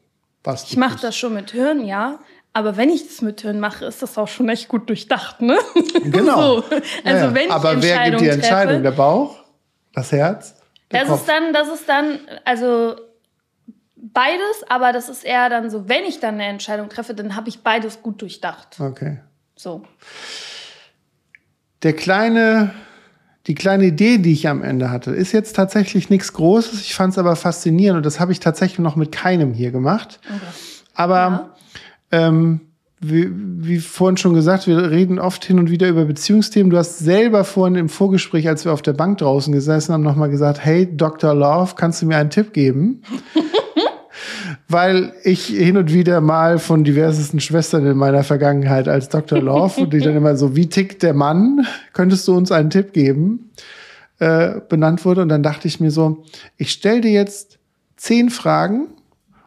Was 0.42 0.64
ich 0.64 0.76
mache 0.76 1.00
das 1.00 1.16
schon 1.16 1.34
mit 1.34 1.52
Hirn, 1.52 1.84
ja. 1.84 2.18
Aber 2.52 2.76
wenn 2.76 2.90
ich 2.90 3.06
das 3.06 3.22
mit 3.22 3.38
Tönen 3.38 3.60
mache, 3.60 3.84
ist 3.86 4.02
das 4.02 4.16
auch 4.16 4.28
schon 4.28 4.48
echt 4.48 4.68
gut 4.68 4.88
durchdacht, 4.88 5.40
ne? 5.40 5.58
Genau. 6.04 6.60
So. 6.60 6.64
Also 7.04 7.26
Ja, 7.26 7.34
wenn 7.34 7.46
ich 7.46 7.50
Aber 7.50 7.82
wer 7.82 8.10
gibt 8.10 8.20
die 8.20 8.28
Entscheidung? 8.28 8.74
treffe, 8.74 8.82
Der 8.82 8.90
Bauch? 8.92 9.43
Das 9.94 10.12
Herz? 10.12 10.56
Das 10.88 11.08
Kopf? 11.08 11.20
ist 11.20 11.28
dann, 11.28 11.52
das 11.52 11.68
ist 11.68 11.88
dann, 11.88 12.18
also 12.44 12.96
beides, 13.96 14.64
aber 14.68 14.92
das 14.92 15.08
ist 15.08 15.24
eher 15.24 15.48
dann 15.48 15.70
so, 15.70 15.88
wenn 15.88 16.04
ich 16.04 16.20
dann 16.20 16.34
eine 16.34 16.44
Entscheidung 16.46 16.88
treffe, 16.88 17.14
dann 17.14 17.36
habe 17.36 17.48
ich 17.48 17.62
beides 17.62 18.02
gut 18.02 18.20
durchdacht. 18.22 18.78
Okay. 18.80 19.18
So. 19.56 19.84
Der 21.82 21.92
kleine, 21.94 22.72
die 23.46 23.54
kleine 23.54 23.84
Idee, 23.84 24.18
die 24.18 24.32
ich 24.32 24.48
am 24.48 24.62
Ende 24.62 24.90
hatte, 24.90 25.10
ist 25.10 25.32
jetzt 25.32 25.54
tatsächlich 25.54 26.10
nichts 26.10 26.32
Großes. 26.32 26.80
Ich 26.80 26.94
fand 26.94 27.12
es 27.12 27.18
aber 27.18 27.36
faszinierend 27.36 27.98
und 27.98 28.06
das 28.06 28.20
habe 28.20 28.32
ich 28.32 28.40
tatsächlich 28.40 28.78
noch 28.78 28.96
mit 28.96 29.12
keinem 29.12 29.52
hier 29.52 29.70
gemacht. 29.70 30.18
Aber 30.94 31.50
Ja. 32.12 32.28
ähm, 32.28 32.60
wie, 33.10 33.30
wie 33.32 33.78
vorhin 33.78 34.16
schon 34.16 34.34
gesagt, 34.34 34.66
wir 34.66 34.90
reden 34.90 35.18
oft 35.18 35.44
hin 35.44 35.58
und 35.58 35.70
wieder 35.70 35.88
über 35.88 36.04
Beziehungsthemen. 36.04 36.70
Du 36.70 36.76
hast 36.76 36.98
selber 36.98 37.44
vorhin 37.44 37.76
im 37.76 37.88
Vorgespräch, 37.88 38.48
als 38.48 38.64
wir 38.64 38.72
auf 38.72 38.82
der 38.82 38.92
Bank 38.92 39.18
draußen 39.18 39.52
gesessen 39.52 39.92
haben, 39.92 40.02
nochmal 40.02 40.30
gesagt, 40.30 40.64
hey, 40.64 40.88
Dr. 40.96 41.34
Love, 41.34 41.74
kannst 41.76 42.02
du 42.02 42.06
mir 42.06 42.16
einen 42.16 42.30
Tipp 42.30 42.52
geben? 42.52 43.02
Weil 44.68 45.12
ich 45.22 45.46
hin 45.46 45.76
und 45.76 45.92
wieder 45.92 46.20
mal 46.20 46.58
von 46.58 46.84
diversesten 46.84 47.40
Schwestern 47.40 47.86
in 47.86 47.96
meiner 47.96 48.24
Vergangenheit 48.24 48.88
als 48.88 49.08
Dr. 49.08 49.40
Love 49.40 49.82
und 49.82 49.92
die 49.92 50.00
dann 50.00 50.16
immer 50.16 50.36
so, 50.36 50.56
wie 50.56 50.68
tickt 50.68 51.02
der 51.02 51.14
Mann? 51.14 51.66
Könntest 51.92 52.26
du 52.26 52.36
uns 52.36 52.50
einen 52.50 52.70
Tipp 52.70 52.92
geben? 52.92 53.50
Äh, 54.20 54.60
benannt 54.68 55.04
wurde. 55.04 55.22
Und 55.22 55.28
dann 55.28 55.42
dachte 55.42 55.66
ich 55.66 55.80
mir 55.80 55.90
so, 55.90 56.24
ich 56.56 56.70
stell 56.70 57.00
dir 57.00 57.10
jetzt 57.10 57.58
zehn 57.96 58.30
Fragen 58.30 58.86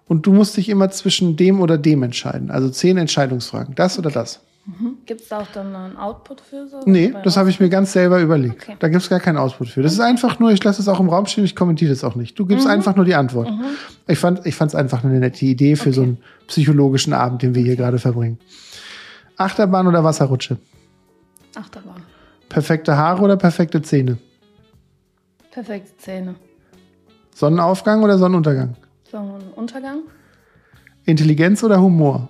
und 0.08 0.26
du 0.26 0.34
musst 0.34 0.58
dich 0.58 0.70
immer 0.70 0.90
zwischen 0.90 1.36
dem 1.36 1.60
oder 1.62 1.78
dem 1.78 2.04
entscheiden. 2.04 2.52
Also 2.52 2.70
zehn 2.70 2.98
Entscheidungsfragen. 2.98 3.76
Das 3.76 3.98
oder 4.00 4.10
das. 4.12 4.42
Gibt 5.06 5.22
es 5.22 5.30
da 5.30 5.40
auch 5.40 5.48
dann 5.54 5.74
einen 5.74 5.96
Output 5.96 6.42
für 6.42 6.68
so? 6.68 6.82
Nee, 6.86 7.14
das 7.24 7.38
habe 7.38 7.50
ich 7.50 7.62
mir 7.62 7.70
ganz 7.70 7.94
selber 7.94 8.20
überlegt. 8.20 8.64
Okay. 8.64 8.76
Da 8.80 8.90
gibt 8.90 9.02
es 9.02 9.10
gar 9.10 9.22
keinen 9.22 9.38
Ausbruch 9.38 9.68
für. 9.68 9.82
Das 9.82 9.94
ist 9.94 10.02
einfach 10.02 10.40
nur, 10.40 10.52
ich 10.52 10.62
lasse 10.62 10.82
es 10.82 10.90
auch 10.90 11.00
im 11.00 11.08
Raum 11.08 11.26
stehen, 11.26 11.46
ich 11.46 11.56
kommentiere 11.56 11.90
das 11.92 12.04
auch 12.04 12.16
nicht. 12.16 12.38
Du 12.38 12.46
gibst 12.46 12.66
Mhm. 12.66 12.72
einfach 12.72 12.94
nur 12.98 13.06
die 13.06 13.16
Antwort. 13.16 13.50
Ich 14.08 14.20
fand 14.20 14.46
ich 14.46 14.56
fand 14.56 14.72
es 14.72 14.76
einfach 14.76 15.06
eine 15.06 15.20
nette 15.20 15.46
Idee 15.46 15.78
für 15.78 15.94
so 15.94 16.02
einen 16.02 16.18
psychologischen 16.48 17.14
Abend, 17.14 17.44
den 17.44 17.56
wir 17.56 17.64
hier 17.64 17.78
gerade 17.78 17.98
verbringen. 17.98 18.40
Achterbahn 19.38 19.88
oder 19.88 20.04
Wasserrutsche? 20.04 20.58
Achterbahn. 21.56 22.02
Perfekte 22.50 22.98
Haare 22.98 23.22
oder 23.22 23.38
perfekte 23.38 23.82
Zähne? 23.82 24.18
Perfekte 25.52 25.96
Zähne. 25.98 26.36
Sonnenaufgang 27.34 28.04
oder 28.04 28.18
Sonnenuntergang? 28.18 28.76
Sonnenuntergang. 29.12 30.04
Intelligenz 31.06 31.64
oder 31.64 31.82
Humor? 31.82 32.30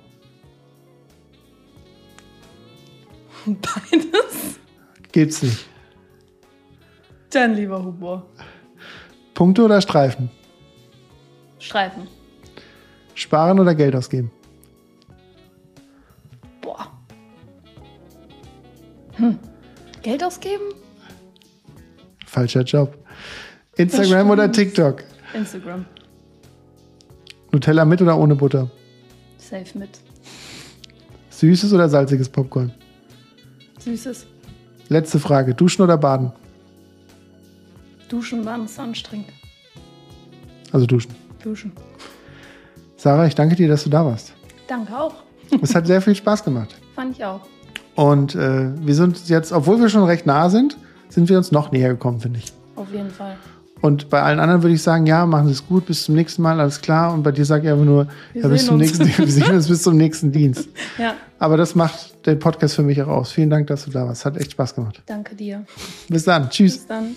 Beides. 3.45 4.59
Gibt's 5.11 5.41
nicht. 5.41 5.65
Dann 7.31 7.55
lieber 7.55 7.83
Humor. 7.83 8.25
Punkte 9.33 9.63
oder 9.63 9.81
Streifen? 9.81 10.29
Streifen. 11.59 12.07
Sparen 13.15 13.59
oder 13.59 13.73
Geld 13.73 13.95
ausgeben? 13.95 14.31
Boah. 16.61 16.91
Hm. 19.15 19.39
Geld 20.03 20.23
ausgeben? 20.23 20.73
Falscher 22.25 22.61
Job. 22.61 22.95
Instagram 23.75 24.29
oder 24.29 24.51
TikTok? 24.51 25.03
Instagram. 25.33 25.85
Nutella 27.51 27.85
mit 27.85 28.01
oder 28.01 28.17
ohne 28.17 28.35
Butter? 28.35 28.69
Safe 29.37 29.77
mit. 29.77 29.89
Süßes 31.29 31.71
oder 31.73 31.87
salziges 31.87 32.29
Popcorn? 32.29 32.71
Süßes. 33.79 34.25
Letzte 34.89 35.19
Frage. 35.19 35.53
Duschen 35.53 35.83
oder 35.83 35.97
baden? 35.97 36.31
Duschen 38.09 38.45
waren 38.45 38.65
ist 38.65 38.79
anstrengend. 38.79 39.27
Also 40.71 40.85
duschen. 40.85 41.13
Duschen. 41.43 41.71
Sarah, 42.95 43.27
ich 43.27 43.35
danke 43.35 43.55
dir, 43.55 43.67
dass 43.67 43.83
du 43.83 43.89
da 43.89 44.05
warst. 44.05 44.33
Danke 44.67 44.97
auch. 44.97 45.13
Es 45.61 45.75
hat 45.75 45.87
sehr 45.87 46.01
viel 46.01 46.15
Spaß 46.15 46.43
gemacht. 46.43 46.75
Fand 46.95 47.15
ich 47.17 47.23
auch. 47.23 47.41
Und 47.95 48.35
äh, 48.35 48.69
wir 48.85 48.95
sind 48.95 49.27
jetzt, 49.29 49.51
obwohl 49.51 49.79
wir 49.79 49.89
schon 49.89 50.03
recht 50.03 50.25
nah 50.25 50.49
sind, 50.49 50.77
sind 51.09 51.29
wir 51.29 51.37
uns 51.37 51.51
noch 51.51 51.71
näher 51.71 51.89
gekommen, 51.89 52.19
finde 52.19 52.39
ich. 52.39 52.53
Auf 52.75 52.91
jeden 52.91 53.09
Fall. 53.09 53.37
Und 53.81 54.09
bei 54.09 54.21
allen 54.21 54.39
anderen 54.39 54.63
würde 54.63 54.73
ich 54.75 54.81
sagen, 54.81 55.05
ja, 55.05 55.25
machen 55.25 55.47
Sie 55.47 55.53
es 55.53 55.67
gut, 55.67 55.85
bis 55.85 56.03
zum 56.03 56.15
nächsten 56.15 56.41
Mal, 56.41 56.59
alles 56.59 56.81
klar. 56.81 57.13
Und 57.13 57.23
bei 57.23 57.31
dir 57.31 57.45
sage 57.45 57.65
ich 57.67 57.71
einfach 57.71 57.85
nur, 57.85 58.07
Wir 58.33 58.41
ja, 58.43 58.47
bis 58.47 58.65
zum 58.65 58.75
uns. 58.79 58.97
nächsten, 58.99 59.17
wir 59.25 59.31
sehen 59.31 59.55
uns 59.55 59.67
bis 59.67 59.83
zum 59.83 59.97
nächsten 59.97 60.31
Dienst. 60.31 60.69
Ja, 60.97 61.13
Aber 61.37 61.57
das 61.57 61.75
macht 61.75 62.25
den 62.25 62.39
Podcast 62.39 62.75
für 62.75 62.81
mich 62.83 63.01
auch 63.01 63.07
aus. 63.07 63.31
Vielen 63.31 63.49
Dank, 63.51 63.67
dass 63.67 63.85
du 63.85 63.91
da 63.91 64.07
warst. 64.07 64.25
Hat 64.25 64.35
echt 64.37 64.53
Spaß 64.53 64.73
gemacht. 64.75 65.01
danke 65.05 65.35
dir. 65.35 65.63
Bis 66.09 66.23
dann. 66.23 66.49
Tschüss. 66.49 66.77
Bis 66.79 66.87
dann. 66.87 67.15